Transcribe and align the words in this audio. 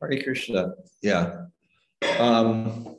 Hare 0.00 0.22
Krishna. 0.22 0.74
Yeah. 1.02 1.46
Um, 2.18 2.96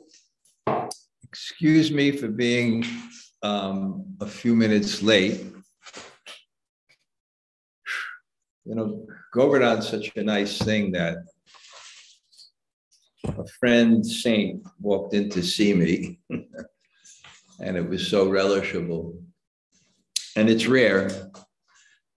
excuse 1.24 1.90
me 1.90 2.12
for 2.12 2.28
being 2.28 2.84
um, 3.42 4.04
a 4.20 4.26
few 4.26 4.54
minutes 4.54 5.02
late. 5.02 5.40
You 8.64 8.74
know, 8.74 9.06
Govardhan's 9.34 9.88
such 9.88 10.14
a 10.16 10.22
nice 10.22 10.58
thing 10.58 10.92
that 10.92 11.18
a 13.24 13.46
friend 13.58 14.04
saint 14.04 14.62
walked 14.78 15.14
in 15.14 15.30
to 15.30 15.42
see 15.42 15.72
me, 15.72 16.20
and 17.60 17.76
it 17.76 17.88
was 17.88 18.06
so 18.08 18.28
relishable. 18.28 19.16
And 20.36 20.48
it's 20.50 20.66
rare. 20.66 21.08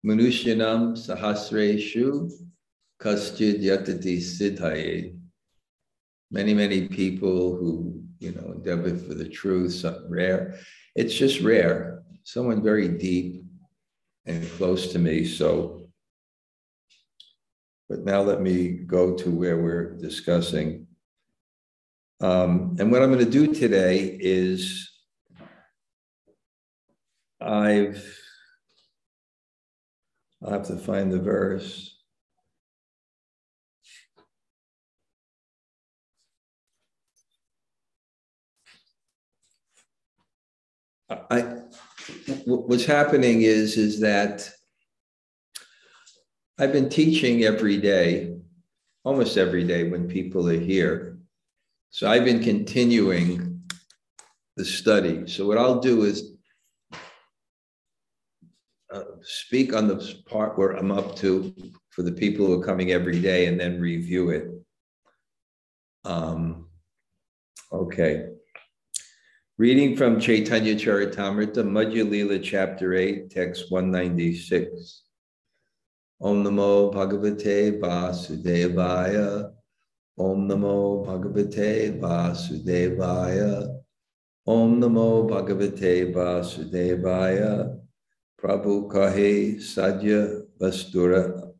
Manusyanam 0.05 0.97
sahasreshu 0.97 2.31
Many, 6.29 6.53
many 6.53 6.87
people 6.87 7.57
who, 7.57 8.03
you 8.19 8.31
know, 8.31 8.53
endeavor 8.53 8.95
for 8.95 9.15
the 9.15 9.27
truth, 9.27 9.73
something 9.73 10.09
rare. 10.09 10.59
It's 10.95 11.13
just 11.15 11.41
rare. 11.41 12.03
Someone 12.23 12.61
very 12.61 12.87
deep 12.87 13.43
and 14.27 14.47
close 14.51 14.91
to 14.93 14.99
me. 14.99 15.25
So, 15.25 15.89
but 17.89 18.05
now 18.05 18.21
let 18.21 18.39
me 18.39 18.69
go 18.69 19.15
to 19.17 19.31
where 19.31 19.57
we're 19.57 19.97
discussing. 19.97 20.85
Um, 22.21 22.75
and 22.79 22.91
what 22.91 23.01
I'm 23.01 23.11
going 23.11 23.25
to 23.25 23.31
do 23.31 23.51
today 23.51 24.15
is 24.21 24.91
I've, 27.41 28.15
I'll 30.43 30.51
have 30.51 30.67
to 30.67 30.77
find 30.77 31.11
the 31.11 31.19
verse. 31.19 32.00
I, 41.11 41.57
what's 42.45 42.85
happening 42.85 43.41
is, 43.41 43.77
is 43.77 43.99
that 43.99 44.49
I've 46.57 46.71
been 46.71 46.89
teaching 46.89 47.43
every 47.43 47.77
day, 47.77 48.35
almost 49.03 49.37
every 49.37 49.63
day 49.65 49.89
when 49.89 50.07
people 50.07 50.47
are 50.49 50.59
here. 50.59 51.17
So 51.89 52.09
I've 52.09 52.23
been 52.23 52.41
continuing 52.41 53.61
the 54.55 54.63
study. 54.63 55.27
So 55.27 55.45
what 55.47 55.57
I'll 55.57 55.79
do 55.79 56.03
is 56.03 56.33
uh, 58.93 59.03
speak 59.21 59.73
on 59.73 59.87
the 59.87 60.15
part 60.25 60.57
where 60.57 60.71
I'm 60.71 60.91
up 60.91 61.15
to 61.17 61.53
for 61.89 62.03
the 62.03 62.11
people 62.11 62.45
who 62.45 62.61
are 62.61 62.65
coming 62.65 62.91
every 62.91 63.19
day 63.19 63.47
and 63.47 63.59
then 63.59 63.81
review 63.81 64.29
it. 64.29 64.47
Um, 66.05 66.67
okay. 67.71 68.27
Reading 69.57 69.97
from 69.97 70.19
Chaitanya 70.19 70.75
Charitamrita, 70.75 71.57
Madhya 71.57 72.09
Lila, 72.09 72.39
Chapter 72.39 72.93
8, 72.93 73.29
Text 73.29 73.69
196. 73.69 75.03
Om 76.21 76.43
Namo 76.43 76.91
Bhagavate 76.93 77.79
Vasudevaya. 77.79 79.51
Om 80.17 80.47
Namo 80.47 81.05
Bhagavate 81.05 81.99
Vasudevaya. 81.99 83.81
Om 84.47 84.81
Namo 84.81 85.29
Bhagavate 85.29 86.13
Vasudevaya. 86.13 87.77
Prabhu 88.41 88.89
Kahe 88.89 89.57
Sadya 89.57 90.43
Vastura 90.59 91.51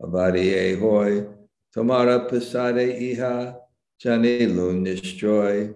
Avariye 0.00 0.78
Hoy. 0.78 1.26
Tomara 1.74 2.30
Pasade 2.30 3.16
Iha 3.16 3.56
Jane 3.98 4.40
Nishjoy. 4.84 5.74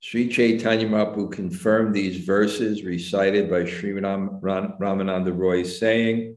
Sri 0.00 0.28
Chaitanya 0.28 0.86
Mahaprabhu 0.86 1.32
confirmed 1.32 1.92
these 1.92 2.24
verses 2.24 2.84
recited 2.84 3.50
by 3.50 3.64
Sri 3.64 3.92
Ram, 3.92 4.38
Ram, 4.40 4.74
Ramananda 4.80 5.36
Roy, 5.36 5.64
saying, 5.64 6.36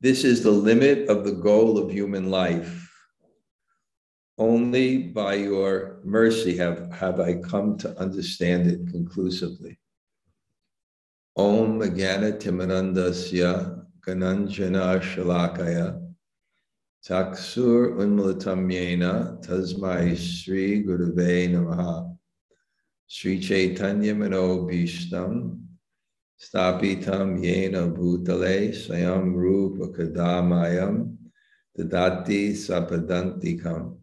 This 0.00 0.24
is 0.24 0.42
the 0.42 0.50
limit 0.50 1.08
of 1.08 1.24
the 1.24 1.32
goal 1.32 1.76
of 1.76 1.90
human 1.90 2.30
life. 2.30 2.86
Only 4.38 5.08
by 5.08 5.34
your 5.34 6.00
mercy 6.04 6.56
have, 6.56 6.90
have 6.92 7.20
I 7.20 7.34
come 7.34 7.76
to 7.78 7.98
understand 7.98 8.66
it 8.66 8.90
conclusively. 8.90 9.78
Om 11.36 11.80
Agana 11.80 12.40
Timarandasya 12.40 13.84
Gananjana 14.00 15.00
Shalakaya 15.00 16.07
Taksur 17.08 17.96
Unmulatam 17.96 18.68
Tasmai 19.40 20.14
Sri 20.14 20.84
Gurave 20.84 21.48
Namaha. 21.48 22.14
Sri 23.06 23.40
Chaitanya 23.40 24.14
Mano 24.14 24.68
Bhishtam 24.68 25.58
Stapitam 26.38 27.42
Yena 27.42 27.90
Bhutale 27.90 28.74
Sayam 28.74 29.34
Rupa 29.34 29.86
Kadamayam 29.86 31.16
Dadati 31.78 32.50
Sapadantikam. 32.50 33.96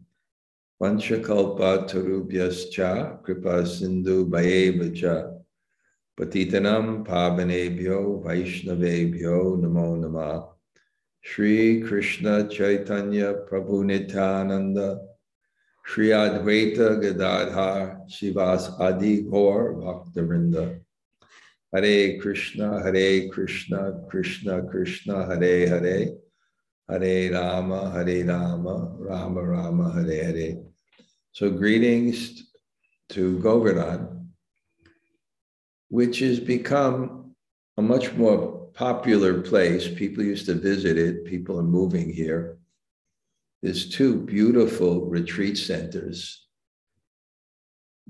Panchakalpa 0.82 1.88
Tarubhyascha 1.88 3.22
Kripa 3.22 3.64
Sindhu 3.64 4.28
Bhayevacha 4.28 5.32
Patitanam 6.18 7.06
Pavanebhyo 7.06 8.24
Vaishnavebhyo 8.24 9.60
Namo 9.60 9.96
Namah 9.96 10.55
Sri 11.28 11.82
Krishna 11.82 12.48
Chaitanya 12.48 13.34
Prabhu 13.50 13.84
Nityananda, 13.84 15.00
Sri 15.84 16.10
Advaita 16.10 17.02
Gadadhar 17.02 18.02
Srivas 18.08 18.78
Adi 18.80 19.22
Gaur 19.22 19.74
Bhaktarinda. 19.74 20.80
Hare 21.74 22.18
Krishna, 22.20 22.80
Hare 22.80 23.28
Krishna, 23.28 24.04
Krishna 24.08 24.62
Krishna, 24.70 25.26
Hare 25.26 25.68
Hare, 25.68 26.12
Hare 26.88 27.32
Rama, 27.32 27.90
Hare 27.90 28.24
Rama, 28.24 28.94
Rama 28.96 29.42
Rama, 29.42 29.92
Hare 29.94 30.24
Hare. 30.24 30.56
So 31.32 31.50
greetings 31.50 32.44
to 33.10 33.40
Govardhan, 33.40 34.30
which 35.88 36.20
has 36.20 36.38
become 36.38 37.34
a 37.76 37.82
much 37.82 38.12
more 38.14 38.55
popular 38.76 39.40
place. 39.40 39.88
People 39.88 40.22
used 40.22 40.46
to 40.46 40.54
visit 40.54 40.98
it. 40.98 41.24
People 41.24 41.58
are 41.58 41.64
moving 41.64 42.12
here. 42.12 42.58
There's 43.62 43.88
two 43.88 44.20
beautiful 44.20 45.06
retreat 45.06 45.56
centers. 45.56 46.46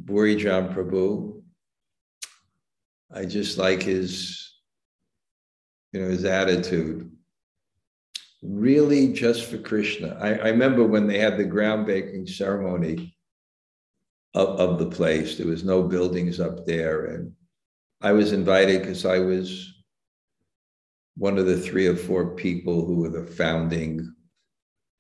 Bhurijan 0.05 0.75
Prabhu. 0.75 1.43
I 3.15 3.25
just 3.25 3.57
like 3.57 3.83
his, 3.83 4.53
you 5.93 6.01
know, 6.01 6.09
his 6.09 6.25
attitude. 6.25 7.13
Really 8.43 9.13
just 9.13 9.49
for 9.49 9.59
Krishna. 9.59 10.19
I, 10.21 10.35
I 10.35 10.49
remember 10.49 10.85
when 10.85 11.07
they 11.07 11.19
had 11.19 11.39
the 11.39 11.45
groundbreaking 11.45 12.29
ceremony 12.29 13.17
of, 14.35 14.61
of 14.61 14.79
the 14.81 14.87
place. 14.87 15.37
There 15.37 15.47
was 15.47 15.63
no 15.63 15.85
buildings 15.85 16.41
up 16.41 16.67
there. 16.67 17.07
And 17.07 17.33
I 18.03 18.13
was 18.13 18.33
invited 18.33 18.81
because 18.81 19.07
I 19.07 19.21
was 19.21 19.76
one 21.17 21.39
of 21.39 21.47
the 21.47 21.57
three 21.57 21.87
or 21.87 21.97
four 21.97 22.35
people 22.35 22.85
who 22.85 22.97
were 22.97 23.09
the 23.09 23.27
founding 23.27 24.15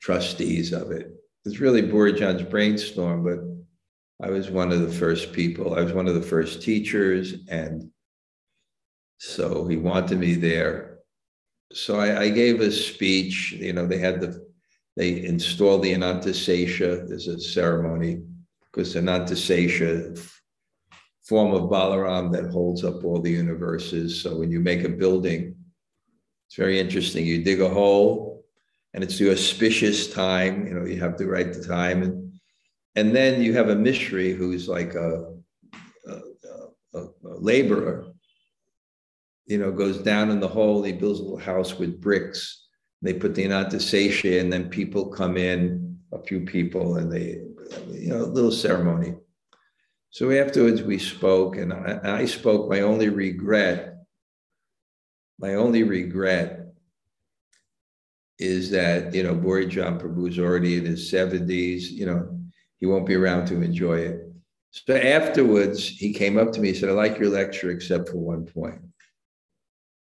trustees 0.01 0.73
of 0.73 0.91
it. 0.91 1.11
It's 1.45 1.61
really 1.61 1.83
Bhurijan's 1.83 2.43
brainstorm, 2.43 3.23
but 3.23 4.27
I 4.27 4.31
was 4.31 4.51
one 4.51 4.73
of 4.73 4.81
the 4.81 4.93
first 4.93 5.33
people. 5.33 5.75
I 5.75 5.83
was 5.83 5.93
one 5.93 6.09
of 6.09 6.15
the 6.15 6.23
first 6.23 6.63
teachers, 6.63 7.35
and 7.49 7.91
so 9.19 9.67
he 9.67 9.77
wanted 9.77 10.19
me 10.19 10.35
there. 10.35 10.99
So 11.73 12.01
I, 12.01 12.23
I 12.23 12.29
gave 12.31 12.61
a 12.61 12.71
speech. 12.71 13.53
You 13.53 13.73
know, 13.73 13.87
they 13.87 13.99
had 13.99 14.21
the 14.21 14.47
they 14.97 15.25
installed 15.25 15.83
the 15.83 15.93
Anantasesha. 15.93 17.07
There's 17.07 17.29
a 17.29 17.39
ceremony 17.39 18.23
because 18.65 18.95
Anantasesha 18.95 20.19
form 21.27 21.53
of 21.53 21.69
Balaram 21.69 22.33
that 22.33 22.51
holds 22.51 22.85
up 22.85 23.05
all 23.05 23.21
the 23.21 23.31
universes. 23.31 24.23
So 24.23 24.39
when 24.39 24.51
you 24.51 24.61
make 24.61 24.85
a 24.85 24.89
building, 24.89 25.56
it's 26.47 26.57
very 26.57 26.79
interesting. 26.79 27.27
You 27.27 27.43
dig 27.43 27.61
a 27.61 27.69
hole 27.69 28.45
and 28.95 29.03
it's 29.03 29.19
the 29.19 29.31
auspicious 29.31 30.13
time, 30.13 30.67
you 30.67 30.75
know, 30.75 30.87
you 30.87 30.99
have 31.01 31.17
to 31.17 31.27
write 31.27 31.53
the 31.53 31.65
time. 31.65 32.03
And, 32.03 32.33
and 32.95 33.15
then 33.15 33.43
you 33.43 33.53
have 33.55 33.69
a 33.69 33.77
Mishri 33.77 34.35
who's 34.35 34.69
like 34.69 34.95
a, 34.95 35.35
a, 36.07 36.13
a, 36.95 37.01
a 37.01 37.35
laborer, 37.39 38.07
you 39.47 39.59
know, 39.59 39.71
goes 39.71 39.99
down 39.99 40.31
in 40.31 40.41
the 40.41 40.49
hole, 40.49 40.83
he 40.83 40.93
builds 40.93 41.21
a 41.21 41.23
little 41.23 41.39
house 41.39 41.79
with 41.79 42.01
bricks. 42.01 42.65
They 43.03 43.13
put 43.13 43.35
the 43.35 43.45
Anantasesha 43.45 44.41
and 44.41 44.53
then 44.53 44.71
people 44.71 45.09
come 45.09 45.37
in, 45.37 45.99
a 46.13 46.23
few 46.23 46.41
people, 46.41 46.97
and 46.97 47.13
they, 47.13 47.41
you 47.91 48.09
know, 48.09 48.23
a 48.23 48.27
little 48.27 48.53
ceremony. 48.53 49.15
So 50.11 50.31
afterwards 50.31 50.83
we 50.83 50.99
spoke, 50.99 51.57
and 51.57 51.73
I, 51.73 52.01
I 52.03 52.25
spoke 52.25 52.71
my 52.71 52.81
only 52.81 53.09
regret 53.09 53.96
my 55.39 55.55
only 55.55 55.83
regret 55.83 56.67
is 58.39 58.71
that, 58.71 59.15
you 59.15 59.23
know, 59.23 59.35
Bhurijan 59.35 60.01
Prabhu's 60.01 60.39
already 60.39 60.77
in 60.77 60.85
his 60.85 61.11
70s, 61.11 61.91
you 61.91 62.07
know, 62.07 62.39
he 62.79 62.87
won't 62.87 63.07
be 63.07 63.15
around 63.15 63.47
to 63.47 63.63
enjoy 63.63 63.99
it. 63.99 64.23
So 64.71 64.95
afterwards, 64.95 65.89
he 65.89 66.13
came 66.13 66.37
up 66.37 66.53
to 66.53 66.61
me 66.61 66.69
and 66.69 66.79
said, 66.79 66.91
I 66.91 66.93
like 66.93 67.19
your 67.19 67.31
lecture 67.31 67.71
except 67.71 68.11
for 68.11 68.19
one 68.19 68.45
point. 68.45 68.81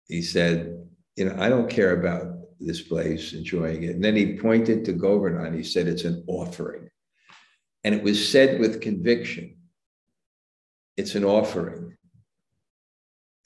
He 0.08 0.22
said, 0.22 0.88
You 1.18 1.26
know, 1.26 1.36
I 1.38 1.50
don't 1.50 1.70
care 1.70 2.00
about 2.00 2.38
this 2.60 2.82
place, 2.82 3.34
enjoying 3.34 3.84
it. 3.84 3.96
And 3.96 4.04
then 4.04 4.16
he 4.16 4.38
pointed 4.38 4.86
to 4.86 4.94
Govardhan. 4.94 5.54
He 5.54 5.64
said, 5.64 5.88
It's 5.88 6.06
an 6.06 6.24
offering. 6.28 6.90
And 7.84 7.94
it 7.94 8.04
was 8.04 8.30
said 8.30 8.60
with 8.60 8.82
conviction 8.82 9.58
it's 10.98 11.16
an 11.16 11.26
offering. 11.26 11.98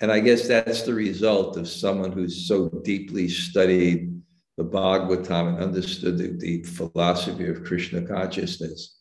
And 0.01 0.11
I 0.11 0.19
guess 0.19 0.47
that's 0.47 0.83
the 0.83 0.93
result 0.93 1.57
of 1.57 1.67
someone 1.67 2.11
who's 2.11 2.47
so 2.47 2.69
deeply 2.69 3.29
studied 3.29 4.21
the 4.57 4.63
Bhagavatam 4.63 5.49
and 5.49 5.59
understood 5.59 6.17
the, 6.17 6.27
the 6.37 6.63
philosophy 6.63 7.47
of 7.47 7.63
Krishna 7.63 8.01
consciousness. 8.01 8.99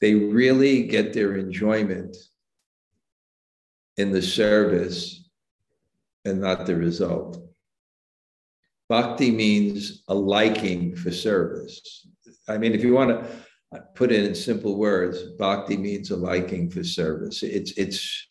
They 0.00 0.14
really 0.14 0.84
get 0.84 1.12
their 1.12 1.36
enjoyment 1.36 2.16
in 3.96 4.12
the 4.12 4.22
service 4.22 5.28
and 6.24 6.40
not 6.40 6.66
the 6.66 6.76
result. 6.76 7.42
Bhakti 8.88 9.30
means 9.30 10.02
a 10.08 10.14
liking 10.14 10.94
for 10.94 11.10
service. 11.10 12.06
I 12.48 12.56
mean, 12.58 12.72
if 12.72 12.82
you 12.82 12.94
want 12.94 13.10
to 13.10 13.82
put 13.94 14.12
it 14.12 14.24
in 14.24 14.34
simple 14.34 14.78
words, 14.78 15.22
bhakti 15.38 15.76
means 15.76 16.10
a 16.10 16.16
liking 16.16 16.70
for 16.70 16.82
service. 16.82 17.42
It's 17.42 17.72
it's, 17.72 18.27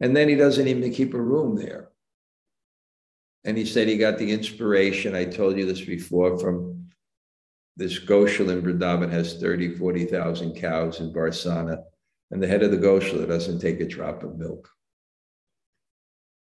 and 0.00 0.16
then 0.16 0.28
he 0.28 0.34
doesn't 0.34 0.68
even 0.68 0.92
keep 0.92 1.14
a 1.14 1.20
room 1.20 1.56
there. 1.56 1.90
And 3.44 3.56
he 3.56 3.66
said 3.66 3.88
he 3.88 3.98
got 3.98 4.18
the 4.18 4.32
inspiration. 4.32 5.14
I 5.14 5.24
told 5.24 5.56
you 5.56 5.66
this 5.66 5.82
before 5.82 6.38
from 6.38 6.88
this 7.76 7.98
Goshala 7.98 8.52
in 8.52 8.62
Vrindavan 8.62 9.10
has 9.10 9.40
30, 9.40 9.76
40,000 9.76 10.54
cows 10.54 11.00
in 11.00 11.12
Barsana, 11.12 11.82
and 12.30 12.42
the 12.42 12.46
head 12.46 12.62
of 12.62 12.70
the 12.70 12.78
Goshala 12.78 13.26
doesn't 13.26 13.60
take 13.60 13.80
a 13.80 13.86
drop 13.86 14.22
of 14.22 14.38
milk. 14.38 14.68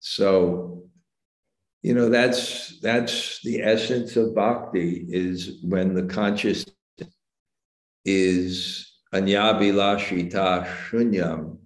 So, 0.00 0.84
you 1.82 1.94
know, 1.94 2.08
that's 2.08 2.80
that's 2.80 3.40
the 3.42 3.62
essence 3.62 4.16
of 4.16 4.34
bhakti 4.34 5.04
is 5.08 5.58
when 5.62 5.94
the 5.94 6.04
conscious 6.04 6.64
is 8.04 8.92
anyabhilashita 9.12 10.66
shunyam 10.88 11.58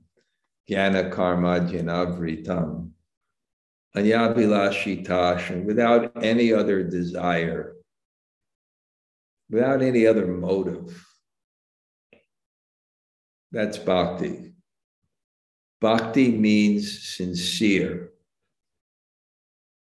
jnana 0.71 1.11
karma 1.11 1.61
janavritam 1.61 2.91
anyabhilashitash, 3.97 5.65
without 5.65 6.13
any 6.23 6.53
other 6.53 6.83
desire, 6.83 7.75
without 9.51 9.83
any 9.83 10.07
other 10.07 10.27
motive. 10.27 11.05
That's 13.53 13.79
bhakti. 13.79 14.53
Bhakti 15.81 16.31
means 16.31 17.03
sincere. 17.17 18.11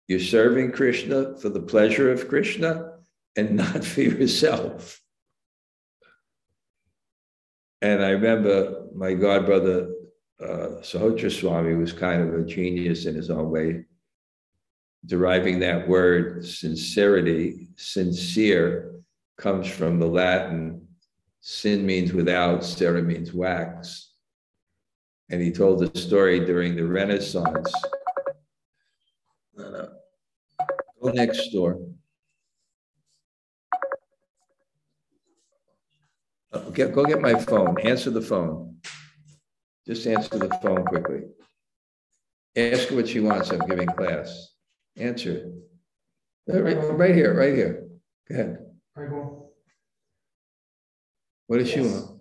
You're 0.07 0.21
serving 0.21 0.73
Krishna 0.73 1.37
for 1.37 1.51
the 1.51 1.61
pleasure 1.61 2.11
of 2.11 2.29
Krishna 2.29 2.93
and 3.37 3.57
not 3.57 3.85
for 3.85 4.01
yourself. 4.01 5.03
And 7.83 8.03
I 8.03 8.11
remember 8.11 8.87
my 8.95 9.13
godbrother, 9.13 9.91
uh, 10.41 10.81
Suhotra 10.81 11.31
Swami, 11.31 11.75
was 11.75 11.93
kind 11.93 12.23
of 12.23 12.35
a 12.35 12.45
genius 12.45 13.07
in 13.07 13.15
his 13.15 13.31
own 13.31 13.51
way 13.51 13.85
deriving 15.07 15.61
that 15.61 15.89
word 15.89 16.45
sincerity, 16.45 17.69
sincere, 17.77 18.95
comes 19.37 19.69
from 19.69 19.99
the 19.99 20.07
Latin. 20.07 20.87
Sin 21.41 21.87
means 21.87 22.13
without, 22.13 22.65
cera 22.65 23.03
means 23.03 23.33
wax. 23.33 24.13
And 25.31 25.41
he 25.41 25.53
told 25.53 25.79
the 25.79 25.99
story 25.99 26.45
during 26.45 26.75
the 26.75 26.87
Renaissance. 26.87 27.73
Go 29.57 31.11
next 31.11 31.51
door. 31.51 31.81
Uh, 36.53 36.71
go 36.71 37.05
get 37.05 37.21
my 37.21 37.35
phone. 37.35 37.79
Answer 37.81 38.11
the 38.11 38.23
phone. 38.23 38.79
Just 39.89 40.07
answer 40.07 40.39
the 40.39 40.51
phone 40.61 40.85
quickly. 40.85 41.23
Ask 42.55 42.89
her 42.91 42.97
what 42.97 43.09
she 43.09 43.21
wants. 43.21 43.49
I'm 43.49 43.67
giving 43.67 43.87
class. 43.87 44.49
Answer. 44.99 45.51
Right, 46.47 46.77
right 46.77 47.15
here, 47.15 47.33
right 47.33 47.55
here. 47.55 47.89
Go 48.29 48.35
ahead. 48.35 48.59
What 51.47 51.59
does 51.59 51.71
she 51.71 51.81
want? 51.81 52.21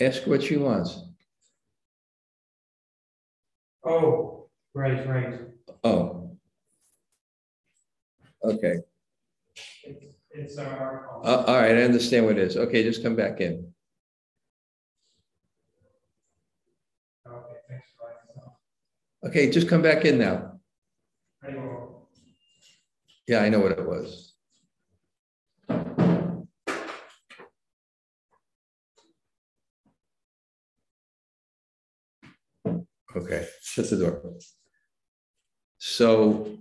Ask 0.00 0.26
what 0.26 0.42
she 0.42 0.56
wants. 0.56 0.98
Oh, 3.84 4.48
right, 4.72 5.06
right. 5.06 5.40
Oh. 5.82 6.30
Okay. 8.42 8.76
It's, 10.34 10.58
our. 10.58 11.06
Uh, 11.22 11.44
all 11.46 11.54
right, 11.54 11.76
I 11.76 11.82
understand 11.82 12.26
what 12.26 12.38
it 12.38 12.48
is. 12.48 12.56
Okay, 12.56 12.82
just 12.82 13.02
come 13.04 13.14
back 13.14 13.40
in. 13.40 13.72
Okay, 19.24 19.50
just 19.50 19.68
come 19.68 19.80
back 19.80 20.04
in 20.04 20.18
now. 20.18 20.60
Yeah, 23.26 23.42
I 23.42 23.48
know 23.48 23.60
what 23.60 23.72
it 23.72 23.86
was. 23.86 24.34
Okay, 33.16 33.46
shut 33.62 33.88
the 33.88 33.96
door. 33.96 34.34
So, 35.78 36.58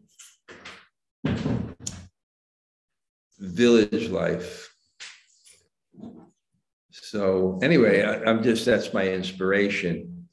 village 3.40 4.10
life. 4.10 4.70
So, 6.92 7.60
anyway, 7.62 8.04
I, 8.04 8.30
am 8.30 8.44
just 8.44 8.66
that's 8.66 8.94
my 8.94 9.08
inspiration. 9.08 10.28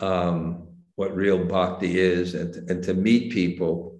Um, 0.00 0.68
what 0.96 1.14
real 1.14 1.44
bhakti 1.44 1.98
is. 1.98 2.34
And, 2.34 2.70
and 2.70 2.82
to 2.84 2.94
meet 2.94 3.32
people 3.32 3.94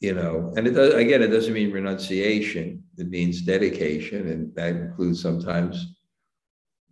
you 0.00 0.14
know 0.14 0.52
and 0.56 0.66
it 0.66 0.70
does 0.70 0.94
again 0.94 1.22
it 1.22 1.28
doesn't 1.28 1.52
mean 1.52 1.72
renunciation. 1.72 2.82
It 2.96 3.08
means 3.08 3.42
dedication. 3.42 4.28
And 4.28 4.54
that 4.54 4.70
includes 4.70 5.20
sometimes 5.20 5.94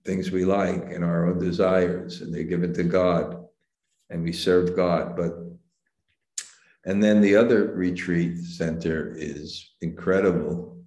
things 0.04 0.30
we 0.30 0.44
like 0.44 0.92
and 0.92 1.04
our 1.04 1.28
own 1.28 1.38
desires. 1.38 2.20
And 2.20 2.32
they're 2.32 2.44
given 2.44 2.72
to 2.74 2.84
god. 2.84 3.44
And 4.10 4.22
we 4.22 4.32
serve 4.32 4.76
god. 4.76 5.16
But 5.16 5.32
and 6.86 7.02
then 7.02 7.20
the 7.20 7.36
other 7.36 7.72
retreat 7.74 8.38
center 8.38 9.14
is 9.16 9.74
incredible 9.82 10.78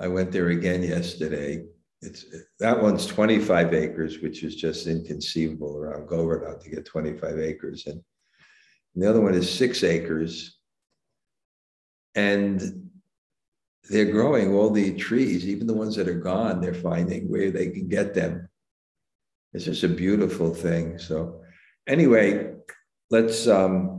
i 0.00 0.08
went 0.08 0.32
there 0.32 0.48
again 0.48 0.82
yesterday 0.82 1.64
it's 2.00 2.26
that 2.60 2.80
one's 2.80 3.06
25 3.06 3.74
acres, 3.74 4.20
which 4.20 4.44
is 4.44 4.54
just 4.54 4.86
inconceivable 4.86 5.76
around 5.76 6.08
Govardhan 6.08 6.60
to 6.60 6.70
get 6.70 6.84
25 6.84 7.40
acres. 7.40 7.86
And, 7.86 8.00
and 8.94 9.02
the 9.02 9.10
other 9.10 9.20
one 9.20 9.34
is 9.34 9.52
six 9.52 9.82
acres. 9.82 10.58
And 12.14 12.90
they're 13.90 14.12
growing 14.12 14.54
all 14.54 14.70
the 14.70 14.94
trees, 14.94 15.46
even 15.46 15.66
the 15.66 15.74
ones 15.74 15.96
that 15.96 16.08
are 16.08 16.20
gone, 16.20 16.60
they're 16.60 16.74
finding 16.74 17.28
where 17.28 17.50
they 17.50 17.70
can 17.70 17.88
get 17.88 18.14
them. 18.14 18.48
It's 19.52 19.64
just 19.64 19.82
a 19.82 19.88
beautiful 19.88 20.54
thing. 20.54 20.98
So, 20.98 21.40
anyway, 21.88 22.54
let's 23.10 23.48
um, 23.48 23.97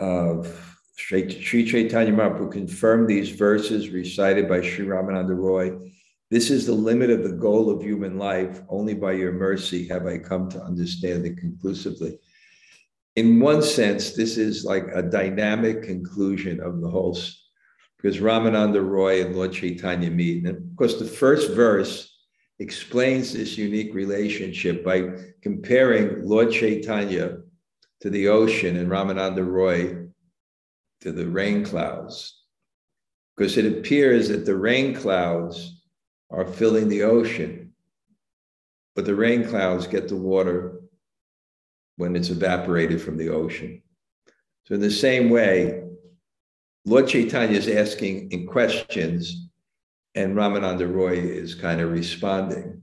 uh, 0.00 0.42
Sri 0.96 1.64
Chaitanya 1.64 2.12
Mahaprabhu 2.12 2.52
confirmed 2.52 3.08
these 3.08 3.30
verses 3.30 3.90
recited 3.90 4.48
by 4.48 4.60
Sri 4.60 4.86
Ramananda 4.86 5.36
Roy. 5.36 5.76
This 6.30 6.50
is 6.50 6.66
the 6.66 6.72
limit 6.72 7.10
of 7.10 7.24
the 7.24 7.32
goal 7.32 7.70
of 7.70 7.82
human 7.82 8.18
life. 8.18 8.60
Only 8.68 8.94
by 8.94 9.12
your 9.12 9.32
mercy 9.32 9.88
have 9.88 10.06
I 10.06 10.18
come 10.18 10.48
to 10.50 10.62
understand 10.62 11.26
it 11.26 11.38
conclusively. 11.38 12.18
In 13.16 13.40
one 13.40 13.62
sense, 13.62 14.12
this 14.12 14.36
is 14.36 14.64
like 14.64 14.86
a 14.94 15.02
dynamic 15.02 15.82
conclusion 15.82 16.60
of 16.60 16.80
the 16.80 16.88
whole, 16.88 17.18
because 17.96 18.18
Ramananda 18.18 18.86
Roy 18.86 19.24
and 19.24 19.34
Lord 19.34 19.52
Chaitanya 19.52 20.10
meet. 20.10 20.44
And 20.44 20.56
of 20.56 20.76
course, 20.76 20.98
the 20.98 21.04
first 21.04 21.50
verse 21.50 22.08
explains 22.60 23.32
this 23.32 23.58
unique 23.58 23.94
relationship 23.94 24.84
by 24.84 25.10
comparing 25.42 26.24
Lord 26.24 26.52
Chaitanya 26.52 27.38
to 28.00 28.10
the 28.10 28.28
ocean 28.28 28.76
and 28.76 28.90
Ramananda 28.90 29.46
Roy 29.46 30.08
to 31.00 31.12
the 31.12 31.26
rain 31.26 31.64
clouds 31.64 32.42
because 33.36 33.56
it 33.56 33.66
appears 33.66 34.28
that 34.28 34.44
the 34.44 34.56
rain 34.56 34.94
clouds 34.94 35.82
are 36.30 36.46
filling 36.46 36.88
the 36.88 37.02
ocean 37.02 37.70
but 38.94 39.04
the 39.04 39.14
rain 39.14 39.46
clouds 39.46 39.86
get 39.86 40.08
the 40.08 40.16
water 40.16 40.80
when 41.96 42.16
it's 42.16 42.30
evaporated 42.30 43.00
from 43.00 43.16
the 43.16 43.28
ocean. 43.28 43.82
So, 44.64 44.74
in 44.74 44.80
the 44.80 44.90
same 44.90 45.30
way, 45.30 45.82
Lord 46.84 47.08
Chaitanya 47.08 47.56
is 47.56 47.68
asking 47.68 48.30
in 48.30 48.46
questions, 48.46 49.48
and 50.14 50.34
Ramananda 50.34 50.92
Roy 50.92 51.12
is 51.12 51.54
kind 51.54 51.80
of 51.80 51.92
responding. 51.92 52.82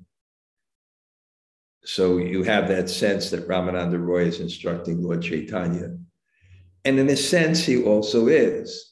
So 1.87 2.17
you 2.17 2.43
have 2.43 2.67
that 2.67 2.89
sense 2.89 3.29
that 3.29 3.47
Ramananda 3.47 3.97
Roy 3.97 4.25
is 4.25 4.41
instructing 4.41 5.01
Lord 5.01 5.21
Chaitanya. 5.21 5.97
And 6.83 6.99
in 6.99 7.07
a 7.07 7.15
sense, 7.15 7.63
he 7.63 7.81
also 7.81 8.27
is, 8.27 8.91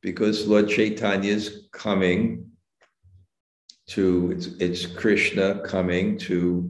because 0.00 0.48
Lord 0.48 0.68
Chaitanya 0.68 1.30
is 1.30 1.68
coming 1.72 2.50
to, 3.90 4.32
it's, 4.32 4.46
it's 4.58 4.84
Krishna 4.84 5.60
coming 5.60 6.18
to 6.26 6.68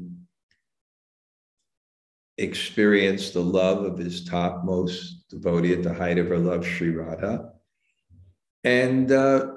experience 2.37 3.31
the 3.31 3.41
love 3.41 3.87
of 3.87 3.97
his 3.97 4.23
topmost 4.27 5.31
devotee 5.31 5.73
at 5.73 5.83
the 5.83 5.95
height 5.95 6.19
of 6.19 6.29
her 6.29 6.39
love, 6.39 6.67
Sri 6.67 6.91
Radha. 6.91 7.53
And 8.65 9.11
uh, 9.11 9.53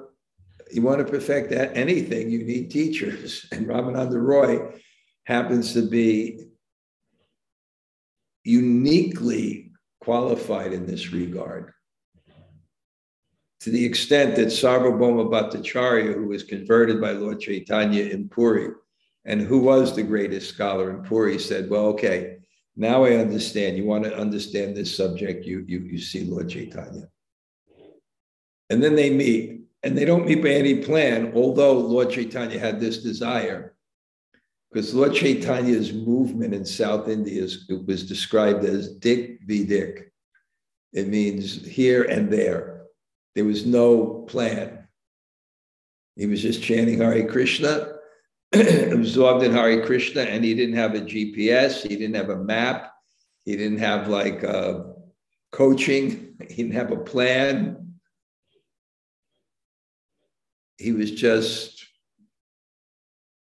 you 0.72 0.80
want 0.80 1.00
to 1.00 1.04
perfect 1.04 1.50
that, 1.50 1.76
anything, 1.76 2.30
you 2.30 2.44
need 2.44 2.70
teachers. 2.70 3.46
And 3.52 3.66
Ramananda 3.66 4.18
Roy 4.18 4.80
happens 5.28 5.74
to 5.74 5.82
be 5.82 6.40
uniquely 8.44 9.70
qualified 10.00 10.72
in 10.72 10.86
this 10.86 11.12
regard. 11.12 11.70
To 13.60 13.70
the 13.70 13.84
extent 13.84 14.36
that 14.36 14.46
Sarvabhauma 14.46 15.28
Bhattacharya, 15.30 16.14
who 16.14 16.28
was 16.28 16.44
converted 16.44 16.98
by 16.98 17.10
Lord 17.10 17.40
Chaitanya 17.40 18.04
in 18.04 18.30
Puri, 18.30 18.70
and 19.26 19.42
who 19.42 19.58
was 19.58 19.94
the 19.94 20.02
greatest 20.02 20.48
scholar 20.48 20.90
in 20.90 21.02
Puri, 21.02 21.38
said, 21.38 21.68
Well, 21.68 21.88
okay, 21.88 22.38
now 22.74 23.04
I 23.04 23.16
understand. 23.16 23.76
You 23.76 23.84
want 23.84 24.04
to 24.04 24.16
understand 24.16 24.74
this 24.74 24.96
subject, 24.96 25.44
you, 25.44 25.62
you, 25.68 25.80
you 25.80 25.98
see 25.98 26.24
Lord 26.24 26.48
Chaitanya. 26.48 27.06
And 28.70 28.82
then 28.82 28.96
they 28.96 29.10
meet, 29.10 29.60
and 29.82 29.98
they 29.98 30.06
don't 30.06 30.24
meet 30.24 30.42
by 30.42 30.50
any 30.50 30.82
plan, 30.82 31.32
although 31.34 31.74
Lord 31.74 32.08
Chaitanya 32.08 32.58
had 32.58 32.80
this 32.80 33.02
desire 33.02 33.74
because 34.70 34.94
Lord 34.94 35.14
Chaitanya's 35.14 35.92
movement 35.92 36.54
in 36.54 36.64
South 36.64 37.08
India 37.08 37.42
is, 37.42 37.70
was 37.86 38.06
described 38.06 38.64
as 38.64 38.94
Dick 38.94 39.46
Dik 39.46 39.68
Vidik. 39.68 40.04
It 40.92 41.08
means 41.08 41.66
here 41.66 42.04
and 42.04 42.30
there. 42.30 42.82
There 43.34 43.44
was 43.44 43.66
no 43.66 44.24
plan. 44.28 44.86
He 46.16 46.26
was 46.26 46.42
just 46.42 46.62
chanting 46.62 46.98
Hare 46.98 47.26
Krishna, 47.28 47.92
absorbed 48.52 49.44
in 49.44 49.52
Hare 49.52 49.84
Krishna, 49.86 50.22
and 50.22 50.44
he 50.44 50.54
didn't 50.54 50.76
have 50.76 50.94
a 50.94 51.00
GPS, 51.00 51.86
he 51.86 51.96
didn't 51.96 52.16
have 52.16 52.30
a 52.30 52.42
map, 52.42 52.92
he 53.44 53.56
didn't 53.56 53.78
have 53.78 54.08
like 54.08 54.42
uh, 54.42 54.80
coaching, 55.52 56.34
he 56.48 56.56
didn't 56.56 56.72
have 56.72 56.90
a 56.90 56.96
plan. 56.96 57.94
He 60.78 60.92
was 60.92 61.12
just 61.12 61.77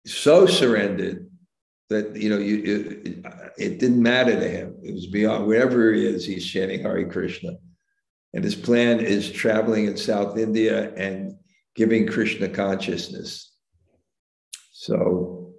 so 0.06 0.46
surrendered 0.46 1.30
that 1.90 2.16
you 2.16 2.30
know 2.30 2.38
you 2.38 2.58
it, 2.64 3.26
it, 3.58 3.80
didn't 3.80 4.02
matter 4.02 4.34
to 4.34 4.48
him. 4.48 4.76
It 4.84 4.94
was 4.94 5.08
beyond 5.08 5.48
wherever 5.48 5.94
he 5.94 6.06
is. 6.06 6.26
He's 6.26 6.46
chanting 6.46 6.82
Hare 6.82 7.08
Krishna, 7.10 7.54
and 8.34 8.44
his 8.44 8.56
plan 8.56 9.00
is 9.00 9.32
traveling 9.32 9.86
in 9.86 9.98
South 9.98 10.38
India 10.38 10.94
and 10.96 11.36
giving 11.76 12.08
Krishna 12.08 12.50
consciousness. 12.50 13.52
So 14.72 15.54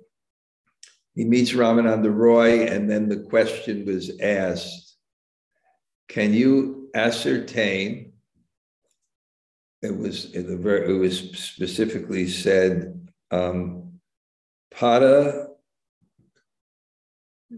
he 1.14 1.24
meets 1.24 1.52
Ramananda 1.52 2.14
Roy, 2.14 2.64
and 2.64 2.90
then 2.90 3.08
the 3.08 3.24
question 3.30 3.86
was 3.86 4.18
asked: 4.20 4.96
Can 6.08 6.34
you 6.34 6.90
ascertain? 6.94 8.12
It 9.82 9.96
was 9.96 10.34
it 10.34 10.46
was 10.98 11.18
specifically 11.38 12.28
said. 12.28 13.00
Um, 13.30 13.83
Pada 14.76 15.46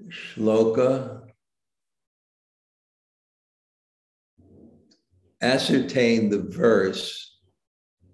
Shloka 0.09 1.23
ascertain 5.41 6.29
the 6.29 6.43
verse 6.43 7.39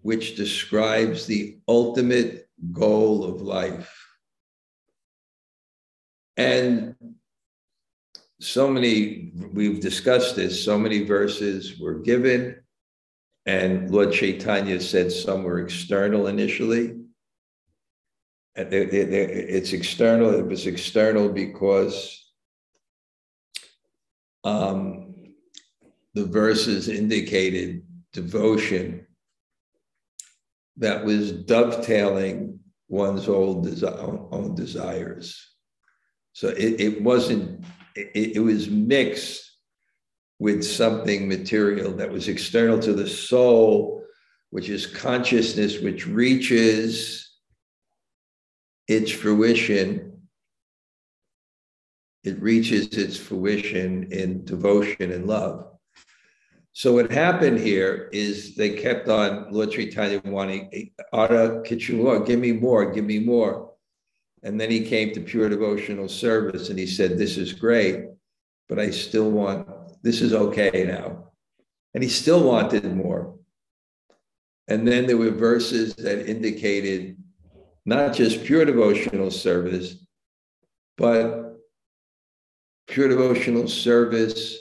which 0.02 0.37
describes 0.37 1.26
the 1.26 1.59
ultimate 1.66 2.49
goal 2.73 3.25
of 3.25 3.42
life. 3.42 3.92
And 6.37 6.94
so 8.40 8.68
many, 8.68 9.32
we've 9.52 9.80
discussed 9.80 10.37
this, 10.37 10.64
so 10.64 10.78
many 10.78 11.04
verses 11.04 11.78
were 11.78 11.99
given, 11.99 12.56
and 13.47 13.90
Lord 13.90 14.12
Chaitanya 14.12 14.80
said 14.80 15.11
some 15.11 15.44
were 15.44 15.61
external 15.61 16.28
initially, 16.28 17.01
it's 18.54 19.73
external. 19.73 20.35
It 20.35 20.47
was 20.47 20.66
external 20.66 21.28
because 21.28 22.30
um, 24.44 25.14
the 26.14 26.26
verses 26.26 26.88
indicated 26.88 27.82
devotion 28.12 29.06
that 30.76 31.04
was 31.04 31.32
dovetailing 31.32 32.61
one's 32.88 33.28
own, 33.28 33.64
desi- 33.64 34.28
own 34.32 34.54
desires. 34.54 35.49
So 36.35 36.49
it, 36.49 36.80
it 36.80 37.02
wasn't, 37.02 37.64
it, 37.94 38.37
it 38.37 38.40
was 38.40 38.68
mixed 38.68 39.50
with 40.38 40.64
something 40.64 41.28
material 41.28 41.92
that 41.92 42.11
was 42.11 42.28
external 42.28 42.78
to 42.80 42.92
the 42.92 43.09
soul, 43.09 44.02
which 44.50 44.68
is 44.68 44.87
consciousness, 44.87 45.78
which 45.78 46.06
reaches 46.06 47.21
its 48.92 49.11
fruition, 49.11 50.12
it 52.25 52.40
reaches 52.40 52.87
its 52.88 53.16
fruition 53.16 54.12
in 54.12 54.44
devotion 54.44 55.12
and 55.12 55.26
love. 55.26 55.66
So 56.75 56.94
what 56.94 57.11
happened 57.11 57.58
here 57.58 58.08
is 58.12 58.54
they 58.54 58.70
kept 58.70 59.08
on 59.08 59.52
Lord 59.52 59.72
Chaitanya 59.72 60.22
wanting, 60.25 60.90
Ara 61.12 61.62
Kichulor, 61.62 62.26
give 62.26 62.38
me 62.38 62.52
more, 62.52 62.90
give 62.92 63.04
me 63.04 63.18
more. 63.18 63.72
And 64.42 64.61
then 64.61 64.70
he 64.70 64.80
came 64.80 65.12
to 65.12 65.20
pure 65.20 65.49
devotional 65.49 66.08
service 66.08 66.70
and 66.70 66.78
he 66.78 66.87
said, 66.87 67.18
This 67.18 67.37
is 67.37 67.52
great, 67.52 68.06
but 68.68 68.78
I 68.78 68.90
still 68.90 69.30
want, 69.30 69.68
this 70.02 70.22
is 70.22 70.32
okay 70.32 70.84
now. 70.84 71.28
And 71.94 72.02
he 72.02 72.08
still 72.08 72.42
wanted 72.42 72.96
more. 72.96 73.37
And 74.68 74.88
then 74.88 75.06
there 75.06 75.18
were 75.18 75.30
verses 75.30 75.94
that 75.96 76.26
indicated 76.26 77.21
not 77.84 78.14
just 78.14 78.44
pure 78.44 78.64
devotional 78.64 79.30
service, 79.30 79.96
but 80.96 81.56
pure 82.86 83.08
devotional 83.08 83.68
service 83.68 84.58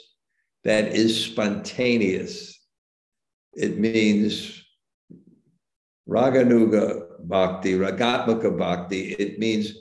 that 0.64 0.88
is 0.88 1.24
spontaneous. 1.24 2.58
It 3.54 3.78
means 3.78 4.64
raganuga 6.08 7.06
bhakti, 7.20 7.74
ragatmaka 7.74 8.56
bhakti. 8.58 9.12
It 9.12 9.38
means 9.38 9.72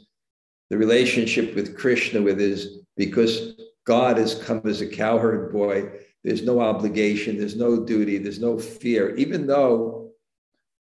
the 0.69 0.77
relationship 0.77 1.55
with 1.55 1.77
Krishna 1.77 2.21
with 2.21 2.39
his, 2.39 2.79
because 2.98 3.55
God 3.86 4.17
has 4.17 4.36
come 4.36 4.62
as 4.65 4.81
a 4.81 4.88
cowherd 4.88 5.51
boy. 5.51 5.89
There's 6.24 6.43
no 6.43 6.60
obligation, 6.60 7.38
there's 7.38 7.55
no 7.55 7.83
duty, 7.83 8.17
there's 8.17 8.39
no 8.39 8.60
fear. 8.60 9.15
Even 9.15 9.48
though 9.48 10.12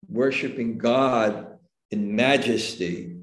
worshiping 0.09 0.79
God 0.79 1.48
in 1.91 2.15
majesty 2.15 3.17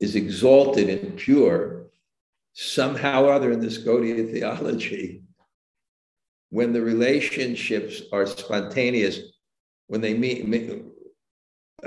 is 0.00 0.14
exalted 0.14 0.88
and 0.88 1.16
pure, 1.16 1.86
somehow 2.52 3.24
or 3.24 3.32
other 3.32 3.52
in 3.52 3.60
this 3.60 3.78
Gaudiya 3.78 4.32
theology, 4.32 5.22
when 6.50 6.72
the 6.72 6.80
relationships 6.80 8.02
are 8.12 8.26
spontaneous, 8.26 9.20
when 9.88 10.00
they 10.00 10.14
meet, 10.14 10.82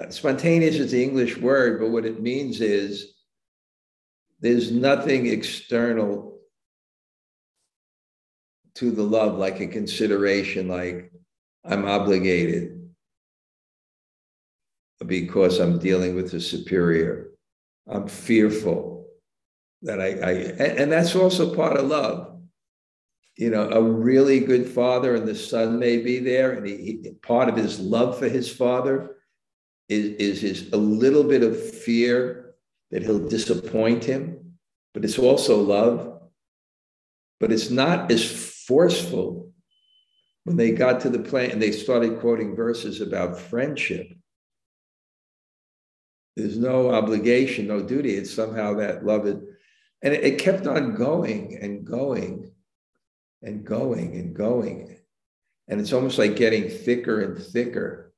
spontaneous 0.09 0.75
is 0.75 0.91
the 0.91 1.03
English 1.03 1.37
word, 1.37 1.79
but 1.79 1.89
what 1.89 2.05
it 2.05 2.21
means 2.21 2.61
is 2.61 3.13
there's 4.39 4.71
nothing 4.71 5.27
external 5.27 6.39
to 8.75 8.91
the 8.91 9.03
love, 9.03 9.37
like 9.37 9.59
a 9.59 9.67
consideration, 9.67 10.67
like 10.67 11.11
I'm 11.63 11.85
obligated 11.85 12.80
because 15.05 15.59
I'm 15.59 15.79
dealing 15.79 16.15
with 16.15 16.33
a 16.33 16.41
superior. 16.41 17.31
I'm 17.87 18.07
fearful 18.07 19.07
that 19.81 19.99
I, 19.99 20.07
I 20.07 20.31
and 20.31 20.91
that's 20.91 21.15
also 21.15 21.55
part 21.55 21.77
of 21.77 21.87
love. 21.87 22.39
You 23.37 23.49
know, 23.49 23.69
a 23.69 23.81
really 23.81 24.39
good 24.39 24.67
father 24.67 25.15
and 25.15 25.27
the 25.27 25.35
son 25.35 25.79
may 25.79 25.97
be 25.97 26.19
there, 26.19 26.51
and 26.51 26.65
he, 26.65 26.77
he 27.03 27.11
part 27.21 27.49
of 27.49 27.55
his 27.55 27.79
love 27.79 28.19
for 28.19 28.29
his 28.29 28.51
father 28.51 29.15
is, 29.89 30.05
is 30.17 30.41
his 30.41 30.73
a 30.73 30.77
little 30.77 31.23
bit 31.23 31.41
of 31.41 31.73
fear 31.73 32.53
that 32.91 33.01
he'll 33.01 33.27
disappoint 33.27 34.03
him, 34.03 34.57
but 34.93 35.03
it's 35.03 35.17
also 35.17 35.61
love. 35.61 36.19
But 37.39 37.51
it's 37.51 37.71
not 37.71 38.11
as 38.11 38.23
forceful 38.67 39.51
when 40.43 40.57
they 40.57 40.71
got 40.71 41.01
to 41.01 41.09
the 41.09 41.19
plane 41.19 41.51
and 41.51 41.61
they 41.61 41.71
started 41.71 42.19
quoting 42.19 42.55
verses 42.55 43.01
about 43.01 43.39
friendship. 43.39 44.13
There's 46.35 46.57
no 46.57 46.91
obligation, 46.91 47.67
no 47.67 47.81
duty. 47.81 48.15
It's 48.15 48.33
somehow 48.33 48.75
that 48.75 49.05
love. 49.05 49.25
It, 49.25 49.39
and 50.01 50.13
it, 50.13 50.23
it 50.23 50.39
kept 50.39 50.65
on 50.67 50.95
going 50.95 51.57
and 51.61 51.85
going 51.85 52.51
and 53.41 53.65
going 53.65 54.15
and 54.15 54.35
going. 54.35 54.97
And 55.67 55.79
it's 55.79 55.93
almost 55.93 56.17
like 56.17 56.35
getting 56.35 56.69
thicker 56.69 57.21
and 57.21 57.37
thicker. 57.37 58.13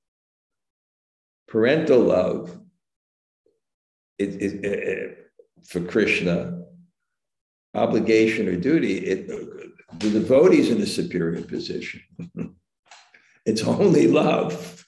Parental 1.47 1.99
love 1.99 2.59
it, 4.17 4.41
it, 4.41 4.65
it, 4.65 5.31
for 5.67 5.81
Krishna, 5.81 6.61
obligation 7.73 8.47
or 8.47 8.55
duty, 8.55 8.97
it, 8.97 9.27
the 9.99 10.09
devotee's 10.09 10.69
in 10.69 10.81
a 10.81 10.85
superior 10.85 11.41
position. 11.41 12.01
it's 13.45 13.63
only 13.63 14.07
love. 14.07 14.85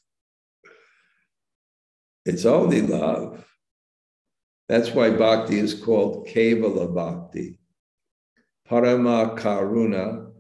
It's 2.26 2.46
only 2.46 2.82
love. 2.82 3.46
That's 4.68 4.92
why 4.92 5.12
bhakti 5.12 5.60
is 5.60 5.80
called 5.80 6.28
Kevala 6.28 6.94
Bhakti. 6.94 7.60
Parama 8.68 9.38
Karuna, 9.38 10.32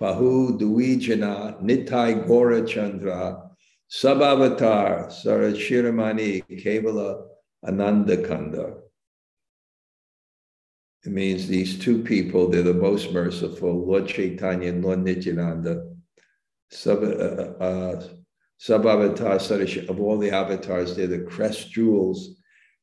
Pahu 0.00 0.58
Duijana, 0.60 1.60
Nitai 1.60 2.24
Gora 2.24 2.64
Chandra, 2.64 3.50
Sabavatar, 3.90 5.08
Sarashiramani, 5.08 6.44
Kevala 6.62 7.26
Ananda 7.66 8.16
Kanda. 8.18 8.76
It 11.04 11.10
means 11.10 11.48
these 11.48 11.78
two 11.78 12.02
people, 12.02 12.48
they're 12.48 12.62
the 12.62 12.74
most 12.74 13.12
merciful, 13.12 13.86
Lord 13.86 14.06
Chaitanya 14.06 14.68
and 14.68 14.84
Lord 14.84 15.00
Nityananda. 15.00 15.94
Sub, 16.70 17.02
uh, 17.02 17.06
uh, 17.06 18.08
Sabavatar 18.60 19.88
of 19.88 20.00
all 20.00 20.18
the 20.18 20.30
avatars, 20.30 20.96
they're 20.96 21.06
the 21.06 21.20
crest 21.20 21.70
jewels. 21.70 22.36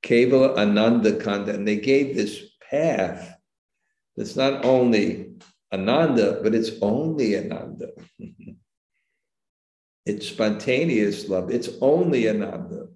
Kevala 0.03 0.55
Ananda 0.57 1.17
Kanda, 1.17 1.53
and 1.53 1.67
they 1.67 1.77
gave 1.77 2.15
this 2.15 2.41
path 2.69 3.35
that's 4.15 4.35
not 4.35 4.63
only 4.63 5.33
Ananda, 5.73 6.39
but 6.41 6.55
it's 6.55 6.71
only 6.81 7.37
Ananda. 7.37 7.89
it's 10.05 10.27
spontaneous 10.27 11.27
love, 11.27 11.51
it's 11.51 11.69
only 11.81 12.29
Ananda. 12.29 12.87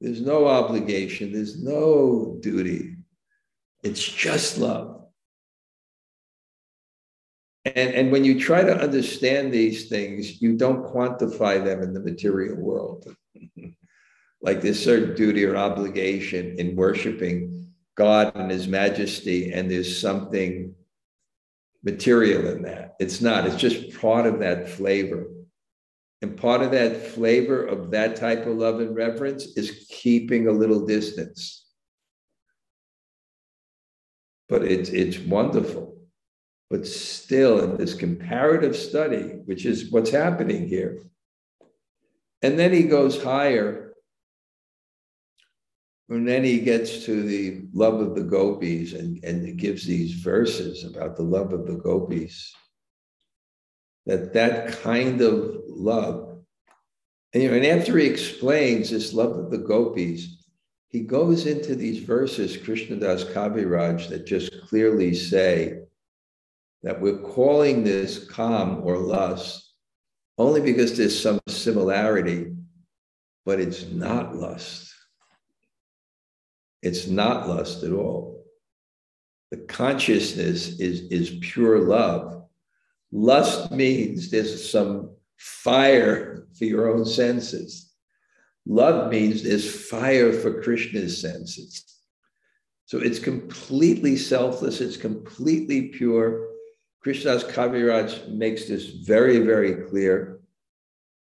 There's 0.00 0.20
no 0.20 0.46
obligation, 0.46 1.32
there's 1.32 1.62
no 1.62 2.38
duty. 2.40 2.96
It's 3.82 4.02
just 4.02 4.58
love. 4.58 4.93
And, 7.64 7.94
and 7.94 8.12
when 8.12 8.24
you 8.24 8.38
try 8.38 8.62
to 8.62 8.76
understand 8.76 9.52
these 9.52 9.88
things, 9.88 10.42
you 10.42 10.56
don't 10.56 10.84
quantify 10.84 11.64
them 11.64 11.82
in 11.82 11.94
the 11.94 12.00
material 12.00 12.56
world. 12.56 13.14
like 14.42 14.60
there's 14.60 14.82
certain 14.82 15.14
duty 15.14 15.44
or 15.44 15.56
obligation 15.56 16.58
in 16.58 16.76
worshiping 16.76 17.72
God 17.96 18.32
and 18.34 18.50
His 18.50 18.68
majesty, 18.68 19.52
and 19.52 19.70
there's 19.70 19.98
something 19.98 20.74
material 21.82 22.48
in 22.48 22.62
that. 22.62 22.96
It's 22.98 23.20
not, 23.20 23.46
it's 23.46 23.56
just 23.56 23.98
part 23.98 24.26
of 24.26 24.40
that 24.40 24.68
flavor. 24.68 25.28
And 26.22 26.36
part 26.36 26.62
of 26.62 26.70
that 26.72 27.08
flavor 27.08 27.64
of 27.64 27.90
that 27.90 28.16
type 28.16 28.46
of 28.46 28.56
love 28.56 28.80
and 28.80 28.96
reverence 28.96 29.56
is 29.56 29.86
keeping 29.90 30.48
a 30.48 30.52
little 30.52 30.86
distance. 30.86 31.66
But 34.48 34.64
it's, 34.64 34.90
it's 34.90 35.18
wonderful. 35.18 35.93
But 36.74 36.88
still, 36.88 37.60
in 37.62 37.76
this 37.76 37.94
comparative 37.94 38.74
study, 38.74 39.38
which 39.44 39.64
is 39.64 39.92
what's 39.92 40.10
happening 40.10 40.66
here, 40.66 41.04
and 42.42 42.58
then 42.58 42.72
he 42.72 42.82
goes 42.82 43.22
higher, 43.22 43.94
and 46.08 46.26
then 46.26 46.42
he 46.42 46.58
gets 46.58 47.04
to 47.04 47.22
the 47.22 47.68
love 47.72 48.00
of 48.00 48.16
the 48.16 48.24
gopis 48.24 48.92
and, 48.92 49.22
and 49.22 49.56
gives 49.56 49.86
these 49.86 50.14
verses 50.14 50.82
about 50.82 51.14
the 51.14 51.22
love 51.22 51.52
of 51.52 51.64
the 51.68 51.76
gopis. 51.76 52.52
That 54.06 54.32
that 54.32 54.82
kind 54.82 55.20
of 55.20 55.54
love, 55.68 56.38
and, 57.32 57.40
you 57.40 57.50
know, 57.50 57.56
and 57.56 57.66
after 57.66 57.96
he 57.96 58.06
explains 58.06 58.90
this 58.90 59.14
love 59.14 59.36
of 59.38 59.52
the 59.52 59.58
gopis, 59.58 60.44
he 60.88 61.02
goes 61.02 61.46
into 61.46 61.76
these 61.76 62.00
verses, 62.02 62.56
Krishnadas 62.56 63.32
Kaviraj, 63.32 64.08
that 64.08 64.26
just 64.26 64.60
clearly 64.62 65.14
say 65.14 65.83
that 66.84 67.00
we're 67.00 67.18
calling 67.18 67.82
this 67.82 68.24
kama 68.30 68.78
or 68.80 68.96
lust 68.96 69.74
only 70.38 70.60
because 70.60 70.96
there's 70.96 71.20
some 71.20 71.40
similarity, 71.48 72.52
but 73.44 73.58
it's 73.60 73.90
not 73.90 74.36
lust. 74.36 74.92
It's 76.82 77.08
not 77.08 77.48
lust 77.48 77.82
at 77.82 77.92
all. 77.92 78.44
The 79.50 79.58
consciousness 79.58 80.78
is, 80.78 81.02
is 81.10 81.38
pure 81.40 81.80
love 81.80 82.34
Lust 83.16 83.70
means 83.70 84.28
there's 84.28 84.68
some 84.68 85.14
fire 85.36 86.48
for 86.58 86.64
your 86.64 86.92
own 86.92 87.04
senses. 87.04 87.92
Love 88.66 89.08
means 89.08 89.40
there's 89.40 89.88
fire 89.88 90.32
for 90.32 90.60
Krishna's 90.60 91.20
senses. 91.20 91.84
So 92.86 92.98
it's 92.98 93.20
completely 93.20 94.16
selfless, 94.16 94.80
it's 94.80 94.96
completely 94.96 95.90
pure. 95.90 96.48
Krishnadas 97.04 97.44
Kaviraj 97.44 98.28
makes 98.28 98.64
this 98.66 98.86
very, 98.86 99.38
very 99.38 99.74
clear. 99.88 100.40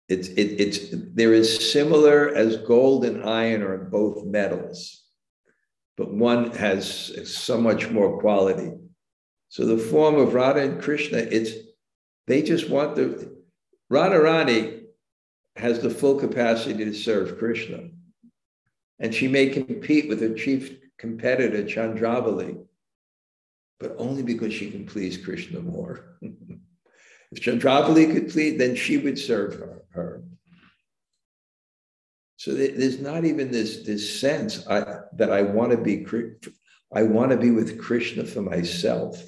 It's, 0.09 0.27
it, 0.29 0.59
it's, 0.59 0.79
there 0.91 1.33
is 1.33 1.71
similar 1.71 2.35
as 2.35 2.57
gold 2.57 3.05
and 3.05 3.23
iron 3.23 3.61
are 3.61 3.77
both 3.77 4.25
metals, 4.25 5.03
but 5.95 6.13
one 6.13 6.51
has 6.51 7.31
so 7.31 7.61
much 7.61 7.89
more 7.89 8.19
quality. 8.19 8.73
So 9.47 9.65
the 9.65 9.77
form 9.77 10.15
of 10.15 10.33
Radha 10.33 10.61
and 10.61 10.81
Krishna, 10.81 11.17
it's 11.17 11.51
they 12.27 12.43
just 12.43 12.69
want 12.69 12.95
the 12.95 13.35
Radharani 13.91 14.83
has 15.55 15.79
the 15.79 15.89
full 15.89 16.19
capacity 16.19 16.85
to 16.85 16.93
serve 16.93 17.39
Krishna. 17.39 17.89
And 18.99 19.15
she 19.15 19.27
may 19.27 19.49
compete 19.49 20.09
with 20.09 20.21
her 20.21 20.33
chief 20.33 20.77
competitor, 20.97 21.63
Chandravali, 21.63 22.63
but 23.79 23.95
only 23.97 24.23
because 24.23 24.53
she 24.53 24.69
can 24.69 24.85
please 24.85 25.17
Krishna 25.17 25.61
more. 25.61 26.15
if 26.21 27.41
Chandravali 27.41 28.11
could 28.11 28.29
please, 28.29 28.57
then 28.57 28.75
she 28.75 28.97
would 28.97 29.17
serve 29.17 29.55
her. 29.55 29.83
her. 29.91 30.23
So 32.37 32.53
there's 32.53 32.99
not 32.99 33.25
even 33.25 33.51
this, 33.51 33.83
this 33.85 34.19
sense 34.19 34.65
I, 34.67 34.99
that 35.13 35.31
I 35.31 35.41
want 35.41 35.71
to 35.71 35.77
be 35.77 36.05
I 36.93 37.03
want 37.03 37.31
to 37.31 37.37
be 37.37 37.51
with 37.51 37.79
Krishna 37.79 38.23
for 38.23 38.41
myself. 38.41 39.21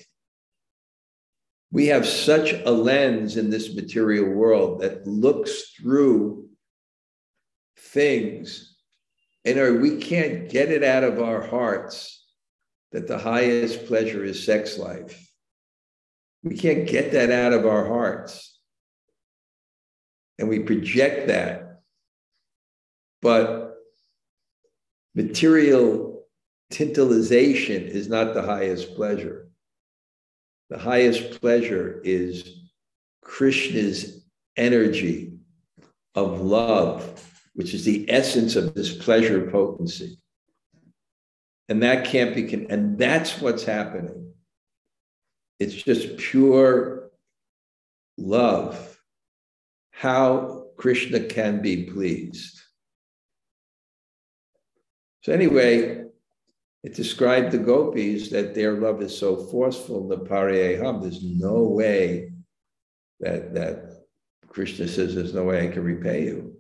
We 1.72 1.88
have 1.88 2.08
such 2.08 2.54
a 2.54 2.72
lens 2.72 3.38
in 3.38 3.50
this 3.50 3.76
material 3.76 4.30
world 4.30 4.82
that 4.82 5.06
looks 5.06 5.72
through 5.72 6.50
things, 7.78 8.76
and 9.46 9.82
we 9.82 9.98
can't 9.98 10.50
get 10.50 10.72
it 10.72 10.84
out 10.84 11.04
of 11.04 11.22
our 11.22 11.42
hearts 11.42 12.20
that 12.91 13.08
the 13.08 13.17
highest 13.17 13.86
pleasure 13.86 14.23
is 14.23 14.45
sex 14.45 14.77
life. 14.77 15.30
We 16.43 16.58
can't 16.58 16.88
get 16.88 17.12
that 17.13 17.32
out 17.32 17.54
of 17.54 17.65
our 17.65 17.88
hearts. 17.88 18.60
And 20.39 20.49
we 20.49 20.60
project 20.60 21.27
that. 21.27 21.82
But 23.21 23.75
material 25.13 26.23
tantalization 26.71 27.84
is 27.84 28.08
not 28.08 28.34
the 28.34 28.41
highest 28.41 28.95
pleasure. 28.95 29.49
The 30.69 30.80
highest 30.80 31.39
pleasure 31.41 32.01
is 32.04 32.62
Krishna's 33.21 34.25
energy 34.58 35.34
of 36.15 36.41
love, 36.41 37.30
which 37.54 37.73
is 37.73 37.86
the 37.86 38.10
essence 38.10 38.56
of 38.56 38.73
this 38.73 38.95
pleasure 38.95 39.49
potency. 39.51 40.17
And 41.71 41.81
that 41.84 42.03
can't 42.03 42.36
be, 42.36 42.65
and 42.69 42.97
that's 42.97 43.39
what's 43.39 43.63
happening. 43.63 44.34
It's 45.57 45.73
just 45.73 46.17
pure 46.17 47.10
love, 48.17 48.99
how 49.91 50.65
Krishna 50.75 51.21
can 51.21 51.62
be 51.62 51.86
pleased. 51.86 52.60
So, 55.21 55.31
anyway, 55.31 56.03
it 56.84 56.93
described 56.93 57.51
the 57.51 57.60
gopis 57.60 58.31
that 58.31 58.53
their 58.53 58.73
love 58.73 59.01
is 59.01 59.17
so 59.17 59.38
forceful, 59.38 60.10
the 60.10 60.17
pariyaham, 60.17 61.01
there's 61.01 61.23
no 61.23 61.63
way 61.63 62.34
that, 63.21 63.53
that 63.53 64.03
Krishna 64.49 64.89
says, 64.89 65.15
there's 65.15 65.34
no 65.34 65.45
way 65.45 65.65
I 65.65 65.71
can 65.71 65.86
repay 65.86 66.25
you. 66.25 66.53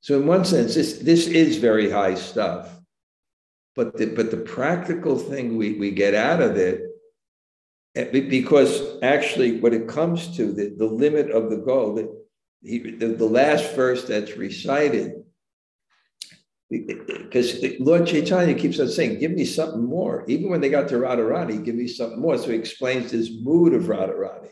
So 0.00 0.20
in 0.20 0.26
one 0.26 0.44
sense, 0.44 0.74
this, 0.74 0.98
this 0.98 1.28
is 1.28 1.58
very 1.58 1.88
high 1.88 2.16
stuff. 2.16 2.80
But 3.76 3.96
the, 3.96 4.06
but 4.06 4.30
the 4.30 4.38
practical 4.38 5.18
thing 5.18 5.56
we, 5.56 5.74
we 5.74 5.90
get 5.90 6.14
out 6.14 6.40
of 6.40 6.56
it, 6.56 6.82
eh, 7.96 8.10
because 8.10 8.98
actually 9.02 9.60
what 9.60 9.74
it 9.74 9.88
comes 9.88 10.36
to, 10.36 10.52
the, 10.52 10.74
the 10.76 10.86
limit 10.86 11.30
of 11.30 11.50
the 11.50 11.56
goal, 11.56 11.94
the, 11.94 12.24
the, 12.62 13.14
the 13.18 13.24
last 13.24 13.74
verse 13.74 14.04
that's 14.04 14.36
recited, 14.36 15.24
because 16.70 17.62
Lord 17.78 18.06
Chaitanya 18.06 18.54
keeps 18.54 18.80
on 18.80 18.88
saying, 18.88 19.18
give 19.18 19.32
me 19.32 19.44
something 19.44 19.84
more. 19.84 20.24
Even 20.26 20.50
when 20.50 20.60
they 20.60 20.70
got 20.70 20.88
to 20.88 20.96
Radharani, 20.96 21.64
give 21.64 21.74
me 21.74 21.86
something 21.86 22.20
more. 22.20 22.38
So 22.38 22.50
he 22.50 22.56
explains 22.56 23.12
this 23.12 23.30
mood 23.42 23.74
of 23.74 23.84
Radharani. 23.84 24.48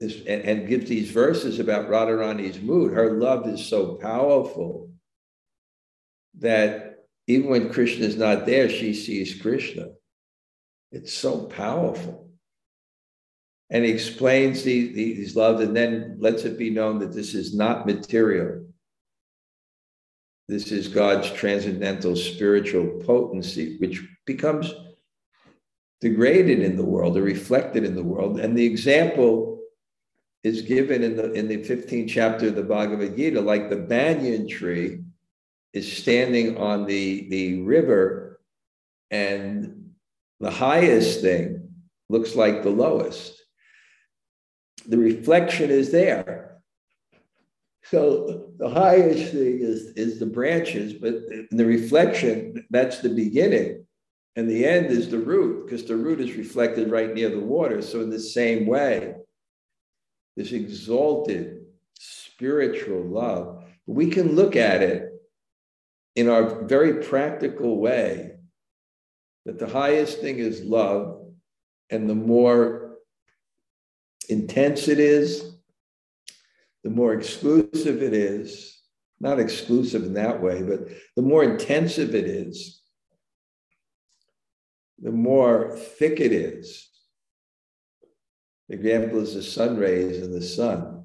This, 0.00 0.16
and, 0.26 0.42
and 0.42 0.68
gives 0.68 0.88
these 0.88 1.10
verses 1.10 1.58
about 1.58 1.88
Radharani's 1.88 2.60
mood. 2.60 2.92
Her 2.92 3.18
love 3.18 3.48
is 3.48 3.66
so 3.66 3.96
powerful 3.96 4.90
that 6.38 6.87
even 7.28 7.50
when 7.50 7.70
Krishna 7.70 8.06
is 8.06 8.16
not 8.16 8.46
there, 8.46 8.70
she 8.70 8.94
sees 8.94 9.40
Krishna. 9.40 9.88
It's 10.90 11.12
so 11.12 11.42
powerful. 11.42 12.30
And 13.68 13.84
he 13.84 13.90
explains 13.90 14.62
these, 14.62 14.94
these 14.94 15.36
loves 15.36 15.60
and 15.60 15.76
then 15.76 16.16
lets 16.18 16.44
it 16.44 16.58
be 16.58 16.70
known 16.70 16.98
that 17.00 17.12
this 17.12 17.34
is 17.34 17.54
not 17.54 17.84
material. 17.84 18.64
This 20.48 20.72
is 20.72 20.88
God's 20.88 21.30
transcendental 21.30 22.16
spiritual 22.16 23.02
potency, 23.04 23.76
which 23.76 24.02
becomes 24.24 24.72
degraded 26.00 26.60
in 26.60 26.76
the 26.76 26.84
world 26.84 27.18
or 27.18 27.22
reflected 27.22 27.84
in 27.84 27.94
the 27.94 28.02
world. 28.02 28.40
And 28.40 28.56
the 28.56 28.64
example 28.64 29.60
is 30.42 30.62
given 30.62 31.02
in 31.02 31.16
the 31.16 31.32
in 31.32 31.48
the 31.48 31.58
15th 31.58 32.08
chapter 32.08 32.48
of 32.48 32.54
the 32.54 32.62
Bhagavad 32.62 33.18
Gita, 33.18 33.38
like 33.38 33.68
the 33.68 33.76
banyan 33.76 34.48
tree 34.48 35.00
is 35.72 35.96
standing 35.96 36.56
on 36.58 36.86
the, 36.86 37.28
the 37.28 37.62
river, 37.62 38.40
and 39.10 39.90
the 40.40 40.50
highest 40.50 41.20
thing 41.20 41.68
looks 42.08 42.34
like 42.34 42.62
the 42.62 42.70
lowest. 42.70 43.34
The 44.86 44.98
reflection 44.98 45.70
is 45.70 45.90
there. 45.92 46.60
So 47.84 48.50
the 48.58 48.68
highest 48.68 49.32
thing 49.32 49.60
is, 49.60 49.92
is 49.96 50.18
the 50.18 50.26
branches, 50.26 50.92
but 50.92 51.22
the 51.50 51.64
reflection, 51.64 52.66
that's 52.70 52.98
the 53.00 53.08
beginning. 53.08 53.86
And 54.36 54.48
the 54.48 54.64
end 54.64 54.86
is 54.86 55.10
the 55.10 55.18
root, 55.18 55.66
because 55.66 55.84
the 55.84 55.96
root 55.96 56.20
is 56.20 56.34
reflected 56.34 56.90
right 56.90 57.12
near 57.12 57.28
the 57.28 57.40
water. 57.40 57.82
So, 57.82 58.02
in 58.02 58.10
the 58.10 58.20
same 58.20 58.66
way, 58.66 59.14
this 60.36 60.52
exalted 60.52 61.62
spiritual 61.98 63.02
love, 63.02 63.64
we 63.86 64.08
can 64.10 64.36
look 64.36 64.54
at 64.54 64.80
it 64.80 65.07
in 66.18 66.28
our 66.28 66.64
very 66.64 66.94
practical 66.94 67.78
way 67.78 68.32
that 69.46 69.56
the 69.56 69.68
highest 69.68 70.20
thing 70.20 70.40
is 70.40 70.64
love, 70.64 71.20
and 71.90 72.10
the 72.10 72.14
more 72.14 72.96
intense 74.28 74.88
it 74.88 74.98
is, 74.98 75.54
the 76.82 76.90
more 76.90 77.14
exclusive 77.14 78.02
it 78.02 78.12
is, 78.12 78.82
not 79.20 79.38
exclusive 79.38 80.02
in 80.02 80.14
that 80.14 80.42
way, 80.42 80.60
but 80.60 80.88
the 81.14 81.22
more 81.22 81.44
intensive 81.44 82.16
it 82.16 82.24
is, 82.24 82.82
the 85.00 85.12
more 85.12 85.70
thick 85.76 86.18
it 86.18 86.32
is. 86.32 86.88
The 88.68 88.74
example 88.74 89.20
is 89.20 89.34
the 89.34 89.42
sun 89.44 89.76
rays 89.76 90.20
and 90.20 90.34
the 90.34 90.42
sun. 90.42 91.04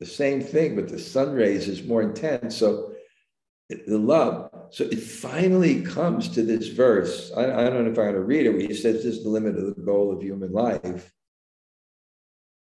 The 0.00 0.06
same 0.06 0.40
thing, 0.40 0.74
but 0.74 0.88
the 0.88 0.98
sun 0.98 1.34
rays 1.34 1.68
is 1.68 1.84
more 1.84 2.00
intense. 2.00 2.56
So 2.56 2.91
the 3.86 3.98
love. 3.98 4.50
So 4.70 4.84
it 4.84 5.00
finally 5.00 5.82
comes 5.82 6.28
to 6.30 6.42
this 6.42 6.68
verse. 6.68 7.32
I, 7.36 7.44
I 7.44 7.64
don't 7.64 7.84
know 7.84 7.90
if 7.90 7.98
I'm 7.98 8.04
going 8.04 8.14
to 8.14 8.20
read 8.20 8.46
it, 8.46 8.50
where 8.50 8.60
he 8.60 8.74
says 8.74 8.96
this 8.96 9.16
is 9.16 9.22
the 9.22 9.30
limit 9.30 9.56
of 9.56 9.74
the 9.76 9.82
goal 9.82 10.12
of 10.12 10.22
human 10.22 10.52
life, 10.52 11.12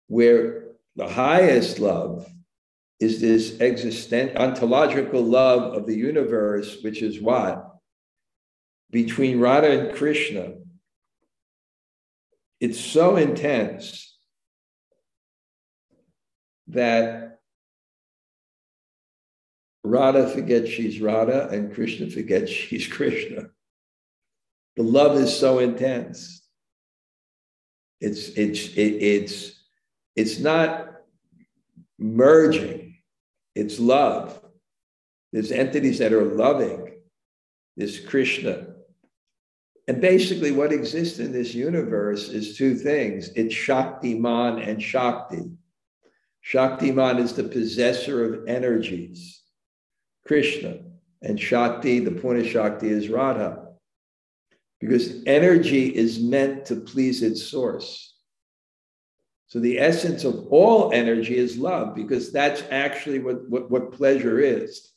where 0.08 0.64
the 0.96 1.08
highest 1.08 1.78
love 1.78 2.30
is 3.00 3.20
this 3.20 3.60
existent 3.60 4.36
ontological 4.36 5.22
love 5.22 5.74
of 5.74 5.86
the 5.86 5.96
universe, 5.96 6.78
which 6.82 7.02
is 7.02 7.20
what? 7.20 7.68
Between 8.90 9.40
Radha 9.40 9.70
and 9.70 9.96
Krishna. 9.96 10.54
It's 12.60 12.78
so 12.78 13.16
intense 13.16 14.16
that 16.68 17.31
Radha 19.84 20.28
forgets 20.28 20.70
she's 20.70 21.00
Radha 21.00 21.48
and 21.48 21.74
Krishna 21.74 22.08
forgets 22.08 22.50
she's 22.50 22.86
Krishna. 22.86 23.48
The 24.76 24.82
love 24.82 25.18
is 25.18 25.36
so 25.36 25.58
intense. 25.58 26.42
It's 28.00 28.28
it's 28.30 28.68
it, 28.74 28.80
it's 28.80 29.62
it's 30.16 30.38
not 30.38 30.92
merging, 31.98 32.96
it's 33.54 33.78
love. 33.78 34.40
There's 35.32 35.52
entities 35.52 35.98
that 35.98 36.12
are 36.12 36.24
loving, 36.24 36.92
this 37.76 37.98
Krishna. 38.04 38.66
And 39.88 40.00
basically, 40.00 40.52
what 40.52 40.72
exists 40.72 41.18
in 41.18 41.32
this 41.32 41.54
universe 41.54 42.28
is 42.28 42.56
two 42.56 42.74
things 42.74 43.30
it's 43.30 43.54
Shaktiman 43.54 44.66
and 44.66 44.82
Shakti. 44.82 45.50
Shaktiman 46.44 47.18
is 47.18 47.34
the 47.34 47.44
possessor 47.44 48.24
of 48.34 48.48
energies, 48.48 49.41
Krishna. 50.26 50.78
And 51.22 51.38
Shakti, 51.38 52.00
the 52.00 52.10
point 52.10 52.40
of 52.40 52.46
Shakti, 52.46 52.88
is 52.88 53.08
Radha. 53.08 53.68
Because 54.80 55.22
energy 55.26 55.94
is 55.94 56.18
meant 56.20 56.66
to 56.66 56.76
please 56.76 57.22
its 57.22 57.42
source. 57.42 58.16
So 59.46 59.60
the 59.60 59.78
essence 59.78 60.24
of 60.24 60.46
all 60.48 60.92
energy 60.92 61.36
is 61.36 61.58
love, 61.58 61.94
because 61.94 62.32
that's 62.32 62.64
actually 62.70 63.18
what, 63.18 63.48
what, 63.48 63.70
what 63.70 63.92
pleasure 63.92 64.40
is. 64.40 64.90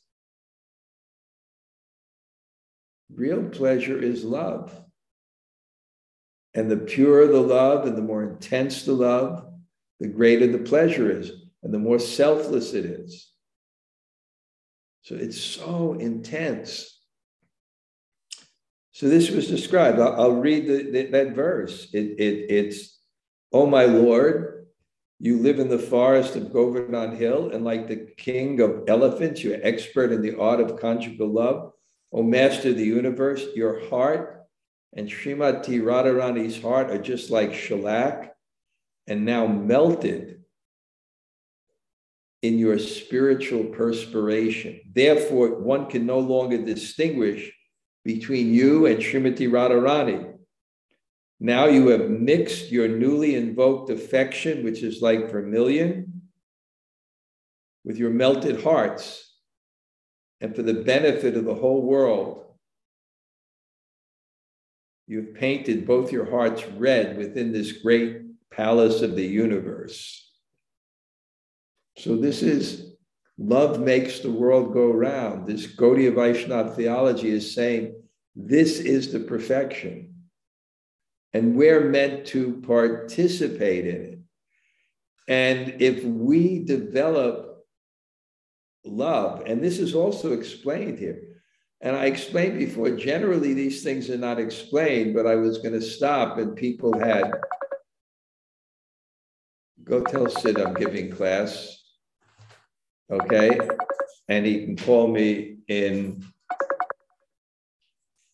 Real 3.14 3.44
pleasure 3.50 4.02
is 4.02 4.24
love. 4.24 4.74
And 6.54 6.72
the 6.72 6.78
purer 6.78 7.28
the 7.28 7.42
love 7.42 7.86
and 7.86 7.98
the 7.98 8.02
more 8.02 8.24
intense 8.24 8.84
the 8.84 8.94
love, 8.94 9.46
the 10.00 10.08
greater 10.08 10.48
the 10.48 10.60
pleasure 10.60 11.12
is, 11.12 11.32
and 11.62 11.74
the 11.74 11.80
more 11.80 12.00
selfless 12.00 12.74
it 12.74 12.86
is. 12.86 13.32
So 15.06 15.14
it's 15.14 15.40
so 15.40 15.94
intense. 15.94 17.00
So 18.92 19.08
this 19.08 19.30
was 19.30 19.48
described. 19.48 20.00
I'll, 20.00 20.20
I'll 20.20 20.32
read 20.32 20.66
the, 20.66 20.90
the, 20.90 21.06
that 21.12 21.36
verse. 21.36 21.90
It, 21.94 22.16
it, 22.18 22.50
it's 22.50 22.98
Oh, 23.54 23.68
my 23.68 23.86
Lord, 23.86 24.66
you 25.20 25.38
live 25.38 25.60
in 25.60 25.70
the 25.70 25.78
forest 25.78 26.36
of 26.36 26.52
Govardhan 26.52 27.16
Hill, 27.16 27.52
and 27.52 27.64
like 27.64 27.88
the 27.88 28.08
king 28.18 28.60
of 28.62 28.86
elephants, 28.88 29.44
you're 29.44 29.60
expert 29.62 30.12
in 30.12 30.24
the 30.24 30.40
art 30.40 30.60
of 30.60 30.80
conjugal 30.80 31.30
love. 31.30 31.72
O 32.12 32.24
Master 32.24 32.70
of 32.70 32.78
the 32.78 32.84
universe, 32.84 33.46
your 33.56 33.88
heart 33.88 34.48
and 34.94 35.08
Srimati 35.08 35.82
Radharani's 35.82 36.60
heart 36.60 36.90
are 36.90 36.98
just 36.98 37.30
like 37.30 37.54
shellac 37.54 38.36
and 39.06 39.24
now 39.24 39.46
melted 39.46 40.35
in 42.46 42.60
your 42.60 42.78
spiritual 42.78 43.64
perspiration. 43.66 44.80
Therefore, 44.94 45.60
one 45.60 45.88
can 45.88 46.06
no 46.06 46.20
longer 46.20 46.64
distinguish 46.64 47.52
between 48.04 48.54
you 48.54 48.86
and 48.86 49.00
Srimati 49.00 49.50
Radharani. 49.50 50.34
Now 51.40 51.66
you 51.66 51.88
have 51.88 52.10
mixed 52.10 52.72
your 52.72 52.88
newly 52.88 53.36
invoked 53.36 53.90
affection, 53.90 54.64
which 54.64 54.84
is 54.84 55.02
like 55.02 55.32
vermilion, 55.32 56.22
with 57.84 57.98
your 57.98 58.12
melted 58.12 58.62
hearts. 58.62 59.34
And 60.40 60.56
for 60.56 60.62
the 60.62 60.76
benefit 60.76 61.36
of 61.36 61.46
the 61.46 61.56
whole 61.56 61.82
world, 61.82 62.46
you've 65.08 65.34
painted 65.34 65.88
both 65.88 66.12
your 66.12 66.30
hearts 66.30 66.64
red 66.78 67.18
within 67.18 67.52
this 67.52 67.72
great 67.72 68.22
palace 68.52 69.02
of 69.02 69.16
the 69.16 69.26
universe. 69.26 70.25
So, 71.98 72.16
this 72.16 72.42
is 72.42 72.94
love 73.38 73.80
makes 73.80 74.20
the 74.20 74.32
world 74.32 74.74
go 74.74 74.92
round. 74.92 75.48
This 75.48 75.68
Gaudiya 75.68 76.14
Vaishnava 76.14 76.74
theology 76.74 77.30
is 77.30 77.54
saying 77.54 78.02
this 78.36 78.80
is 78.80 79.12
the 79.12 79.20
perfection 79.22 80.16
and 81.36 81.58
we're 81.58 81.90
meant 81.90 82.26
to 82.28 82.62
participate 82.66 83.86
in 83.86 84.02
it. 84.02 84.20
And 85.28 85.82
if 85.82 86.02
we 86.06 86.64
develop 86.64 87.66
love, 88.86 89.44
and 89.46 89.62
this 89.62 89.80
is 89.80 89.96
also 89.96 90.32
explained 90.32 90.98
here, 90.98 91.22
and 91.82 91.94
I 91.94 92.06
explained 92.06 92.58
before, 92.58 92.92
generally 92.92 93.54
these 93.54 93.84
things 93.84 94.10
are 94.10 94.18
not 94.18 94.40
explained, 94.40 95.14
but 95.14 95.28
I 95.28 95.36
was 95.36 95.58
going 95.58 95.74
to 95.74 95.82
stop, 95.82 96.38
and 96.38 96.56
people 96.56 96.98
had 96.98 97.34
go 99.84 100.02
tell 100.04 100.30
Sid 100.30 100.58
I'm 100.58 100.74
giving 100.74 101.12
class. 101.12 101.84
Okay. 103.12 103.60
And 104.28 104.46
he 104.46 104.66
can 104.66 104.76
call 104.78 105.08
me 105.08 105.58
in 105.68 106.26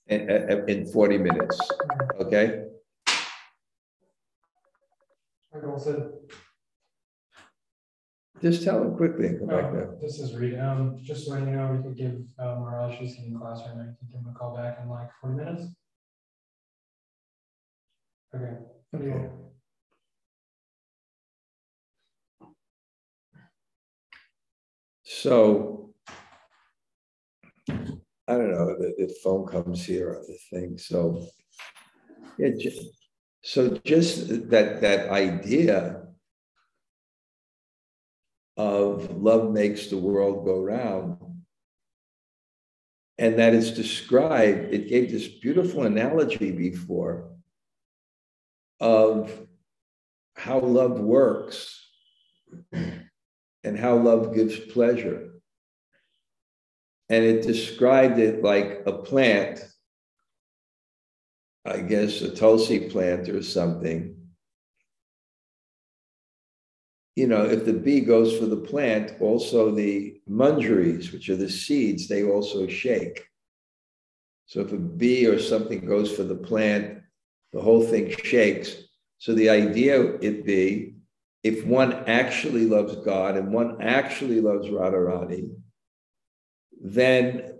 in, 0.07 0.29
in 0.67 0.85
40 0.91 1.17
minutes. 1.17 1.59
Okay? 2.19 2.63
Just 8.41 8.63
tell 8.63 8.81
him 8.81 8.95
quickly 8.97 9.27
and 9.27 9.39
come 9.39 9.49
back 9.49 9.71
there. 9.71 9.91
oh, 9.91 9.99
this 10.01 10.19
is 10.19 10.35
Reed. 10.35 10.57
Um, 10.57 10.97
just 11.03 11.27
so 11.27 11.35
you 11.35 11.45
know, 11.45 11.73
we 11.75 11.83
could 11.83 11.95
give 11.95 12.21
uh, 12.39 12.55
Mirage, 12.59 12.97
she's 12.97 13.17
in 13.19 13.37
class 13.37 13.61
right 13.67 13.77
now. 13.77 13.83
You 13.83 13.95
can 13.99 14.07
give 14.11 14.19
him 14.21 14.33
a 14.35 14.37
call 14.37 14.55
back 14.55 14.79
in 14.81 14.89
like 14.89 15.09
40 15.21 15.35
minutes. 15.35 15.63
Okay. 18.33 18.57
Okay. 18.95 19.27
So 25.13 25.93
I 28.27 28.37
don't 28.37 28.51
know, 28.51 28.77
the, 28.77 28.93
the 28.97 29.13
phone 29.21 29.45
comes 29.45 29.85
here 29.85 30.15
on 30.15 30.23
the 30.25 30.37
thing. 30.49 30.77
So 30.77 31.27
yeah, 32.39 32.51
ju- 32.57 32.89
so 33.43 33.77
just 33.83 34.49
that 34.49 34.79
that 34.81 35.09
idea 35.09 36.07
of 38.55 39.11
love 39.17 39.51
makes 39.51 39.87
the 39.87 39.97
world 39.97 40.45
go 40.45 40.61
round. 40.61 41.17
And 43.17 43.37
that 43.37 43.53
is 43.53 43.71
described, 43.71 44.73
it 44.73 44.87
gave 44.87 45.11
this 45.11 45.27
beautiful 45.27 45.83
analogy 45.83 46.51
before 46.51 47.31
of 48.79 49.45
how 50.35 50.59
love 50.59 50.99
works 50.99 51.85
and 53.63 53.77
how 53.77 53.95
love 53.97 54.33
gives 54.33 54.59
pleasure. 54.59 55.29
And 57.09 57.23
it 57.23 57.45
described 57.45 58.19
it 58.19 58.43
like 58.43 58.83
a 58.85 58.93
plant, 58.93 59.61
I 61.65 61.81
guess 61.81 62.21
a 62.21 62.33
Tulsi 62.33 62.89
plant 62.89 63.29
or 63.29 63.43
something. 63.43 64.15
You 67.15 67.27
know, 67.27 67.43
if 67.43 67.65
the 67.65 67.73
bee 67.73 67.99
goes 67.99 68.37
for 68.37 68.45
the 68.45 68.55
plant, 68.55 69.13
also 69.19 69.71
the 69.71 70.21
manjaris, 70.29 71.11
which 71.11 71.29
are 71.29 71.35
the 71.35 71.49
seeds, 71.49 72.07
they 72.07 72.23
also 72.23 72.67
shake. 72.67 73.25
So 74.45 74.61
if 74.61 74.71
a 74.71 74.77
bee 74.77 75.27
or 75.27 75.37
something 75.37 75.85
goes 75.85 76.11
for 76.11 76.23
the 76.23 76.35
plant, 76.35 77.01
the 77.51 77.61
whole 77.61 77.83
thing 77.83 78.15
shakes. 78.23 78.75
So 79.17 79.33
the 79.33 79.49
idea 79.49 80.15
it 80.21 80.45
be 80.45 80.90
if 81.43 81.65
one 81.65 81.93
actually 82.07 82.65
loves 82.65 82.95
God 82.97 83.35
and 83.35 83.51
one 83.51 83.81
actually 83.81 84.41
loves 84.41 84.67
Radharani, 84.67 85.49
then 86.81 87.57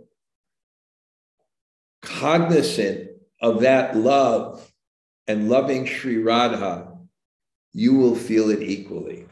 cognizant 2.02 3.10
of 3.42 3.62
that 3.62 3.96
love 3.98 4.72
and 5.28 5.50
loving 5.50 5.86
Sri 5.86 6.18
Radha, 6.18 6.98
you 7.74 7.96
will 7.96 8.16
feel 8.16 8.50
it 8.50 8.62
equally. 8.62 9.26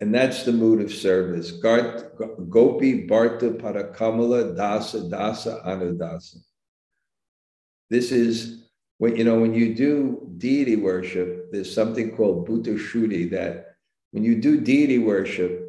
And 0.00 0.14
that's 0.14 0.44
the 0.44 0.52
mood 0.52 0.80
of 0.80 0.92
service. 0.92 1.52
Gopi 1.52 3.06
Bharta 3.06 3.60
Parakamala 3.60 4.56
Dasa 4.56 5.08
Dasa 5.08 5.64
Anudasa. 5.64 6.38
This 7.90 8.10
is 8.10 8.63
when 9.04 9.16
you 9.16 9.24
know 9.24 9.38
when 9.38 9.52
you 9.52 9.74
do 9.74 10.26
deity 10.38 10.76
worship, 10.76 11.52
there's 11.52 11.72
something 11.72 12.16
called 12.16 12.48
Shuddhi 12.48 13.30
that 13.32 13.76
when 14.12 14.24
you 14.24 14.40
do 14.40 14.58
deity 14.58 14.98
worship, 14.98 15.68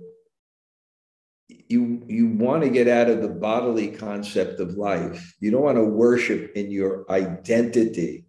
you 1.68 2.02
you 2.08 2.28
want 2.30 2.64
to 2.64 2.70
get 2.70 2.88
out 2.88 3.10
of 3.10 3.22
the 3.22 3.28
bodily 3.28 3.90
concept 3.90 4.62
of 4.62 4.76
life. 4.76 5.36
You 5.42 5.52
don't 5.52 5.64
want 5.64 5.78
to 5.78 5.84
worship 5.84 6.54
in 6.56 6.72
your 6.72 7.06
identity 7.12 8.26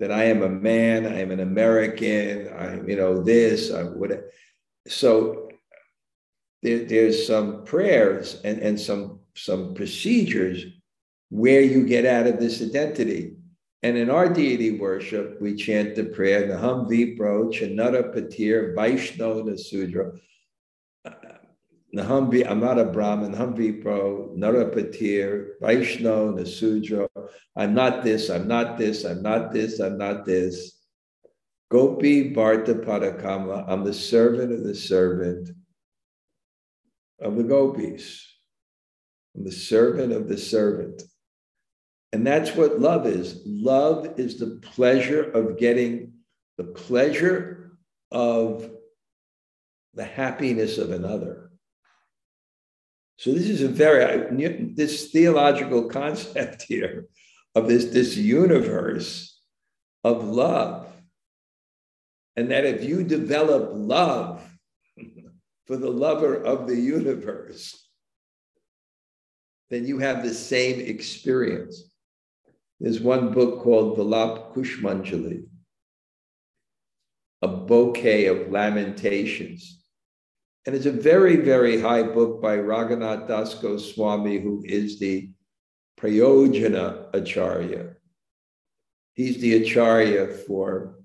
that 0.00 0.10
I 0.10 0.24
am 0.24 0.42
a 0.42 0.48
man, 0.48 1.06
I 1.06 1.20
am 1.20 1.30
an 1.30 1.38
American, 1.38 2.52
I'm 2.58 2.88
you 2.88 2.96
know 2.96 3.22
this, 3.22 3.70
I 3.70 3.84
would. 3.84 4.24
So 4.88 5.50
there, 6.64 6.84
there's 6.84 7.24
some 7.28 7.64
prayers 7.64 8.40
and, 8.42 8.58
and 8.58 8.80
some 8.80 9.20
some 9.36 9.72
procedures 9.74 10.64
where 11.28 11.60
you 11.60 11.86
get 11.86 12.04
out 12.04 12.26
of 12.26 12.40
this 12.40 12.60
identity. 12.60 13.36
And 13.82 13.96
in 13.96 14.10
our 14.10 14.28
deity 14.28 14.78
worship, 14.78 15.40
we 15.40 15.54
chant 15.54 15.94
the 15.94 16.04
prayer, 16.04 16.46
Naham 16.46 16.86
Vipro, 16.86 17.50
Chanara 17.50 18.14
Patir, 18.14 18.74
Vaishno 18.74 19.42
Nasudra. 19.42 20.18
Naham 21.94 22.30
Vi, 22.30 22.44
I'm 22.44 22.60
not 22.60 22.78
a 22.78 22.84
Brahmin, 22.84 23.32
Naham 23.32 23.56
Vipro, 23.56 24.36
Narapatir, 24.36 25.52
Vaishno 25.62 26.38
Nasudra. 26.38 27.08
I'm 27.56 27.74
not 27.74 28.04
this, 28.04 28.28
I'm 28.28 28.46
not 28.46 28.76
this, 28.76 29.04
I'm 29.04 29.22
not 29.22 29.52
this, 29.52 29.80
I'm 29.80 29.96
not 29.96 30.26
this. 30.26 30.76
Gopi 31.70 32.34
Bharta 32.34 32.84
Padakama, 32.84 33.64
I'm 33.66 33.84
the 33.84 33.94
servant 33.94 34.52
of 34.52 34.62
the 34.62 34.74
servant 34.74 35.50
of 37.20 37.36
the 37.36 37.44
gopis. 37.44 38.26
I'm 39.36 39.44
the 39.44 39.52
servant 39.52 40.12
of 40.12 40.28
the 40.28 40.38
servant. 40.38 41.02
And 42.12 42.26
that's 42.26 42.54
what 42.56 42.80
love 42.80 43.06
is. 43.06 43.40
Love 43.46 44.18
is 44.18 44.38
the 44.38 44.58
pleasure 44.62 45.22
of 45.22 45.58
getting 45.58 46.14
the 46.56 46.64
pleasure 46.64 47.72
of 48.10 48.68
the 49.94 50.04
happiness 50.04 50.78
of 50.78 50.90
another. 50.90 51.50
So 53.16 53.32
this 53.32 53.48
is 53.48 53.62
a 53.62 53.68
very 53.68 54.74
this 54.74 55.10
theological 55.10 55.88
concept 55.88 56.62
here 56.68 57.06
of 57.54 57.68
this, 57.68 57.86
this 57.86 58.16
universe 58.16 59.38
of 60.02 60.24
love. 60.24 60.86
And 62.36 62.50
that 62.50 62.64
if 62.64 62.84
you 62.84 63.04
develop 63.04 63.70
love 63.74 64.42
for 65.66 65.76
the 65.76 65.90
lover 65.90 66.34
of 66.34 66.66
the 66.66 66.76
universe, 66.76 67.88
then 69.68 69.86
you 69.86 69.98
have 69.98 70.22
the 70.22 70.34
same 70.34 70.80
experience. 70.80 71.89
There's 72.80 73.00
one 73.00 73.32
book 73.32 73.60
called 73.62 73.98
Vilap 73.98 74.54
Pushpanjali, 74.54 75.44
a 77.42 77.48
bouquet 77.48 78.26
of 78.26 78.50
lamentations. 78.50 79.82
And 80.66 80.74
it's 80.74 80.86
a 80.86 80.92
very, 80.92 81.36
very 81.36 81.78
high 81.78 82.02
book 82.02 82.40
by 82.40 82.56
Raghunath 82.56 83.28
Das 83.28 83.54
Goswami, 83.54 84.38
who 84.38 84.62
is 84.64 84.98
the 84.98 85.30
Prayojana 86.00 87.08
Acharya. 87.12 87.96
He's 89.12 89.38
the 89.38 89.62
Acharya 89.62 90.28
for 90.28 91.00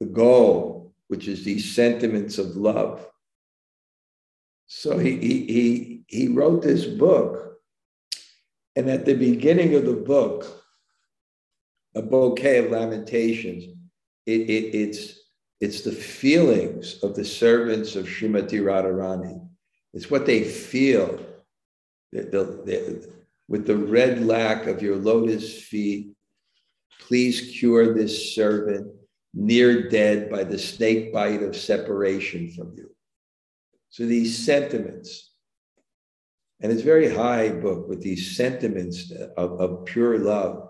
the 0.00 0.06
goal, 0.06 0.94
which 1.08 1.28
is 1.28 1.44
these 1.44 1.74
sentiments 1.74 2.36
of 2.36 2.56
love. 2.56 3.06
So 4.66 4.98
he, 4.98 5.16
he, 5.16 5.46
he, 5.46 6.04
he 6.06 6.28
wrote 6.28 6.62
this 6.62 6.84
book. 6.84 7.58
And 8.76 8.90
at 8.90 9.06
the 9.06 9.14
beginning 9.14 9.74
of 9.74 9.86
the 9.86 9.94
book, 9.94 10.59
a 11.94 12.02
bouquet 12.02 12.58
of 12.58 12.70
lamentations. 12.70 13.64
It, 14.26 14.40
it, 14.42 14.74
it's, 14.74 15.20
it's 15.60 15.82
the 15.82 15.92
feelings 15.92 17.02
of 17.02 17.14
the 17.14 17.24
servants 17.24 17.96
of 17.96 18.06
Srimati 18.06 18.60
Radharani. 18.60 19.46
It's 19.92 20.10
what 20.10 20.26
they 20.26 20.44
feel 20.44 21.18
the, 22.12 22.22
the, 22.22 22.44
the, 22.64 23.12
with 23.48 23.66
the 23.66 23.76
red 23.76 24.24
lac 24.24 24.66
of 24.66 24.82
your 24.82 24.96
lotus 24.96 25.62
feet. 25.62 26.14
Please 27.00 27.56
cure 27.58 27.92
this 27.92 28.34
servant 28.34 28.94
near 29.34 29.88
dead 29.88 30.30
by 30.30 30.44
the 30.44 30.58
snake 30.58 31.12
bite 31.12 31.42
of 31.42 31.56
separation 31.56 32.50
from 32.52 32.72
you. 32.76 32.90
So 33.90 34.06
these 34.06 34.44
sentiments, 34.44 35.32
and 36.60 36.70
it's 36.70 36.82
very 36.82 37.12
high 37.12 37.48
book 37.48 37.88
with 37.88 38.02
these 38.02 38.36
sentiments 38.36 39.10
of, 39.36 39.60
of 39.60 39.84
pure 39.84 40.18
love 40.18 40.69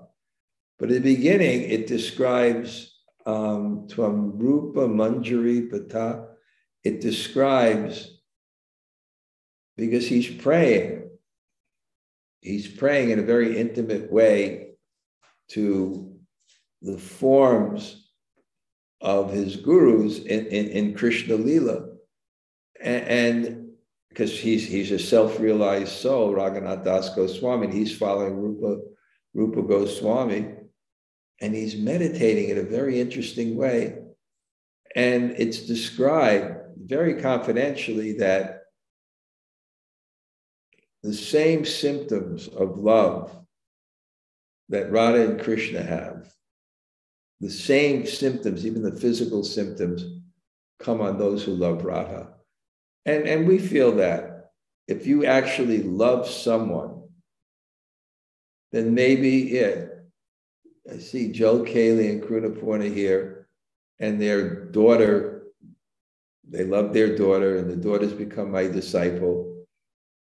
but 0.81 0.91
at 0.91 1.03
the 1.03 1.15
beginning, 1.15 1.65
it 1.65 1.87
describes 1.87 2.99
um, 3.27 3.87
Tvam 3.87 4.33
Rupa 4.35 4.89
Manjari 4.89 5.71
Pata. 5.71 6.29
It 6.83 7.03
describes 7.03 8.19
because 9.77 10.09
he's 10.09 10.29
praying. 10.29 11.11
He's 12.41 12.67
praying 12.67 13.11
in 13.11 13.19
a 13.19 13.23
very 13.23 13.59
intimate 13.59 14.11
way 14.11 14.71
to 15.49 16.19
the 16.81 16.97
forms 16.97 18.09
of 19.03 19.31
his 19.31 19.57
gurus 19.57 20.19
in, 20.21 20.47
in, 20.47 20.69
in 20.69 20.95
Krishna 20.95 21.35
Lila. 21.35 21.89
And, 22.81 23.59
because 24.09 24.37
he's 24.37 24.67
he's 24.67 24.91
a 24.91 24.99
self-realized 24.99 25.93
soul, 25.93 26.35
Raghunath 26.35 26.85
Das 26.85 27.15
Goswami, 27.15 27.71
he's 27.71 27.97
following 27.97 28.35
Rupa, 28.35 28.81
Rupa 29.35 29.63
Goswami 29.63 30.57
and 31.41 31.55
he's 31.55 31.77
meditating 31.77 32.51
in 32.51 32.59
a 32.59 32.63
very 32.63 33.01
interesting 33.01 33.57
way. 33.57 33.99
And 34.95 35.33
it's 35.39 35.61
described 35.61 36.57
very 36.77 37.21
confidentially 37.21 38.19
that 38.19 38.65
the 41.03 41.15
same 41.15 41.65
symptoms 41.65 42.49
of 42.49 42.79
love 42.79 43.35
that 44.69 44.91
Radha 44.91 45.31
and 45.31 45.41
Krishna 45.41 45.83
have, 45.83 46.33
the 47.41 47.51
same 47.51 48.07
symptoms, 48.07 48.67
even 48.67 48.83
the 48.83 48.93
physical 48.93 49.43
symptoms, 49.43 50.05
come 50.79 51.01
on 51.01 51.19
those 51.19 51.43
who 51.43 51.53
love 51.53 51.85
Radha. 51.85 52.35
And, 53.07 53.27
and 53.27 53.49
we 53.49 53.59
feel 53.59 53.93
that 53.97 54.51
if 54.89 55.07
you 55.07 55.25
actually 55.25 55.83
love 55.83 56.29
someone, 56.29 57.03
then 58.73 58.95
maybe 58.95 59.53
it. 59.59 60.00
I 60.89 60.99
see 60.99 61.33
Joe 61.33 61.63
Cayley 61.63 62.11
and 62.11 62.23
Krunapurna 62.23 62.93
here, 62.93 63.49
and 63.99 64.21
their 64.21 64.67
daughter, 64.67 65.43
they 66.49 66.65
love 66.65 66.93
their 66.93 67.17
daughter, 67.17 67.57
and 67.57 67.71
the 67.71 67.77
daughter's 67.77 68.13
become 68.13 68.51
my 68.51 68.67
disciple. 68.67 69.67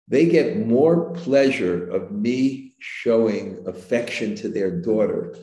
They 0.09 0.27
get 0.27 0.67
more 0.67 1.13
pleasure 1.13 1.91
of 1.91 2.11
me 2.11 2.75
showing 2.79 3.63
affection 3.67 4.35
to 4.37 4.49
their 4.49 4.81
daughter 4.81 5.35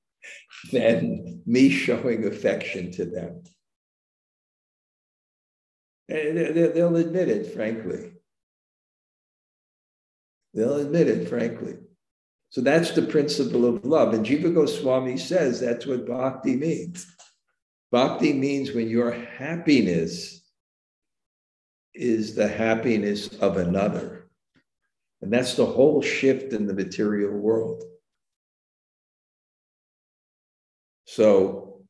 than 0.72 1.42
me 1.46 1.70
showing 1.70 2.26
affection 2.26 2.90
to 2.92 3.04
them. 3.04 3.44
Eh, 6.10 6.28
and 6.28 6.56
they'll 6.74 6.96
admit 6.96 7.28
it, 7.28 7.54
frankly. 7.54 8.12
They'll 10.54 10.76
admit 10.76 11.08
it, 11.08 11.28
frankly. 11.28 11.76
So 12.54 12.60
that's 12.60 12.92
the 12.92 13.02
principle 13.02 13.66
of 13.66 13.84
love. 13.84 14.14
And 14.14 14.24
Jiva 14.24 14.54
Goswami 14.54 15.16
says 15.16 15.58
that's 15.58 15.86
what 15.86 16.06
bhakti 16.06 16.54
means. 16.54 17.04
Bhakti 17.90 18.32
means 18.32 18.70
when 18.70 18.88
your 18.88 19.10
happiness 19.10 20.40
is 21.94 22.36
the 22.36 22.46
happiness 22.46 23.26
of 23.40 23.56
another. 23.56 24.30
And 25.20 25.32
that's 25.32 25.54
the 25.54 25.66
whole 25.66 26.00
shift 26.00 26.52
in 26.52 26.68
the 26.68 26.74
material 26.74 27.32
world. 27.32 27.82
So, 31.06 31.82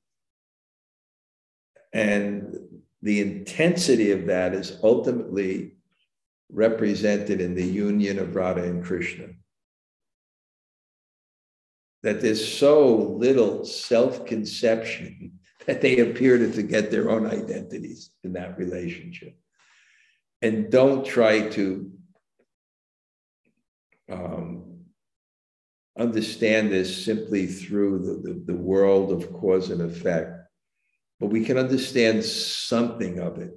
and 1.92 2.56
the 3.02 3.20
intensity 3.20 4.12
of 4.12 4.24
that 4.28 4.54
is 4.54 4.78
ultimately 4.82 5.76
represented 6.50 7.42
in 7.42 7.54
the 7.54 7.66
union 7.66 8.18
of 8.18 8.34
Radha 8.34 8.62
and 8.62 8.82
Krishna 8.82 9.26
that 12.04 12.20
there's 12.20 12.46
so 12.46 12.96
little 12.96 13.64
self 13.64 14.26
conception 14.26 15.32
that 15.66 15.80
they 15.80 15.98
appear 15.98 16.36
to 16.36 16.52
forget 16.52 16.90
their 16.90 17.10
own 17.10 17.26
identities 17.26 18.10
in 18.22 18.34
that 18.34 18.58
relationship. 18.58 19.34
And 20.42 20.70
don't 20.70 21.06
try 21.06 21.48
to 21.48 21.90
um, 24.12 24.80
understand 25.98 26.70
this 26.70 27.04
simply 27.06 27.46
through 27.46 28.00
the, 28.00 28.32
the, 28.32 28.52
the 28.52 28.60
world 28.60 29.10
of 29.10 29.32
cause 29.32 29.70
and 29.70 29.80
effect, 29.80 30.36
but 31.18 31.28
we 31.28 31.42
can 31.42 31.56
understand 31.56 32.22
something 32.22 33.18
of 33.18 33.38
it, 33.38 33.52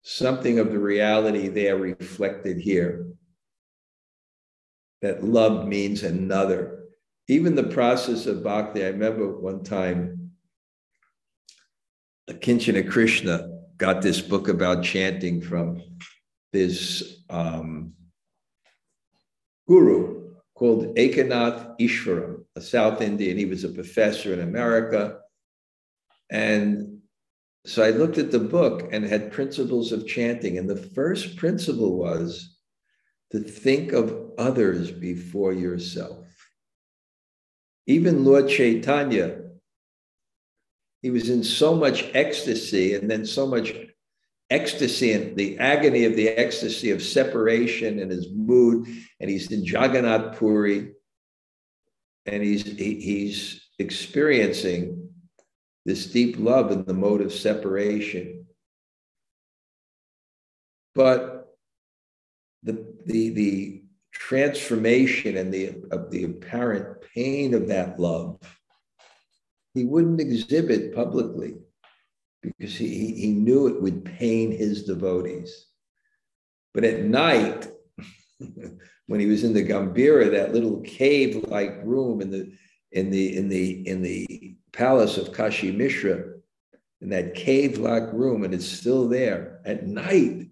something 0.00 0.58
of 0.58 0.72
the 0.72 0.78
reality 0.78 1.48
there 1.48 1.76
reflected 1.76 2.56
here. 2.56 3.08
That 5.02 5.22
love 5.22 5.68
means 5.68 6.04
another 6.04 6.81
even 7.28 7.54
the 7.54 7.64
process 7.64 8.26
of 8.26 8.42
bhakti, 8.42 8.84
I 8.84 8.88
remember 8.88 9.38
one 9.38 9.62
time, 9.62 10.32
Kinchana 12.28 12.88
Krishna 12.88 13.48
got 13.76 14.02
this 14.02 14.20
book 14.20 14.48
about 14.48 14.84
chanting 14.84 15.40
from 15.40 15.82
this 16.52 17.22
um, 17.30 17.92
guru 19.66 20.34
called 20.54 20.96
Eknath 20.96 21.78
Easwaran, 21.80 22.44
a 22.56 22.60
South 22.60 23.00
Indian. 23.00 23.36
He 23.36 23.46
was 23.46 23.64
a 23.64 23.68
professor 23.68 24.32
in 24.32 24.40
America. 24.40 25.18
And 26.30 27.00
so 27.64 27.82
I 27.82 27.90
looked 27.90 28.18
at 28.18 28.30
the 28.30 28.38
book 28.38 28.88
and 28.92 29.04
had 29.04 29.32
principles 29.32 29.92
of 29.92 30.06
chanting. 30.06 30.58
And 30.58 30.68
the 30.68 30.76
first 30.76 31.36
principle 31.36 31.96
was 31.96 32.56
to 33.30 33.40
think 33.40 33.92
of 33.92 34.30
others 34.38 34.90
before 34.90 35.52
yourself. 35.52 36.21
Even 37.86 38.24
Lord 38.24 38.48
Chaitanya, 38.48 39.40
he 41.02 41.10
was 41.10 41.28
in 41.28 41.42
so 41.42 41.74
much 41.74 42.04
ecstasy 42.14 42.94
and 42.94 43.10
then 43.10 43.26
so 43.26 43.46
much 43.46 43.74
ecstasy 44.50 45.12
and 45.12 45.36
the 45.36 45.58
agony 45.58 46.04
of 46.04 46.14
the 46.14 46.28
ecstasy 46.28 46.90
of 46.90 47.02
separation 47.02 47.98
and 47.98 48.10
his 48.10 48.28
mood. 48.32 48.86
And 49.18 49.28
he's 49.28 49.50
in 49.50 49.64
Jagannath 49.64 50.38
Puri 50.38 50.92
and 52.26 52.42
he's, 52.42 52.62
he, 52.62 53.00
he's 53.00 53.68
experiencing 53.78 55.08
this 55.84 56.06
deep 56.06 56.36
love 56.38 56.70
in 56.70 56.84
the 56.84 56.94
mode 56.94 57.20
of 57.20 57.32
separation. 57.32 58.46
But 60.94 61.56
the, 62.62 62.86
the, 63.06 63.30
the 63.30 63.81
transformation 64.32 65.36
and 65.36 65.52
the, 65.52 65.74
of 65.90 66.10
the 66.10 66.24
apparent 66.24 67.02
pain 67.14 67.52
of 67.52 67.68
that 67.68 68.00
love, 68.00 68.38
he 69.74 69.84
wouldn't 69.84 70.22
exhibit 70.22 70.94
publicly 70.94 71.56
because 72.40 72.74
he, 72.74 73.12
he 73.12 73.32
knew 73.32 73.66
it 73.66 73.82
would 73.82 74.06
pain 74.06 74.50
his 74.50 74.84
devotees. 74.84 75.66
But 76.72 76.84
at 76.84 77.02
night, 77.02 77.68
when 79.06 79.20
he 79.20 79.26
was 79.26 79.44
in 79.44 79.52
the 79.52 79.62
Gambhira, 79.62 80.30
that 80.30 80.54
little 80.54 80.80
cave-like 80.80 81.80
room 81.84 82.22
in 82.22 82.30
the 82.30 82.52
in 82.92 83.10
the 83.10 83.36
in 83.36 83.50
the 83.50 83.86
in 83.86 84.00
the 84.00 84.56
palace 84.72 85.18
of 85.18 85.34
Kashi 85.34 85.72
Mishra, 85.72 86.24
in 87.02 87.10
that 87.10 87.34
cave-like 87.34 88.10
room, 88.14 88.44
and 88.44 88.54
it's 88.54 88.66
still 88.66 89.08
there. 89.08 89.60
At 89.66 89.86
night, 89.86 90.48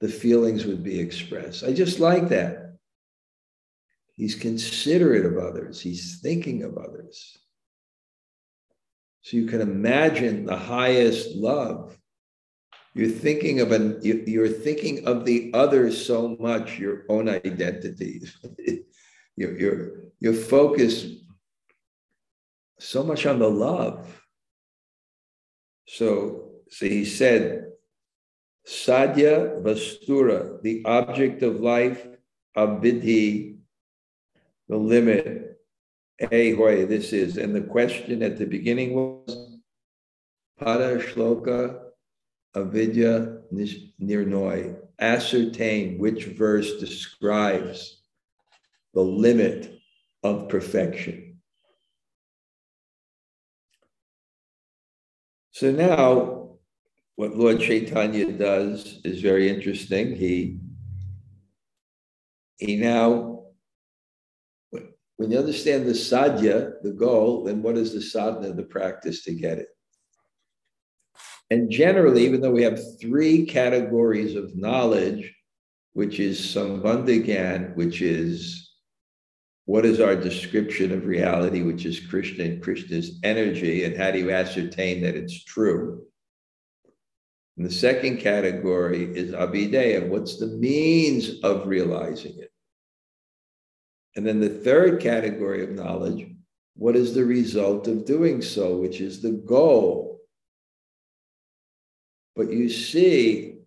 the 0.00 0.08
feelings 0.08 0.66
would 0.66 0.82
be 0.82 1.00
expressed. 1.00 1.64
I 1.64 1.72
just 1.72 1.98
like 1.98 2.28
that. 2.28 2.61
He's 4.16 4.34
considerate 4.34 5.24
of 5.24 5.38
others. 5.38 5.80
He's 5.80 6.20
thinking 6.20 6.62
of 6.62 6.76
others. 6.76 7.38
So 9.22 9.36
you 9.36 9.46
can 9.46 9.60
imagine 9.60 10.44
the 10.44 10.56
highest 10.56 11.36
love. 11.36 11.96
You're 12.94 13.08
thinking 13.08 13.60
of 13.60 13.72
an 13.72 14.00
you're 14.02 14.48
thinking 14.48 15.06
of 15.06 15.24
the 15.24 15.50
other 15.54 15.90
so 15.90 16.36
much, 16.38 16.78
your 16.78 17.04
own 17.08 17.28
identity. 17.28 18.20
you're, 19.36 19.58
you're, 19.58 19.90
you're 20.20 20.34
focused 20.34 21.06
so 22.78 23.02
much 23.02 23.24
on 23.26 23.38
the 23.38 23.48
love. 23.48 24.22
So, 25.86 26.50
so 26.68 26.86
he 26.86 27.04
said, 27.04 27.66
Sadhya 28.66 29.62
Vastura, 29.62 30.60
the 30.62 30.82
object 30.84 31.42
of 31.42 31.60
life, 31.60 32.06
Abidhi, 32.56 33.51
the 34.72 34.78
limit. 34.78 35.58
Hey, 36.16 36.54
hoy, 36.54 36.86
this 36.86 37.12
is. 37.12 37.36
And 37.36 37.54
the 37.54 37.60
question 37.60 38.22
at 38.22 38.38
the 38.38 38.46
beginning 38.46 38.94
was 38.94 39.60
Pada 40.58 40.98
Shloka 40.98 41.78
Avidya 42.56 43.40
Nirnoy. 43.52 44.74
Ascertain 44.98 45.98
which 45.98 46.24
verse 46.24 46.78
describes 46.78 48.00
the 48.94 49.02
limit 49.02 49.78
of 50.22 50.48
perfection. 50.48 51.36
So 55.50 55.70
now, 55.70 56.56
what 57.16 57.36
Lord 57.36 57.60
Chaitanya 57.60 58.32
does 58.32 59.00
is 59.04 59.20
very 59.20 59.50
interesting. 59.50 60.16
He 60.16 60.60
he 62.56 62.76
now 62.76 63.31
when 65.22 65.30
you 65.30 65.38
understand 65.38 65.86
the 65.86 65.92
sadhya, 65.92 66.82
the 66.82 66.90
goal, 66.90 67.44
then 67.44 67.62
what 67.62 67.78
is 67.78 67.94
the 67.94 68.02
sadhana, 68.02 68.52
the 68.54 68.64
practice 68.64 69.22
to 69.22 69.32
get 69.32 69.56
it? 69.56 69.68
And 71.48 71.70
generally, 71.70 72.24
even 72.24 72.40
though 72.40 72.50
we 72.50 72.64
have 72.64 72.80
three 73.00 73.46
categories 73.46 74.34
of 74.34 74.56
knowledge, 74.56 75.32
which 75.92 76.18
is 76.18 76.40
sambandha 76.40 77.76
which 77.76 78.02
is 78.02 78.72
what 79.66 79.86
is 79.86 80.00
our 80.00 80.16
description 80.16 80.90
of 80.90 81.06
reality, 81.06 81.62
which 81.62 81.86
is 81.86 82.04
Krishna 82.04 82.42
and 82.42 82.60
Krishna's 82.60 83.20
energy, 83.22 83.84
and 83.84 83.96
how 83.96 84.10
do 84.10 84.18
you 84.18 84.32
ascertain 84.32 85.02
that 85.02 85.14
it's 85.14 85.44
true? 85.44 86.02
And 87.56 87.64
the 87.64 87.72
second 87.72 88.16
category 88.16 89.04
is 89.16 89.30
abhideya, 89.30 90.08
what's 90.08 90.40
the 90.40 90.48
means 90.48 91.38
of 91.44 91.68
realizing 91.68 92.40
it? 92.40 92.52
And 94.14 94.26
then 94.26 94.40
the 94.40 94.48
third 94.48 95.00
category 95.00 95.64
of 95.64 95.70
knowledge, 95.70 96.26
what 96.74 96.96
is 96.96 97.14
the 97.14 97.24
result 97.24 97.88
of 97.88 98.04
doing 98.04 98.42
so, 98.42 98.76
which 98.76 99.00
is 99.00 99.22
the 99.22 99.32
goal. 99.32 100.20
But 102.34 102.50
you 102.50 102.68
see, 102.68 103.58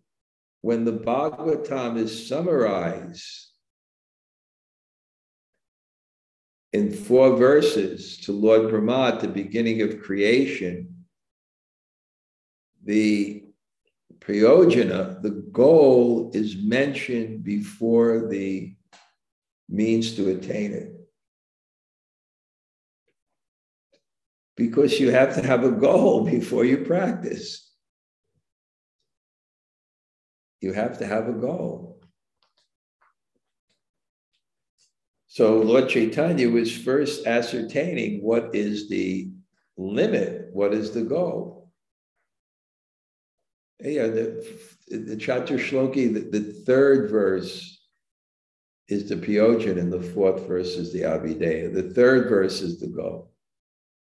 when 0.61 0.85
the 0.85 0.93
Bhagavatam 0.93 1.97
is 1.97 2.27
summarized, 2.27 3.45
in 6.73 6.91
four 6.91 7.37
verses 7.37 8.17
to 8.17 8.33
Lord 8.33 8.69
Brahma 8.69 9.15
at 9.15 9.21
the 9.21 9.29
beginning 9.29 9.81
of 9.81 10.01
creation, 10.01 11.05
the 12.83 13.45
prayojana, 14.19 15.21
the 15.21 15.45
goal 15.51 16.31
is 16.33 16.57
mentioned 16.57 17.43
before 17.45 18.27
the 18.27 18.74
means 19.69 20.15
to 20.15 20.29
attain 20.29 20.73
it. 20.73 20.91
Because 24.55 24.99
you 24.99 25.11
have 25.11 25.35
to 25.35 25.45
have 25.45 25.63
a 25.63 25.71
goal 25.71 26.23
before 26.23 26.63
you 26.63 26.77
practice. 26.77 27.69
You 30.61 30.73
have 30.73 30.99
to 30.99 31.05
have 31.05 31.27
a 31.27 31.33
goal. 31.33 32.01
So 35.27 35.57
Lord 35.57 35.89
Chaitanya 35.89 36.49
was 36.49 36.75
first 36.75 37.27
ascertaining 37.27 38.23
what 38.23 38.55
is 38.55 38.87
the 38.87 39.31
limit, 39.75 40.49
what 40.53 40.73
is 40.73 40.91
the 40.91 41.03
goal. 41.03 41.69
Yeah, 43.81 44.07
the, 44.07 44.47
the 44.87 45.17
Chatur 45.17 45.59
Shloki, 45.59 46.13
the, 46.13 46.39
the 46.39 46.53
third 46.53 47.11
verse 47.11 47.74
is 48.87 49.09
the 49.09 49.15
Prayojan, 49.15 49.79
and 49.79 49.91
the 49.91 50.01
fourth 50.01 50.47
verse 50.47 50.75
is 50.75 50.93
the 50.93 51.01
Abhideya. 51.01 51.73
The 51.73 51.93
third 51.93 52.29
verse 52.29 52.61
is 52.61 52.79
the 52.79 52.87
goal. 52.87 53.31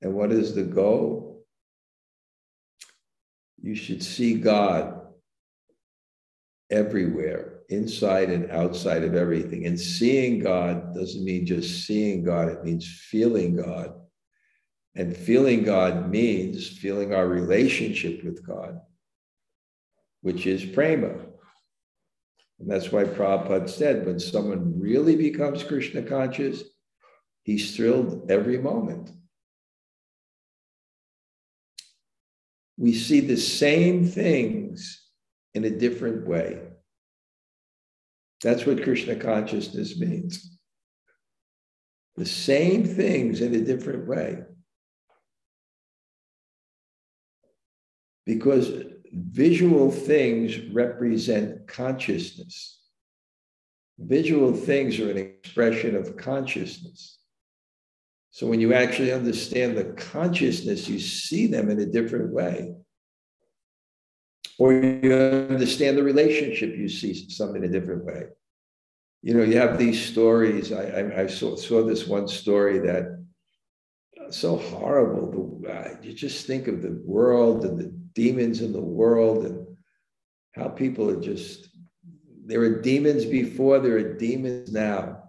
And 0.02 0.14
what 0.14 0.32
is 0.32 0.54
the 0.54 0.64
goal? 0.64 1.46
You 3.62 3.76
should 3.76 4.04
see 4.04 4.36
God 4.36 5.02
everywhere, 6.70 7.62
inside 7.70 8.30
and 8.30 8.52
outside 8.52 9.04
of 9.04 9.16
everything. 9.16 9.66
And 9.66 9.80
seeing 9.80 10.40
God 10.40 10.94
doesn't 10.94 11.24
mean 11.24 11.46
just 11.46 11.86
seeing 11.86 12.24
God, 12.24 12.50
it 12.50 12.64
means 12.64 12.88
feeling 12.88 13.56
God. 13.56 13.94
And 14.96 15.16
feeling 15.16 15.64
God 15.64 16.10
means 16.10 16.68
feeling 16.68 17.14
our 17.14 17.28
relationship 17.28 18.24
with 18.24 18.46
God, 18.46 18.80
which 20.22 20.46
is 20.46 20.64
prema. 20.66 21.29
And 22.60 22.70
that's 22.70 22.92
why 22.92 23.06
Prabhupada 23.06 23.70
said 23.70 24.06
when 24.06 24.20
someone 24.20 24.80
really 24.80 25.16
becomes 25.16 25.64
Krishna 25.64 26.02
conscious, 26.02 26.64
he's 27.44 27.76
thrilled 27.76 28.30
every 28.30 28.58
moment. 28.58 29.12
We 32.78 32.94
see 32.94 33.22
the 33.22 33.38
same 33.38 34.06
things 34.06 35.06
in 35.54 35.66
a 35.66 35.70
different 35.70 36.28
way. 36.28 36.62
That's 38.42 38.66
what 38.66 38.84
Krishna 38.84 39.16
consciousness 39.16 40.00
means. 40.00 40.58
The 42.16 42.26
same 42.26 42.86
things 42.86 43.42
in 43.42 43.54
a 43.56 43.62
different 43.62 44.08
way. 44.08 44.40
Because 48.26 48.72
visual 49.12 49.92
things 49.92 50.60
represent 50.68 51.68
consciousness. 51.68 52.80
Visual 53.98 54.54
things 54.54 55.00
are 55.00 55.12
an 55.12 55.18
expression 55.18 55.96
of 55.96 56.16
consciousness. 56.16 57.18
So 58.32 58.48
when 58.48 58.62
you 58.62 58.74
actually 58.74 59.12
understand 59.12 59.78
the 59.78 59.86
consciousness, 59.96 60.88
you 60.88 61.00
see 61.00 61.48
them 61.48 61.70
in 61.70 61.80
a 61.80 61.86
different 61.86 62.32
way 62.32 62.76
or 64.60 64.74
you 64.74 65.14
understand 65.14 65.98
the 65.98 66.04
relationship, 66.04 66.76
you 66.76 66.90
see 66.90 67.30
something 67.30 67.64
in 67.64 67.70
a 67.70 67.72
different 67.72 68.04
way. 68.04 68.26
You 69.22 69.34
know, 69.34 69.44
you 69.44 69.58
have 69.58 69.78
these 69.78 70.04
stories. 70.04 70.74
I, 70.74 70.84
I, 70.84 71.22
I 71.22 71.28
saw, 71.28 71.56
saw 71.56 71.84
this 71.84 72.06
one 72.06 72.28
story 72.28 72.80
that 72.80 73.26
so 74.32 74.58
horrible. 74.58 75.62
The, 75.62 75.72
uh, 75.72 75.96
you 76.02 76.14
just 76.14 76.46
think 76.46 76.68
of 76.68 76.82
the 76.82 77.02
world 77.06 77.64
and 77.66 77.80
the 77.80 77.99
demons 78.14 78.62
in 78.62 78.74
the 78.74 78.82
world 78.82 79.46
and 79.46 79.68
how 80.54 80.68
people 80.68 81.10
are 81.10 81.22
just, 81.22 81.70
there 82.46 82.62
are 82.62 82.82
demons 82.82 83.26
before, 83.26 83.80
there 83.80 83.98
are 83.98 84.18
demons 84.18 84.72
now. 84.72 85.24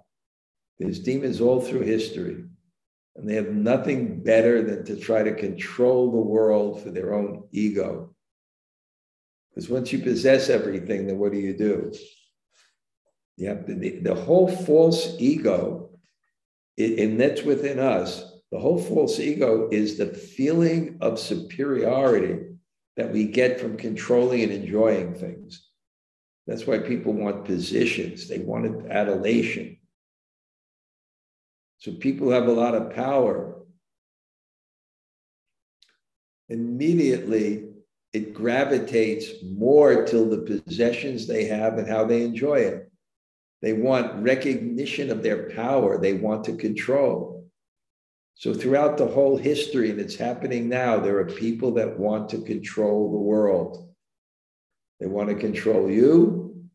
There's 0.79 1.01
demons 1.01 1.41
all 1.41 1.61
through 1.61 1.83
history. 1.83 2.45
And 3.17 3.29
they 3.29 3.35
have 3.35 3.51
nothing 3.51 4.23
better 4.23 4.63
than 4.63 4.85
to 4.87 4.97
try 4.97 5.23
to 5.23 5.35
control 5.35 6.11
the 6.11 6.19
world 6.19 6.83
for 6.83 6.91
their 6.91 7.15
own 7.15 7.45
ego. 7.53 8.15
Because 9.51 9.69
once 9.69 9.93
you 9.93 9.99
possess 9.99 10.49
everything, 10.49 11.07
then 11.07 11.19
what 11.19 11.33
do 11.33 11.39
you 11.39 11.57
do? 11.57 11.93
You 13.37 13.49
have 13.49 13.67
to, 13.67 13.75
the, 13.75 14.01
the 14.01 14.15
whole 14.15 14.49
false 14.49 15.17
ego, 15.19 15.91
it, 16.77 16.99
and 16.99 17.21
that's 17.21 17.43
within 17.43 17.79
us. 17.79 18.25
The 18.53 18.59
whole 18.59 18.81
false 18.81 19.19
ego 19.21 19.69
is 19.71 19.99
the 19.99 20.07
feeling 20.07 20.99
of 21.01 21.19
superiority 21.19 22.50
that 23.01 23.11
we 23.11 23.25
get 23.25 23.59
from 23.59 23.79
controlling 23.79 24.43
and 24.43 24.53
enjoying 24.53 25.15
things. 25.15 25.67
That's 26.47 26.67
why 26.67 26.81
people 26.81 27.15
want 27.15 27.47
positions, 27.47 28.29
they 28.29 28.41
want 28.41 28.91
adulation. 28.91 29.79
So 31.79 31.93
people 31.93 32.31
have 32.31 32.47
a 32.47 32.53
lot 32.53 32.75
of 32.75 32.95
power. 32.95 33.63
Immediately, 36.51 37.71
it 38.13 38.35
gravitates 38.35 39.43
more 39.45 40.05
to 40.05 40.29
the 40.29 40.61
possessions 40.67 41.27
they 41.27 41.47
have 41.47 41.79
and 41.79 41.89
how 41.89 42.05
they 42.05 42.23
enjoy 42.23 42.57
it. 42.57 42.93
They 43.63 43.73
want 43.73 44.23
recognition 44.23 45.11
of 45.11 45.23
their 45.23 45.49
power, 45.55 45.97
they 45.99 46.13
want 46.13 46.45
to 46.45 46.57
control. 46.57 47.40
So, 48.41 48.55
throughout 48.55 48.97
the 48.97 49.07
whole 49.07 49.37
history, 49.37 49.91
and 49.91 50.01
it's 50.01 50.17
happening 50.17 50.67
now, 50.67 50.99
there 50.99 51.19
are 51.19 51.27
people 51.27 51.73
that 51.73 51.99
want 51.99 52.31
to 52.31 52.41
control 52.41 53.13
the 53.13 53.19
world. 53.19 53.93
They 54.99 55.05
want 55.05 55.29
to 55.29 55.35
control 55.35 55.91
you. 55.91 56.71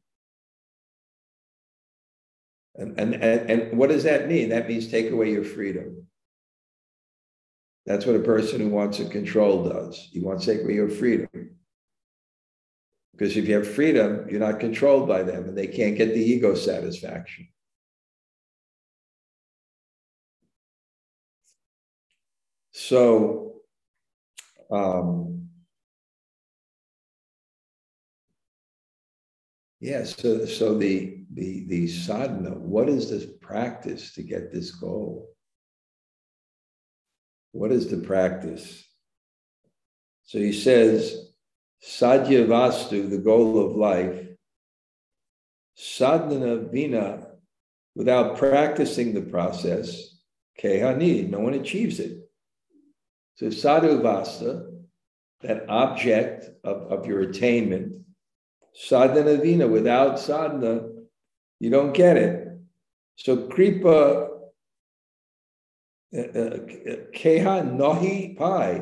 And, 2.75 2.99
and, 2.99 3.15
and, 3.15 3.49
and 3.49 3.79
what 3.79 3.89
does 3.89 4.03
that 4.03 4.27
mean? 4.27 4.49
That 4.49 4.67
means 4.67 4.91
take 4.91 5.09
away 5.09 5.31
your 5.31 5.43
freedom. 5.43 6.05
That's 7.87 8.05
what 8.05 8.15
a 8.15 8.19
person 8.19 8.59
who 8.59 8.69
wants 8.69 8.97
to 8.97 9.09
control 9.09 9.67
does. 9.67 10.09
He 10.11 10.19
wants 10.19 10.45
to 10.45 10.53
take 10.53 10.63
away 10.63 10.75
your 10.75 10.89
freedom. 10.89 11.57
Because 13.13 13.35
if 13.35 13.47
you 13.47 13.55
have 13.55 13.67
freedom, 13.67 14.27
you're 14.29 14.39
not 14.39 14.59
controlled 14.59 15.07
by 15.07 15.23
them 15.23 15.45
and 15.45 15.57
they 15.57 15.65
can't 15.65 15.97
get 15.97 16.13
the 16.13 16.23
ego 16.23 16.53
satisfaction. 16.53 17.47
So, 22.77 23.53
um, 24.69 25.47
yeah, 29.79 30.03
so, 30.03 30.45
so 30.45 30.77
the, 30.77 31.19
the, 31.33 31.65
the 31.67 31.87
sadhana, 31.87 32.49
what 32.49 32.89
is 32.89 33.09
this 33.09 33.27
practice 33.41 34.13
to 34.15 34.23
get 34.23 34.51
this 34.51 34.71
goal? 34.71 35.29
What 37.53 37.71
is 37.71 37.89
the 37.89 38.05
practice? 38.05 38.83
So 40.25 40.39
he 40.39 40.51
says, 40.51 41.29
Sadhya 41.81 42.45
Vastu, 42.45 43.09
the 43.09 43.19
goal 43.19 43.65
of 43.65 43.77
life, 43.77 44.21
sadhana 45.75 46.57
vina, 46.57 47.25
without 47.95 48.37
practicing 48.37 49.13
the 49.13 49.21
process, 49.21 50.19
kehani, 50.61 51.29
no 51.29 51.39
one 51.39 51.53
achieves 51.53 52.01
it. 52.01 52.24
So 53.35 53.47
sadhya 53.47 54.01
vastu, 54.01 54.71
that 55.41 55.69
object 55.69 56.45
of, 56.63 56.91
of 56.91 57.05
your 57.05 57.21
attainment, 57.21 57.93
sadhana 58.73 59.37
vina, 59.37 59.67
without 59.67 60.19
sadhana, 60.19 60.87
you 61.59 61.69
don't 61.69 61.93
get 61.93 62.17
it. 62.17 62.57
So 63.17 63.47
kripa 63.47 64.29
uh, 66.15 66.19
uh, 66.19 66.57
keha 67.13 67.63
nohi 67.63 68.35
pai. 68.37 68.81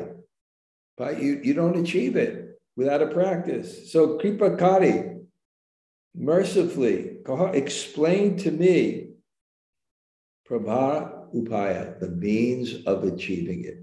Pai, 0.96 1.20
you, 1.20 1.40
you 1.42 1.54
don't 1.54 1.76
achieve 1.76 2.16
it 2.16 2.60
without 2.76 3.02
a 3.02 3.08
practice. 3.08 3.90
So 3.92 4.18
kripa 4.18 4.56
kari, 4.56 5.16
mercifully, 6.14 7.16
explain 7.52 8.36
to 8.38 8.52
me 8.52 9.08
prabha 10.48 11.34
upaya, 11.34 11.98
the 11.98 12.08
means 12.08 12.84
of 12.86 13.04
achieving 13.04 13.64
it. 13.64 13.80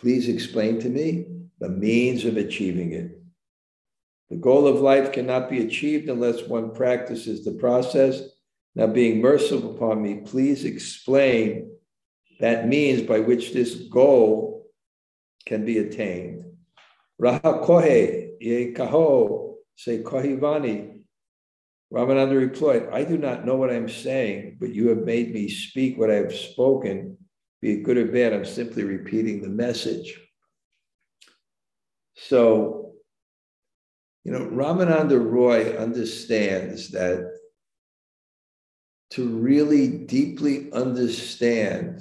Please 0.00 0.30
explain 0.30 0.80
to 0.80 0.88
me 0.88 1.26
the 1.58 1.68
means 1.68 2.24
of 2.24 2.38
achieving 2.38 2.92
it. 2.92 3.20
The 4.30 4.36
goal 4.36 4.66
of 4.66 4.80
life 4.80 5.12
cannot 5.12 5.50
be 5.50 5.60
achieved 5.60 6.08
unless 6.08 6.48
one 6.48 6.72
practices 6.74 7.44
the 7.44 7.52
process. 7.52 8.22
Now, 8.74 8.86
being 8.86 9.20
merciful 9.20 9.76
upon 9.76 10.00
me, 10.00 10.22
please 10.24 10.64
explain 10.64 11.70
that 12.38 12.66
means 12.66 13.02
by 13.02 13.20
which 13.20 13.52
this 13.52 13.74
goal 13.74 14.70
can 15.44 15.66
be 15.66 15.76
attained. 15.76 16.44
Raha 17.20 17.62
kohe 17.62 18.30
ye 18.40 18.72
kaho 18.72 19.56
se 19.76 20.02
kohivani 20.02 21.00
Ramananda 21.92 22.40
replied, 22.40 22.88
I 22.92 23.04
do 23.04 23.18
not 23.18 23.44
know 23.44 23.56
what 23.56 23.70
I'm 23.70 23.88
saying, 23.88 24.56
but 24.60 24.72
you 24.72 24.88
have 24.88 25.04
made 25.04 25.34
me 25.34 25.48
speak 25.48 25.98
what 25.98 26.10
I 26.10 26.14
have 26.14 26.32
spoken, 26.32 27.18
be 27.60 27.72
it 27.72 27.82
good 27.82 27.96
or 27.96 28.06
bad. 28.06 28.32
I'm 28.32 28.44
simply 28.44 28.84
repeating 28.84 29.42
the 29.42 29.48
message. 29.48 30.18
So, 32.16 32.92
you 34.24 34.32
know, 34.32 34.46
Ramananda 34.46 35.18
Roy 35.18 35.76
understands 35.76 36.90
that 36.90 37.30
to 39.10 39.28
really 39.28 39.88
deeply 39.88 40.72
understand 40.72 42.00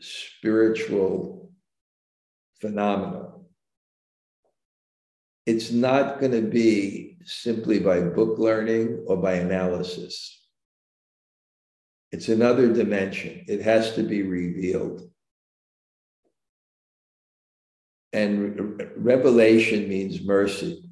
spiritual 0.00 1.50
phenomena, 2.60 3.32
it's 5.44 5.70
not 5.70 6.18
going 6.18 6.32
to 6.32 6.42
be 6.42 7.18
simply 7.24 7.78
by 7.78 8.00
book 8.00 8.38
learning 8.38 9.04
or 9.06 9.16
by 9.16 9.34
analysis. 9.34 10.45
It's 12.16 12.30
another 12.30 12.72
dimension. 12.72 13.44
It 13.46 13.60
has 13.60 13.94
to 13.96 14.02
be 14.02 14.22
revealed. 14.22 15.02
And 18.10 18.82
revelation 18.96 19.86
means 19.86 20.24
mercy. 20.24 20.82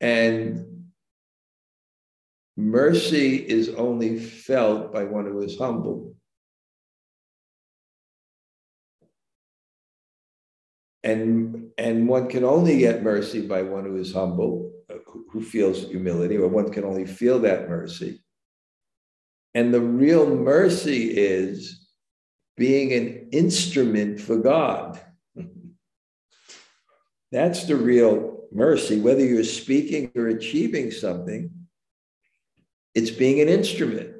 And 0.00 0.90
mercy 2.56 3.36
is 3.36 3.68
only 3.68 4.18
felt 4.18 4.92
by 4.92 5.04
one 5.04 5.26
who 5.26 5.40
is 5.42 5.56
humble. 5.56 6.16
And, 11.04 11.70
and 11.78 12.08
one 12.08 12.28
can 12.28 12.44
only 12.44 12.78
get 12.78 13.04
mercy 13.04 13.46
by 13.46 13.62
one 13.62 13.84
who 13.84 13.98
is 13.98 14.12
humble, 14.12 14.72
Uh, 14.90 14.98
who 15.30 15.42
feels 15.42 15.88
humility, 15.88 16.36
or 16.36 16.48
one 16.48 16.70
can 16.70 16.84
only 16.84 17.06
feel 17.06 17.38
that 17.40 17.68
mercy. 17.68 18.20
And 19.54 19.72
the 19.72 19.80
real 19.80 20.34
mercy 20.34 21.10
is 21.16 21.88
being 22.56 22.92
an 22.92 23.28
instrument 23.32 24.20
for 24.20 24.36
God. 24.36 25.00
That's 27.32 27.64
the 27.64 27.76
real 27.76 28.44
mercy. 28.52 29.00
Whether 29.00 29.24
you're 29.24 29.44
speaking 29.44 30.10
or 30.16 30.28
achieving 30.28 30.90
something, 30.90 31.50
it's 32.94 33.10
being 33.10 33.40
an 33.40 33.48
instrument. 33.48 34.14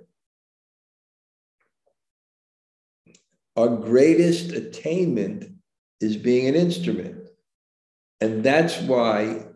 Our 3.57 3.69
greatest 3.69 4.53
attainment 4.53 5.53
is 6.01 6.17
being 6.17 6.47
an 6.47 6.55
instrument. 6.55 7.29
And 8.21 8.45
that's 8.45 8.79
why 8.83 9.50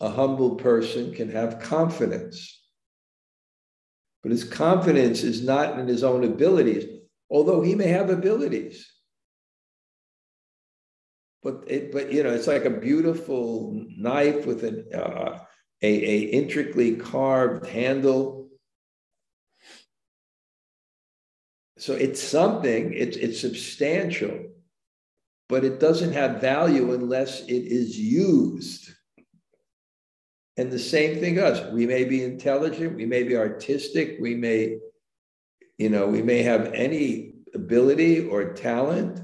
a 0.00 0.10
humble 0.10 0.56
person 0.56 1.14
can 1.14 1.30
have 1.30 1.60
confidence. 1.60 2.62
But 4.22 4.32
his 4.32 4.44
confidence 4.44 5.22
is 5.22 5.44
not 5.44 5.78
in 5.78 5.86
his 5.86 6.02
own 6.02 6.24
abilities, 6.24 6.84
although 7.30 7.62
he 7.62 7.74
may 7.74 7.88
have 7.88 8.10
abilities. 8.10 8.90
But 11.42 11.64
it, 11.66 11.92
but 11.92 12.12
you 12.12 12.22
know, 12.22 12.30
it's 12.30 12.48
like 12.48 12.64
a 12.64 12.70
beautiful 12.70 13.84
knife 13.96 14.46
with 14.46 14.64
an 14.64 14.86
uh, 14.92 15.38
a, 15.82 15.88
a 15.88 16.18
intricately 16.30 16.96
carved 16.96 17.66
handle. 17.66 18.48
So 21.78 21.92
it's 21.92 22.20
something. 22.20 22.92
It's 22.92 23.16
it's 23.16 23.40
substantial 23.40 24.46
but 25.48 25.64
it 25.64 25.80
doesn't 25.80 26.12
have 26.12 26.40
value 26.40 26.92
unless 26.92 27.42
it 27.42 27.52
is 27.52 27.98
used. 27.98 28.90
And 30.56 30.72
the 30.72 30.78
same 30.78 31.20
thing 31.20 31.38
us. 31.38 31.70
We 31.72 31.86
may 31.86 32.04
be 32.04 32.22
intelligent, 32.22 32.96
we 32.96 33.04
may 33.04 33.22
be 33.22 33.36
artistic, 33.36 34.16
we 34.20 34.34
may, 34.34 34.78
you 35.76 35.90
know, 35.90 36.06
we 36.06 36.22
may 36.22 36.42
have 36.42 36.72
any 36.72 37.34
ability 37.54 38.26
or 38.26 38.54
talent, 38.54 39.20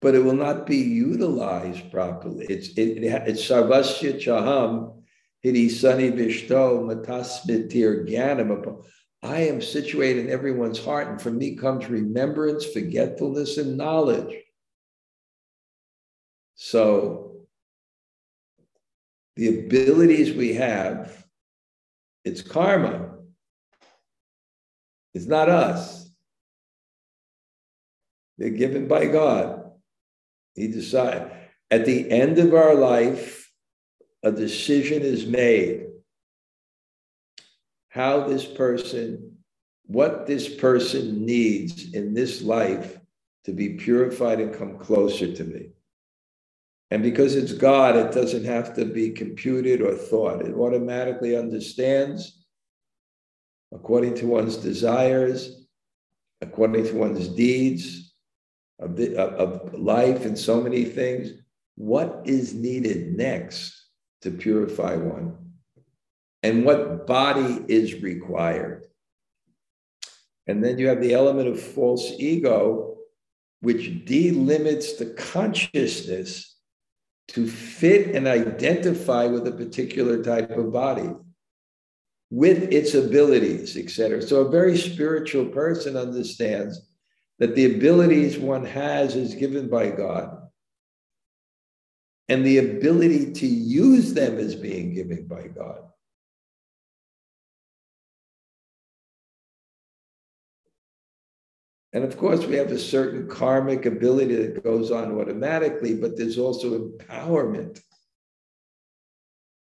but 0.00 0.14
it 0.14 0.24
will 0.24 0.34
not 0.34 0.66
be 0.66 0.76
utilized 0.76 1.90
properly. 1.90 2.46
It's 2.48 2.68
it, 2.70 3.04
it's 3.04 3.48
sarvasya 3.48 4.20
chaham 4.20 5.02
hidi 5.44 5.68
sani 5.68 6.10
vishto 6.10 6.82
matasmitir 6.82 8.08
gyanam 8.08 8.84
I 9.22 9.40
am 9.42 9.60
situated 9.60 10.26
in 10.26 10.30
everyone's 10.30 10.82
heart, 10.84 11.08
and 11.08 11.20
from 11.20 11.38
me 11.38 11.56
comes 11.56 11.88
remembrance, 11.88 12.64
forgetfulness, 12.64 13.58
and 13.58 13.76
knowledge. 13.76 14.32
So, 16.54 17.27
the 19.38 19.60
abilities 19.60 20.34
we 20.34 20.54
have, 20.54 21.24
it's 22.24 22.42
karma. 22.42 23.18
It's 25.14 25.26
not 25.26 25.48
us. 25.48 26.10
They're 28.36 28.50
given 28.50 28.88
by 28.88 29.06
God. 29.06 29.70
He 30.54 30.66
decided. 30.66 31.30
At 31.70 31.86
the 31.86 32.10
end 32.10 32.38
of 32.38 32.52
our 32.52 32.74
life, 32.74 33.52
a 34.24 34.32
decision 34.32 35.02
is 35.02 35.24
made 35.24 35.86
how 37.90 38.26
this 38.26 38.44
person, 38.44 39.36
what 39.86 40.26
this 40.26 40.52
person 40.52 41.24
needs 41.24 41.94
in 41.94 42.12
this 42.12 42.42
life 42.42 42.98
to 43.44 43.52
be 43.52 43.76
purified 43.76 44.40
and 44.40 44.52
come 44.52 44.78
closer 44.78 45.32
to 45.32 45.44
me. 45.44 45.70
And 46.90 47.02
because 47.02 47.34
it's 47.34 47.52
God, 47.52 47.96
it 47.96 48.12
doesn't 48.12 48.44
have 48.44 48.74
to 48.76 48.84
be 48.84 49.10
computed 49.10 49.82
or 49.82 49.94
thought. 49.94 50.40
It 50.42 50.54
automatically 50.54 51.36
understands 51.36 52.38
according 53.72 54.14
to 54.14 54.26
one's 54.26 54.56
desires, 54.56 55.66
according 56.40 56.86
to 56.86 56.94
one's 56.94 57.28
deeds 57.28 58.14
of, 58.78 58.96
the, 58.96 59.16
of, 59.16 59.74
life 59.74 60.24
and 60.24 60.38
so 60.38 60.60
many 60.60 60.84
things, 60.84 61.32
what 61.76 62.22
is 62.24 62.54
needed 62.54 63.16
next 63.16 63.88
to 64.22 64.30
purify 64.30 64.96
one 64.96 65.36
and 66.42 66.64
what 66.64 67.06
body 67.06 67.64
is 67.68 68.02
required. 68.02 68.86
And 70.46 70.64
then 70.64 70.78
you 70.78 70.88
have 70.88 71.02
the 71.02 71.12
element 71.12 71.48
of 71.48 71.60
false 71.60 72.12
ego, 72.18 72.96
which 73.60 74.04
delimits 74.06 74.96
the 74.96 75.06
consciousness 75.06 76.56
to 77.28 77.46
fit 77.46 78.14
and 78.14 78.26
identify 78.26 79.26
with 79.26 79.46
a 79.46 79.52
particular 79.52 80.22
type 80.22 80.50
of 80.50 80.72
body 80.72 81.10
with 82.30 82.72
its 82.72 82.94
abilities, 82.94 83.76
etc. 83.76 84.20
So 84.22 84.40
a 84.42 84.50
very 84.50 84.76
spiritual 84.76 85.46
person 85.46 85.96
understands 85.96 86.80
that 87.38 87.54
the 87.54 87.76
abilities 87.76 88.38
one 88.38 88.64
has 88.64 89.14
is 89.14 89.34
given 89.34 89.68
by 89.68 89.90
God. 89.90 90.42
And 92.28 92.44
the 92.44 92.58
ability 92.58 93.32
to 93.32 93.46
use 93.46 94.12
them 94.12 94.38
is 94.38 94.54
being 94.54 94.94
given 94.94 95.26
by 95.26 95.48
God. 95.48 95.87
And 101.92 102.04
of 102.04 102.16
course, 102.18 102.44
we 102.44 102.56
have 102.56 102.70
a 102.70 102.78
certain 102.78 103.28
karmic 103.28 103.86
ability 103.86 104.34
that 104.36 104.62
goes 104.62 104.90
on 104.90 105.18
automatically, 105.18 105.94
but 105.94 106.16
there's 106.16 106.38
also 106.38 106.78
empowerment 106.78 107.80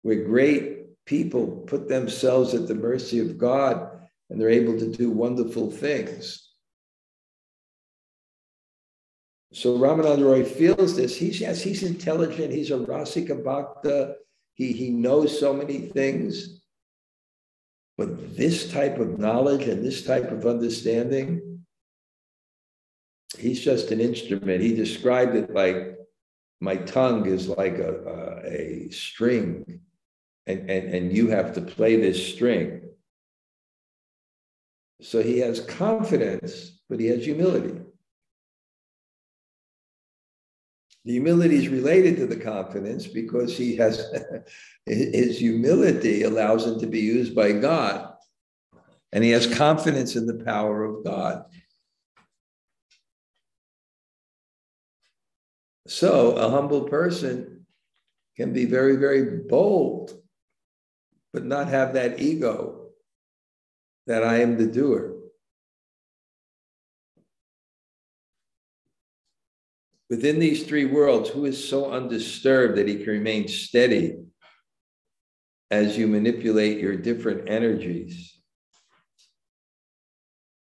where 0.02 0.24
great 0.24 1.04
people 1.06 1.64
put 1.66 1.88
themselves 1.88 2.54
at 2.54 2.66
the 2.66 2.74
mercy 2.74 3.20
of 3.20 3.38
God 3.38 3.90
and 4.28 4.40
they're 4.40 4.48
able 4.48 4.78
to 4.78 4.90
do 4.90 5.10
wonderful 5.10 5.70
things. 5.70 6.48
So 9.52 9.76
Ramananda 9.76 10.24
Roy 10.24 10.44
feels 10.44 10.96
this. 10.96 11.16
He's 11.16 11.40
yes, 11.40 11.60
he's 11.60 11.82
intelligent. 11.82 12.52
He's 12.52 12.70
a 12.70 12.78
Rasika 12.78 13.42
Bhakta. 13.42 14.14
He, 14.54 14.72
he 14.72 14.90
knows 14.90 15.38
so 15.38 15.52
many 15.52 15.88
things. 15.88 16.60
But 17.98 18.36
this 18.36 18.70
type 18.70 18.98
of 18.98 19.18
knowledge 19.18 19.66
and 19.66 19.84
this 19.84 20.04
type 20.04 20.30
of 20.30 20.46
understanding, 20.46 21.49
he's 23.38 23.60
just 23.60 23.90
an 23.90 24.00
instrument. 24.00 24.62
He 24.62 24.74
described 24.74 25.34
it 25.34 25.54
like 25.54 25.96
my 26.60 26.76
tongue 26.76 27.26
is 27.26 27.48
like 27.48 27.78
a, 27.78 28.42
a, 28.44 28.86
a 28.86 28.90
string, 28.90 29.80
and, 30.46 30.70
and, 30.70 30.94
and 30.94 31.16
you 31.16 31.28
have 31.28 31.54
to 31.54 31.60
play 31.60 31.96
this 31.96 32.34
string. 32.34 32.82
So 35.00 35.22
he 35.22 35.38
has 35.38 35.60
confidence, 35.60 36.80
but 36.88 37.00
he 37.00 37.06
has 37.06 37.24
humility. 37.24 37.80
The 41.06 41.12
humility 41.12 41.56
is 41.56 41.68
related 41.68 42.16
to 42.16 42.26
the 42.26 42.36
confidence 42.36 43.06
because 43.06 43.56
he 43.56 43.76
has 43.76 44.04
his 44.86 45.38
humility 45.38 46.24
allows 46.24 46.66
him 46.66 46.78
to 46.80 46.86
be 46.86 47.00
used 47.00 47.34
by 47.34 47.52
God. 47.52 48.12
And 49.12 49.24
he 49.24 49.30
has 49.30 49.52
confidence 49.52 50.14
in 50.14 50.26
the 50.26 50.44
power 50.44 50.84
of 50.84 51.02
God. 51.04 51.44
So 55.90 56.36
a 56.36 56.48
humble 56.48 56.82
person 56.82 57.66
can 58.36 58.52
be 58.52 58.64
very, 58.64 58.94
very 58.94 59.40
bold, 59.40 60.12
but 61.32 61.44
not 61.44 61.66
have 61.66 61.94
that 61.94 62.20
ego 62.20 62.90
that 64.06 64.22
I 64.22 64.38
am 64.38 64.56
the 64.56 64.68
doer. 64.68 65.16
Within 70.08 70.38
these 70.38 70.62
three 70.62 70.84
worlds, 70.84 71.28
who 71.28 71.44
is 71.44 71.68
so 71.68 71.90
undisturbed 71.90 72.78
that 72.78 72.86
he 72.86 72.98
can 72.98 73.08
remain 73.08 73.48
steady 73.48 74.20
as 75.72 75.98
you 75.98 76.06
manipulate 76.06 76.78
your 76.78 76.94
different 76.94 77.50
energies? 77.50 78.40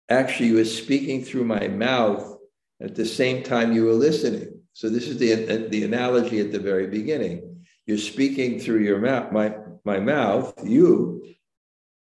Actually, 0.09 0.49
you 0.49 0.55
were 0.57 0.65
speaking 0.65 1.23
through 1.23 1.45
my 1.45 1.67
mouth 1.67 2.37
at 2.79 2.93
the 2.93 3.05
same 3.05 3.41
time 3.41 3.73
you 3.73 3.83
were 3.83 3.93
listening. 3.93 4.56
So 4.77 4.89
this 4.89 5.07
is 5.07 5.17
the, 5.17 5.67
the 5.69 5.85
analogy 5.85 6.39
at 6.39 6.51
the 6.51 6.59
very 6.59 6.85
beginning. 6.85 7.65
You're 7.87 7.97
speaking 7.97 8.59
through 8.59 8.81
your 8.81 8.99
mouth, 8.99 9.31
my, 9.31 9.55
my 9.83 9.99
mouth, 9.99 10.53
you, 10.63 11.33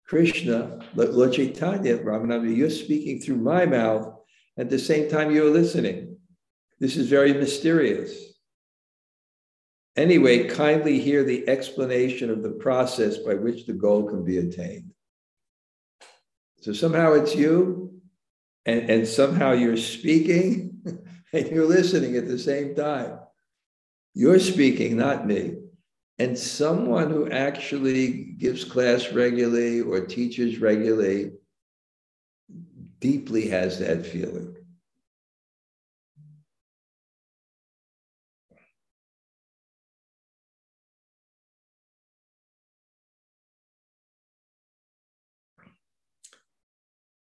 Krishna, 0.07 0.81
Lord 0.95 1.33
Chaitanya, 1.33 1.97
Ramananda, 1.97 2.55
you're 2.55 2.69
speaking 2.69 3.19
through 3.19 3.37
my 3.37 3.65
mouth 3.65 4.15
at 4.59 4.69
the 4.69 4.79
same 4.79 5.09
time 5.09 5.31
you're 5.31 5.51
listening. 5.51 6.19
This 6.79 6.99
is 6.99 7.09
very 7.09 7.33
mysterious. 7.33 8.15
Anyway, 9.97 10.47
kindly 10.47 11.01
hear 11.01 11.25
the 11.25 11.49
explanation 11.49 12.29
of 12.29 12.43
the 12.43 12.51
process 12.51 13.17
by 13.17 13.37
which 13.37 13.65
the 13.65 13.73
goal 13.73 14.07
can 14.07 14.23
be 14.23 14.37
attained. 14.37 14.91
So 16.61 16.75
somehow 16.75 17.15
it's 17.15 17.35
you, 17.35 18.03
and, 18.67 18.91
and 18.91 19.09
somehow 19.09 19.53
you're 19.53 19.79
speaking 19.79 20.83
and 21.37 21.51
you're 21.51 21.67
listening 21.67 22.17
at 22.17 22.27
the 22.27 22.39
same 22.39 22.75
time. 22.75 23.19
You're 24.15 24.41
speaking, 24.41 24.97
not 24.97 25.27
me. 25.27 25.57
And 26.19 26.39
someone 26.39 27.11
who 27.11 27.31
actually 27.31 28.35
gives 28.39 28.65
class 28.65 29.13
regularly 29.13 29.83
or 29.83 30.01
teaches 30.01 30.59
regularly 30.59 31.33
deeply 33.01 33.49
has 33.49 33.79
that 33.81 34.07
feeling. 34.07 34.57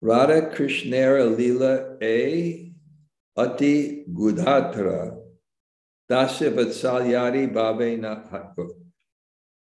Radha 0.01 0.55
Krishnera 0.55 1.35
Lila 1.35 1.97
A. 2.03 2.74
Ati 3.37 4.05
Gudhatra 4.12 5.18
Dasya 6.09 6.53
Vatsalyari 6.53 7.53
Babe 7.53 8.01
Nahaku. 8.01 8.68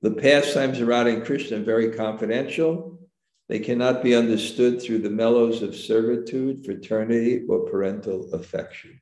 The 0.02 0.12
pastimes 0.12 0.80
of 0.80 0.88
Radha 0.88 1.10
and 1.10 1.26
Krishna 1.26 1.58
are 1.58 1.64
very 1.64 1.92
confidential. 1.92 3.00
They 3.50 3.60
cannot 3.60 4.04
be 4.04 4.14
understood 4.14 4.82
through 4.82 5.00
the 5.00 5.10
mellows 5.10 5.64
of 5.64 5.76
servitude, 5.76 6.66
fraternity, 6.66 7.46
or 7.48 7.70
parental 7.70 8.32
affection. 8.34 9.02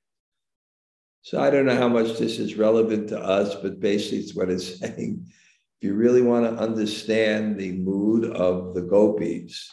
So 1.24 1.42
I 1.42 1.50
don't 1.50 1.66
know 1.66 1.76
how 1.76 1.90
much 1.90 2.18
this 2.18 2.38
is 2.38 2.56
relevant 2.56 3.10
to 3.10 3.20
us, 3.20 3.56
but 3.56 3.80
basically 3.80 4.20
it's 4.20 4.36
what 4.36 4.50
it's 4.50 4.80
saying. 4.80 5.26
If 5.26 5.88
you 5.88 5.96
really 5.96 6.22
want 6.22 6.46
to 6.46 6.64
understand 6.64 7.58
the 7.58 7.74
mood 7.74 8.32
of 8.32 8.74
the 8.74 8.84
gopis, 8.84 9.70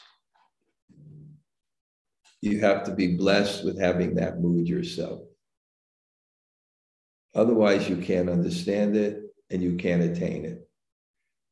you 2.43 2.61
have 2.61 2.85
to 2.85 2.93
be 2.93 3.17
blessed 3.17 3.65
with 3.65 3.81
having 3.81 4.17
that 4.17 4.41
mood 4.41 4.69
yourself. 4.69 5.21
Otherwise, 7.35 7.89
you 7.89 7.97
can't 7.97 8.29
understand 8.29 8.97
it 8.97 9.23
and 9.49 9.63
you 9.63 9.77
can't 9.77 10.03
attain 10.03 10.45
it. 10.45 10.69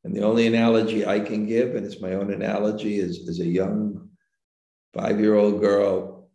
And 0.03 0.14
the 0.14 0.22
only 0.22 0.47
analogy 0.47 1.07
I 1.07 1.20
can 1.20 1.47
give, 1.47 1.74
and 1.76 1.86
it's 1.86 2.01
my 2.01 2.14
own 2.14 2.32
analogy, 2.32 2.99
is 2.99 3.28
as 3.28 3.38
a 3.38 3.47
young 3.47 4.09
five 4.93 5.20
year 5.20 5.36
old 5.36 5.61
girl, 5.61 6.28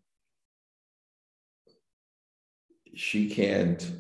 she 2.96 3.30
can't 3.30 3.92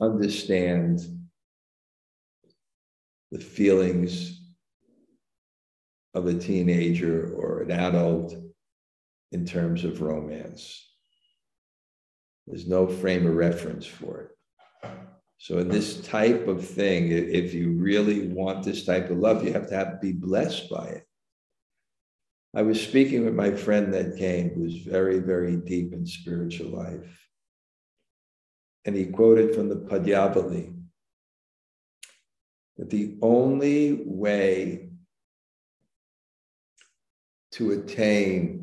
understand 0.00 1.00
the 3.32 3.40
feelings 3.40 4.38
of 6.12 6.26
a 6.26 6.34
teenager 6.34 7.32
or 7.34 7.62
an 7.62 7.70
adult 7.70 8.34
in 9.32 9.44
terms 9.44 9.84
of 9.84 10.00
romance. 10.00 10.84
There's 12.46 12.66
no 12.66 12.86
frame 12.86 13.26
of 13.26 13.34
reference 13.34 13.86
for 13.86 14.20
it. 14.20 14.30
So, 15.38 15.58
in 15.58 15.68
this 15.68 16.00
type 16.00 16.48
of 16.48 16.66
thing, 16.66 17.12
if 17.12 17.54
you 17.54 17.72
really 17.72 18.28
want 18.28 18.64
this 18.64 18.84
type 18.84 19.10
of 19.10 19.18
love, 19.18 19.44
you 19.44 19.52
have 19.52 19.68
to 19.68 19.74
have, 19.76 20.00
be 20.00 20.12
blessed 20.12 20.68
by 20.68 20.86
it. 20.86 21.04
I 22.56 22.62
was 22.62 22.82
speaking 22.82 23.24
with 23.24 23.34
my 23.34 23.52
friend 23.52 23.92
that 23.94 24.16
came, 24.16 24.50
who's 24.50 24.78
very, 24.78 25.20
very 25.20 25.56
deep 25.56 25.92
in 25.92 26.06
spiritual 26.06 26.70
life. 26.70 27.28
And 28.84 28.96
he 28.96 29.06
quoted 29.06 29.54
from 29.54 29.68
the 29.68 29.76
Padyavali 29.76 30.74
that 32.78 32.90
the 32.90 33.18
only 33.20 34.02
way 34.04 34.88
to 37.52 37.72
attain 37.72 38.57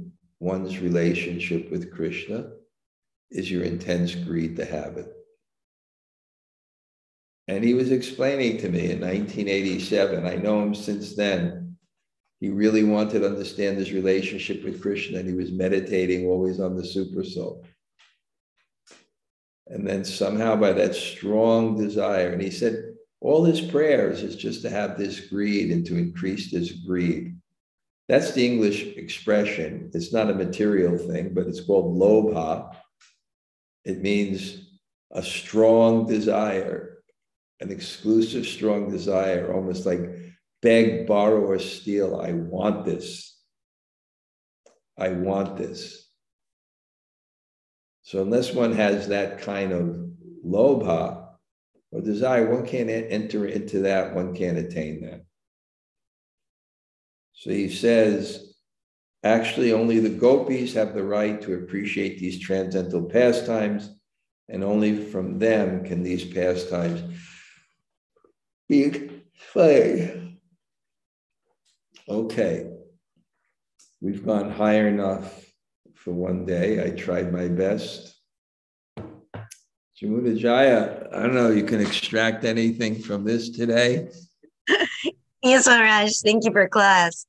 one's 0.45 0.79
relationship 0.79 1.71
with 1.71 1.91
Krishna 1.91 2.51
is 3.31 3.49
your 3.49 3.63
intense 3.63 4.13
greed 4.13 4.55
to 4.57 4.65
have 4.65 4.95
it. 4.97 5.11
And 7.47 7.63
he 7.63 7.73
was 7.73 7.91
explaining 7.91 8.59
to 8.59 8.69
me 8.69 8.91
in 8.91 9.01
1987, 9.01 10.25
I 10.25 10.35
know 10.35 10.61
him 10.61 10.75
since 10.75 11.15
then. 11.15 11.77
He 12.39 12.49
really 12.49 12.83
wanted 12.83 13.21
to 13.21 13.27
understand 13.27 13.77
his 13.77 13.91
relationship 13.91 14.63
with 14.63 14.81
Krishna, 14.81 15.17
and 15.17 15.27
he 15.27 15.33
was 15.33 15.51
meditating 15.51 16.27
always 16.27 16.59
on 16.59 16.75
the 16.75 16.85
super 16.85 17.23
soul. 17.23 17.65
And 19.67 19.87
then 19.87 20.05
somehow, 20.05 20.55
by 20.55 20.73
that 20.73 20.93
strong 20.93 21.75
desire, 21.75 22.29
and 22.29 22.41
he 22.41 22.51
said, 22.51 22.93
all 23.19 23.43
his 23.43 23.61
prayers 23.61 24.21
is 24.21 24.35
just 24.35 24.61
to 24.61 24.69
have 24.69 24.95
this 24.95 25.21
greed 25.21 25.71
and 25.71 25.83
to 25.87 25.97
increase 25.97 26.51
this 26.51 26.71
greed. 26.71 27.34
That's 28.07 28.33
the 28.33 28.45
English 28.45 28.83
expression. 28.97 29.89
It's 29.93 30.13
not 30.13 30.29
a 30.29 30.35
material 30.35 30.97
thing, 30.97 31.33
but 31.33 31.47
it's 31.47 31.61
called 31.61 31.97
lobha. 31.97 32.75
It 33.83 34.01
means 34.01 34.79
a 35.11 35.23
strong 35.23 36.05
desire, 36.05 36.99
an 37.61 37.71
exclusive 37.71 38.45
strong 38.45 38.91
desire, 38.91 39.53
almost 39.53 39.85
like 39.85 40.01
beg, 40.61 41.07
borrow, 41.07 41.41
or 41.41 41.57
steal. 41.57 42.19
I 42.19 42.33
want 42.33 42.85
this. 42.85 43.39
I 44.97 45.09
want 45.09 45.57
this. 45.57 46.09
So, 48.03 48.21
unless 48.21 48.53
one 48.53 48.73
has 48.73 49.07
that 49.07 49.41
kind 49.41 49.71
of 49.71 49.97
lobha 50.45 51.27
or 51.91 52.01
desire, 52.01 52.51
one 52.51 52.67
can't 52.67 52.89
enter 52.89 53.47
into 53.47 53.79
that, 53.79 54.13
one 54.13 54.35
can't 54.35 54.59
attain 54.59 55.01
that. 55.01 55.25
So 57.35 57.51
he 57.51 57.69
says, 57.69 58.55
actually, 59.23 59.73
only 59.73 59.99
the 59.99 60.09
gopis 60.09 60.73
have 60.73 60.93
the 60.93 61.03
right 61.03 61.41
to 61.41 61.55
appreciate 61.55 62.17
these 62.17 62.39
transcendental 62.39 63.03
pastimes, 63.03 63.89
and 64.49 64.63
only 64.63 64.95
from 64.95 65.37
them 65.37 65.83
can 65.83 66.01
these 66.01 66.23
pastimes 66.23 67.01
be 68.69 69.09
played. 69.51 70.37
Okay, 72.07 72.71
we've 74.01 74.25
gone 74.25 74.49
higher 74.49 74.87
enough 74.87 75.43
for 75.95 76.13
one 76.13 76.45
day. 76.45 76.83
I 76.83 76.91
tried 76.91 77.33
my 77.33 77.47
best. 77.47 78.15
Jamuna 80.01 80.37
Jaya, 80.37 81.07
I 81.13 81.21
don't 81.23 81.35
know, 81.35 81.51
you 81.51 81.63
can 81.63 81.81
extract 81.81 82.43
anything 82.43 83.01
from 83.01 83.23
this 83.23 83.49
today? 83.49 84.09
Yes, 85.45 85.67
Maharaj. 85.67 86.21
Thank 86.21 86.43
you 86.43 86.51
for 86.51 86.67
class. 86.67 87.27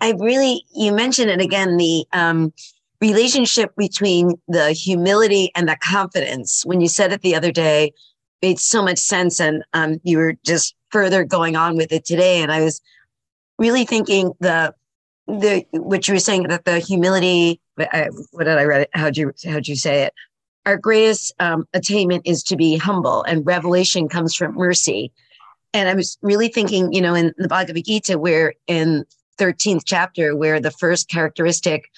I 0.00 0.12
really, 0.20 0.64
you 0.72 0.92
mentioned 0.92 1.30
it 1.30 1.40
again, 1.40 1.76
the 1.76 2.06
um, 2.12 2.52
relationship 3.00 3.74
between 3.76 4.34
the 4.46 4.70
humility 4.70 5.50
and 5.56 5.68
the 5.68 5.76
confidence. 5.82 6.64
When 6.64 6.80
you 6.80 6.86
said 6.86 7.12
it 7.12 7.22
the 7.22 7.34
other 7.34 7.50
day, 7.50 7.92
made 8.40 8.60
so 8.60 8.84
much 8.84 8.98
sense. 8.98 9.40
And 9.40 9.64
um, 9.72 9.98
you 10.04 10.18
were 10.18 10.34
just 10.44 10.76
further 10.90 11.24
going 11.24 11.56
on 11.56 11.76
with 11.76 11.90
it 11.90 12.04
today. 12.04 12.40
And 12.40 12.52
I 12.52 12.60
was 12.60 12.80
really 13.58 13.84
thinking 13.84 14.30
the, 14.38 14.72
the, 15.26 15.66
what 15.72 16.06
you 16.06 16.14
were 16.14 16.20
saying 16.20 16.44
that 16.44 16.66
the 16.66 16.78
humility, 16.78 17.60
I, 17.80 18.10
what 18.30 18.44
did 18.44 18.58
I 18.58 18.64
read? 18.64 18.82
it? 18.82 18.90
How'd 18.94 19.16
you, 19.16 19.32
how'd 19.44 19.66
you 19.66 19.74
say 19.74 20.04
it? 20.04 20.14
Our 20.66 20.76
greatest 20.76 21.34
um, 21.40 21.66
attainment 21.74 22.28
is 22.28 22.44
to 22.44 22.54
be 22.54 22.76
humble 22.76 23.24
and 23.24 23.44
revelation 23.44 24.08
comes 24.08 24.36
from 24.36 24.54
mercy 24.54 25.10
and 25.72 25.88
I 25.88 25.94
was 25.94 26.18
really 26.22 26.48
thinking, 26.48 26.92
you 26.92 27.00
know, 27.00 27.14
in 27.14 27.32
the 27.38 27.48
Bhagavad 27.48 27.84
Gita, 27.84 28.18
where 28.18 28.54
in 28.66 29.04
13th 29.38 29.82
chapter, 29.84 30.34
where 30.34 30.60
the 30.60 30.70
first 30.70 31.08
characteristic 31.10 31.90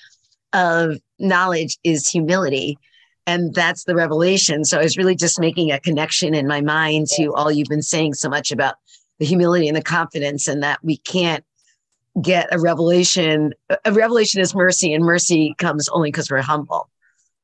of 0.53 0.99
knowledge 1.19 1.79
is 1.85 2.09
humility. 2.09 2.79
and 3.29 3.55
that's 3.55 3.85
the 3.85 3.95
revelation. 3.95 4.65
So 4.65 4.79
I 4.79 4.83
was 4.83 4.97
really 4.97 5.15
just 5.15 5.39
making 5.39 5.71
a 5.71 5.79
connection 5.79 6.35
in 6.35 6.49
my 6.49 6.63
mind 6.63 7.09
to 7.17 7.27
all 7.35 7.53
you've 7.53 7.69
been 7.69 7.83
saying 7.83 8.15
so 8.15 8.27
much 8.31 8.51
about 8.51 8.77
the 9.19 9.27
humility 9.27 9.69
and 9.69 9.77
the 9.77 9.83
confidence, 9.83 10.49
and 10.49 10.63
that 10.63 10.79
we 10.83 10.97
can't 10.97 11.45
get 12.23 12.49
a 12.51 12.59
revelation. 12.59 13.53
A 13.85 13.93
revelation 13.93 14.41
is 14.41 14.55
mercy, 14.55 14.95
and 14.95 15.05
mercy 15.05 15.55
comes 15.59 15.91
only 15.91 16.11
because 16.11 16.31
we're 16.31 16.41
humble. 16.41 16.89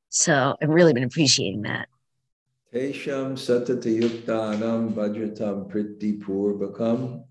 So 0.09 0.57
I've 0.63 0.71
really 0.71 0.95
been 0.95 1.05
appreciating 1.05 1.63
that. 1.63 1.89
Tesham 2.75 3.37
satatayuktanam 3.37 4.95
bhajatam 4.95 5.71
priti 5.71 6.21
purvakam 6.21 7.23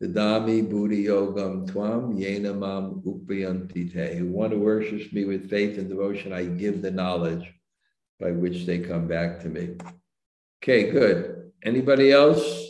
Dadami 0.00 0.70
Buddhi 0.70 1.06
Yogam 1.06 1.68
Twam 1.68 2.16
Yenamam 2.16 3.02
Upayanti 3.02 3.92
Te. 3.92 4.16
Who 4.16 4.26
want 4.28 4.52
to 4.52 4.58
worship 4.58 5.12
me 5.12 5.24
with 5.24 5.50
faith 5.50 5.78
and 5.78 5.88
devotion, 5.88 6.32
I 6.32 6.44
give 6.44 6.80
the 6.80 6.92
knowledge 6.92 7.52
by 8.20 8.30
which 8.30 8.66
they 8.66 8.78
come 8.78 9.08
back 9.08 9.40
to 9.40 9.48
me. 9.48 9.74
Okay, 10.62 10.92
good. 10.92 11.50
Anybody 11.64 12.12
else 12.12 12.64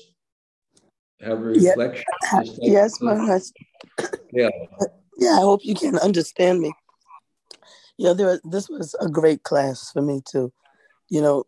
have 1.20 1.40
a 1.40 1.42
reflection? 1.42 2.06
Yeah. 2.32 2.42
Yes, 2.62 2.98
husband. 3.02 3.52
Yeah. 4.32 4.48
Yeah, 5.18 5.32
I 5.32 5.40
hope 5.40 5.60
you 5.62 5.74
can 5.74 5.98
understand 5.98 6.60
me. 6.60 6.72
Yeah, 7.98 8.14
there 8.14 8.40
this 8.44 8.70
was 8.70 8.94
a 8.98 9.10
great 9.10 9.42
class 9.42 9.90
for 9.92 10.00
me 10.00 10.22
too. 10.24 10.50
You 11.10 11.20
know, 11.20 11.44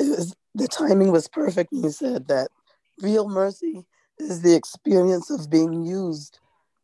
was 0.00 0.34
the 0.54 0.68
timing 0.68 1.12
was 1.12 1.28
perfect 1.28 1.72
when 1.72 1.84
you 1.84 1.90
said 1.90 2.28
that 2.28 2.48
real 3.00 3.28
mercy 3.28 3.86
is 4.18 4.42
the 4.42 4.54
experience 4.54 5.30
of 5.30 5.50
being 5.50 5.82
used 5.82 6.38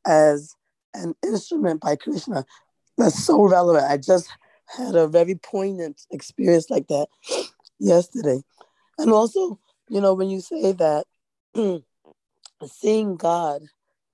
as 0.06 0.54
an 0.94 1.14
instrument 1.24 1.80
by 1.80 1.96
Krishna. 1.96 2.44
That's 2.96 3.24
so 3.24 3.42
relevant. 3.42 3.90
I 3.90 3.96
just 3.96 4.28
had 4.66 4.94
a 4.94 5.08
very 5.08 5.34
poignant 5.34 6.02
experience 6.10 6.70
like 6.70 6.86
that 6.88 7.08
yesterday. 7.78 8.42
And 8.98 9.10
also, 9.10 9.58
you 9.88 10.00
know, 10.00 10.14
when 10.14 10.30
you 10.30 10.40
say 10.40 10.72
that 10.72 11.06
seeing 12.66 13.16
God 13.16 13.62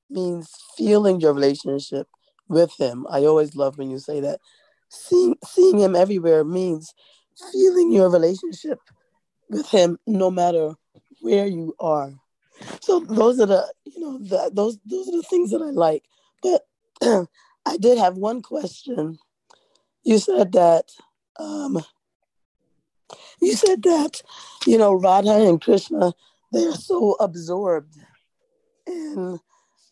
means 0.09 0.51
feeling 0.77 1.21
your 1.21 1.35
relationship 1.35 2.09
with 2.49 2.73
Him, 2.79 3.07
I 3.11 3.25
always 3.25 3.55
love 3.55 3.79
when 3.79 3.91
you 3.91 3.99
say 3.99 4.21
that. 4.21 4.41
Seeing, 4.89 5.37
seeing 5.45 5.79
Him 5.79 5.95
everywhere 5.95 6.43
means 6.43 6.95
feeling 7.53 7.93
your 7.93 8.11
relationship 8.11 8.79
with 9.49 9.69
Him 9.69 9.99
no 10.07 10.31
matter 10.31 10.75
where 11.21 11.47
you 11.47 11.75
are 11.81 12.13
so 12.81 13.01
those 13.01 13.41
are 13.41 13.47
the 13.47 13.73
you 13.85 14.01
know 14.01 14.19
the, 14.19 14.51
those 14.53 14.79
those 14.85 15.09
are 15.09 15.17
the 15.17 15.27
things 15.29 15.51
that 15.51 15.63
I 15.63 15.71
like. 15.71 16.05
But 16.43 16.67
I 17.67 17.77
did 17.79 17.99
have 17.99 18.17
one 18.17 18.43
question. 18.43 19.19
You 20.03 20.19
said 20.19 20.53
that 20.53 20.91
um, 21.39 21.83
you 23.41 23.55
said 23.55 23.83
that 23.83 24.23
you 24.67 24.79
know 24.79 24.93
Radha 24.93 25.49
and 25.49 25.61
Krishna 25.61 26.13
they 26.53 26.65
are 26.65 26.75
so 26.75 27.17
absorbed 27.21 27.97
in 28.87 29.39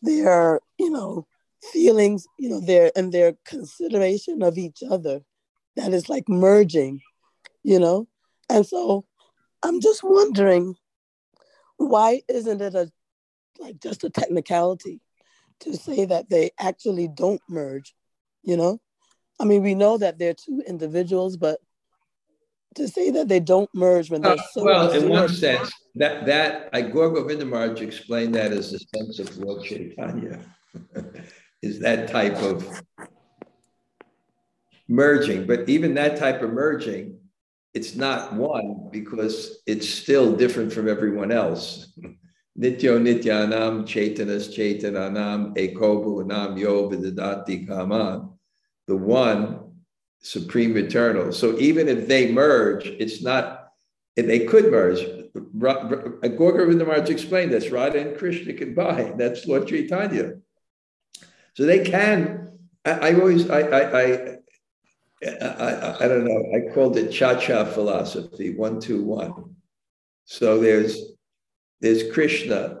their 0.01 0.59
you 0.77 0.89
know 0.89 1.27
feelings 1.71 2.27
you 2.37 2.49
know 2.49 2.61
their 2.61 2.91
and 2.95 3.11
their 3.11 3.35
consideration 3.45 4.41
of 4.41 4.57
each 4.57 4.81
other 4.89 5.21
that 5.75 5.93
is 5.93 6.09
like 6.09 6.27
merging 6.27 7.01
you 7.63 7.79
know? 7.79 8.07
And 8.49 8.65
so 8.65 9.05
i'm 9.61 9.81
just 9.81 10.03
wondering 10.03 10.75
why 11.77 12.21
isn't 12.27 12.61
it 12.61 12.75
a 12.75 12.89
like 13.59 13.79
just 13.79 14.03
a 14.03 14.09
technicality 14.09 15.01
to 15.59 15.75
say 15.75 16.05
that 16.05 16.29
they 16.29 16.51
actually 16.59 17.07
don't 17.07 17.41
merge 17.49 17.93
you 18.43 18.55
know? 18.55 18.79
I 19.39 19.45
mean 19.45 19.63
we 19.63 19.75
know 19.75 19.97
that 19.97 20.17
they're 20.17 20.33
two 20.33 20.63
individuals 20.67 21.37
but 21.37 21.59
to 22.75 22.87
say 22.87 23.09
that 23.11 23.27
they 23.27 23.39
don't 23.39 23.69
merge 23.73 24.09
when 24.09 24.21
they're 24.21 24.33
uh, 24.33 24.43
so 24.53 24.63
well 24.63 24.91
in 24.91 25.09
one 25.09 25.29
sense 25.29 25.71
that 25.95 26.25
that 26.25 26.69
I 26.73 26.83
Govindamaraj 26.83 27.81
explained 27.81 28.35
that 28.35 28.51
as 28.51 28.73
a 28.73 28.79
sense 28.79 29.19
of 29.19 29.37
Lord 29.37 29.63
Chaitanya. 29.63 30.39
Is 31.61 31.79
that 31.79 32.09
type 32.09 32.37
of 32.37 32.81
merging 34.87 35.45
but 35.45 35.67
even 35.67 35.93
that 35.95 36.17
type 36.17 36.41
of 36.41 36.53
merging 36.53 37.18
it's 37.73 37.95
not 37.95 38.33
one 38.33 38.89
because 38.91 39.61
it's 39.65 39.87
still 39.87 40.35
different 40.35 40.73
from 40.73 40.87
everyone 40.87 41.31
else. 41.31 41.93
Nityo 42.59 42.99
Nityanam 42.99 43.83
Chaitanas 43.85 44.49
Chaitananam 44.53 45.55
Ekobu 45.55 46.25
Nam 46.25 46.57
Yo 46.57 46.89
Vidadati 46.89 47.67
Kaman. 47.67 48.29
The 48.87 48.95
one 48.95 49.71
supreme 50.21 50.75
eternal. 50.77 51.31
So 51.31 51.57
even 51.59 51.87
if 51.87 52.07
they 52.07 52.31
merge, 52.31 52.87
it's 52.87 53.21
not, 53.21 53.69
if 54.15 54.25
they 54.25 54.45
could 54.45 54.71
merge, 54.71 54.99
Gorga 55.33 56.67
Vindamaraj 56.67 57.09
explained 57.09 57.53
this, 57.53 57.69
Radha 57.69 57.99
and 57.99 58.17
Krishna 58.17 58.53
combine. 58.53 59.17
That's 59.17 59.45
Lord 59.45 59.67
Chaitanya. 59.67 60.33
So 61.53 61.65
they 61.65 61.83
can, 61.85 62.57
I, 62.83 62.91
I 62.91 63.13
always, 63.13 63.49
I, 63.49 63.61
I, 63.61 64.01
I 64.01 64.37
I, 65.21 65.97
I, 65.99 66.07
don't 66.07 66.23
know. 66.23 66.51
I 66.55 66.73
called 66.73 66.97
it 66.97 67.11
cha-cha 67.11 67.65
philosophy, 67.65 68.55
one, 68.55 68.79
two, 68.79 69.03
one. 69.03 69.55
So 70.23 70.59
there's 70.59 71.13
there's 71.81 72.11
Krishna, 72.11 72.79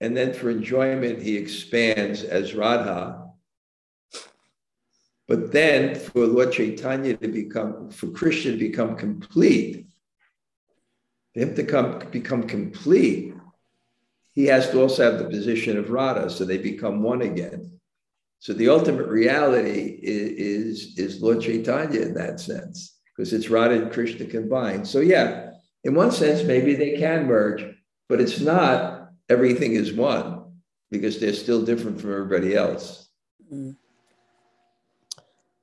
and 0.00 0.16
then 0.16 0.32
for 0.32 0.50
enjoyment 0.50 1.22
he 1.22 1.36
expands 1.36 2.22
as 2.22 2.54
Radha. 2.54 3.26
But 5.26 5.52
then 5.52 5.94
for 5.94 6.26
Lord 6.26 6.52
Chaitanya 6.52 7.16
to 7.16 7.28
become, 7.28 7.90
for 7.90 8.08
Krishna 8.08 8.52
to 8.52 8.58
become 8.58 8.96
complete, 8.96 9.86
for 11.32 11.40
him 11.40 11.54
to 11.54 11.62
come, 11.62 12.00
become 12.10 12.42
complete, 12.42 13.34
he 14.32 14.46
has 14.46 14.70
to 14.70 14.80
also 14.82 15.04
have 15.04 15.20
the 15.20 15.28
position 15.28 15.78
of 15.78 15.90
Radha, 15.90 16.30
so 16.30 16.44
they 16.44 16.58
become 16.58 17.02
one 17.02 17.22
again. 17.22 17.79
So 18.40 18.54
the 18.54 18.70
ultimate 18.70 19.06
reality 19.06 20.00
is, 20.02 20.96
is, 20.96 20.98
is 20.98 21.22
Lord 21.22 21.42
Chaitanya 21.42 22.00
in 22.00 22.14
that 22.14 22.40
sense, 22.40 22.98
because 23.14 23.34
it's 23.34 23.50
Radha 23.50 23.82
and 23.82 23.92
Krishna 23.92 24.24
combined. 24.24 24.88
So 24.88 25.00
yeah, 25.00 25.50
in 25.84 25.94
one 25.94 26.10
sense, 26.10 26.42
maybe 26.42 26.74
they 26.74 26.96
can 26.96 27.26
merge, 27.26 27.62
but 28.08 28.18
it's 28.18 28.40
not 28.40 29.10
everything 29.28 29.74
is 29.74 29.92
one 29.92 30.52
because 30.90 31.20
they're 31.20 31.34
still 31.34 31.62
different 31.62 32.00
from 32.00 32.12
everybody 32.12 32.56
else. 32.56 33.10
Mm. 33.52 33.76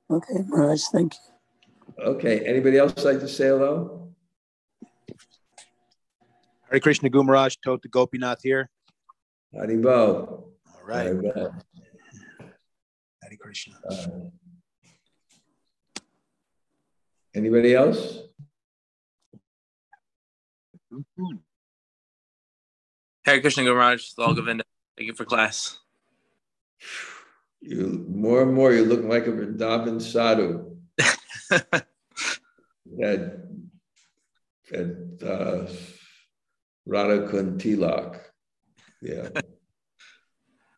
Okay, 0.08 0.44
Maharaj, 0.46 0.82
thank 0.92 1.14
you. 1.14 2.04
Okay, 2.04 2.46
anybody 2.46 2.78
else 2.78 3.04
like 3.04 3.18
to 3.18 3.28
say 3.28 3.48
hello? 3.48 4.08
Hare 6.70 6.78
Krishna 6.78 7.10
Gumaraj, 7.10 7.58
Tota 7.60 7.88
Gopinath 7.88 8.40
here. 8.42 8.70
Haribo. 9.52 10.44
All 10.44 10.84
right. 10.84 11.12
Hare 13.28 13.36
Krishna. 13.36 13.74
Uh, 13.88 14.06
anybody 17.34 17.74
else? 17.74 18.20
Hare 23.24 23.40
Krishna 23.42 23.64
Gumaraj, 23.64 24.16
Lal 24.16 24.34
Govinda. 24.34 24.64
Thank 24.96 25.08
you 25.08 25.14
for 25.14 25.26
class. 25.26 25.78
You 27.60 28.06
more 28.08 28.42
and 28.42 28.54
more 28.54 28.72
you 28.72 28.86
look 28.86 29.04
like 29.04 29.26
a 29.26 29.32
Vrindavan 29.32 30.00
sadhu. 30.00 30.76
had 33.02 33.42
had 34.72 35.22
uh, 35.22 35.66
Radha 36.86 37.28
Kuntilak. 37.28 38.20
Yeah. 39.02 39.28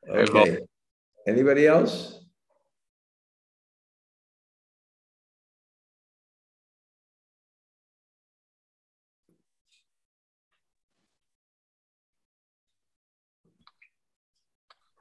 Okay. 0.08 0.58
Anybody 1.28 1.68
else? 1.68 2.19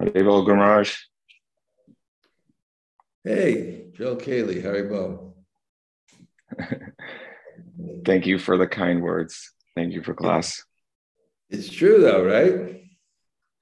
Haribo 0.01 0.45
Gumaraj. 0.45 0.97
Hey, 3.23 3.85
Joe 3.93 4.15
Cayley, 4.15 4.61
Haribo. 4.61 5.33
Thank 8.05 8.25
you 8.25 8.39
for 8.39 8.57
the 8.57 8.67
kind 8.67 9.01
words. 9.01 9.53
Thank 9.75 9.93
you 9.93 10.01
for 10.01 10.13
class. 10.13 10.63
It's 11.49 11.69
true, 11.69 11.99
though, 11.99 12.25
right? 12.25 12.83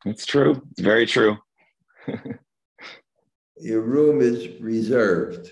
It's 0.06 0.26
true. 0.26 0.62
It's 0.72 0.82
very 0.82 1.08
true. 1.08 1.38
Your 3.60 3.82
room 3.82 4.22
is 4.22 4.62
reserved. 4.62 5.52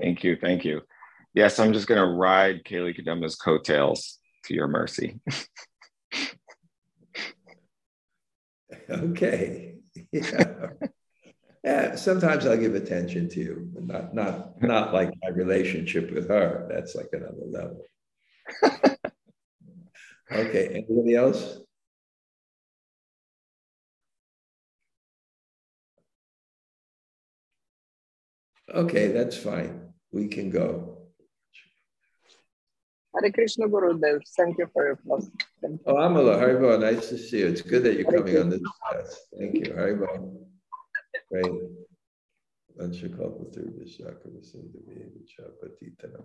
Thank 0.00 0.24
you. 0.24 0.36
Thank 0.36 0.64
you. 0.64 0.80
Yes, 1.32 1.60
I'm 1.60 1.72
just 1.72 1.86
going 1.86 2.00
to 2.00 2.14
ride 2.14 2.64
Kaylee 2.64 2.98
Kadama's 2.98 3.36
coattails 3.36 4.18
to 4.46 4.54
your 4.54 4.66
mercy. 4.66 5.20
okay. 8.90 9.75
Yeah. 10.22 10.88
yeah. 11.64 11.94
Sometimes 11.96 12.46
I'll 12.46 12.56
give 12.56 12.74
attention 12.74 13.28
to 13.30 13.40
you. 13.40 13.70
not, 13.74 14.14
not, 14.14 14.62
not 14.62 14.94
like 14.94 15.10
my 15.22 15.30
relationship 15.30 16.12
with 16.12 16.28
her. 16.28 16.68
That's 16.70 16.94
like 16.94 17.08
another 17.12 17.46
level. 17.50 17.82
Okay, 20.30 20.68
anybody 20.68 21.14
else? 21.14 21.60
Okay, 28.72 29.08
that's 29.08 29.36
fine. 29.36 29.92
We 30.12 30.28
can 30.28 30.50
go. 30.50 30.95
Hare 33.20 33.32
Krishna 33.32 33.66
Gurudev, 33.66 34.20
thank 34.36 34.58
you 34.58 34.68
for 34.72 34.86
your 34.86 34.96
class. 34.96 35.30
You. 35.62 35.80
Oh, 35.86 35.94
Amala, 35.94 36.38
Haribo, 36.38 36.78
nice 36.78 37.08
to 37.08 37.16
see 37.18 37.38
you. 37.38 37.46
It's 37.46 37.62
good 37.62 37.82
that 37.84 37.94
you're 37.94 38.10
coming 38.10 38.36
on 38.38 38.50
this 38.50 38.60
class. 38.60 39.26
Thank 39.38 39.54
you, 39.54 39.72
Haribo. 39.72 40.36
Great. 41.32 41.52
Vanshakalpa 42.78 43.46
Thurvishaka 43.54 44.28
Vasindhavya 44.28 45.08
Vichapatitanam. 45.16 46.24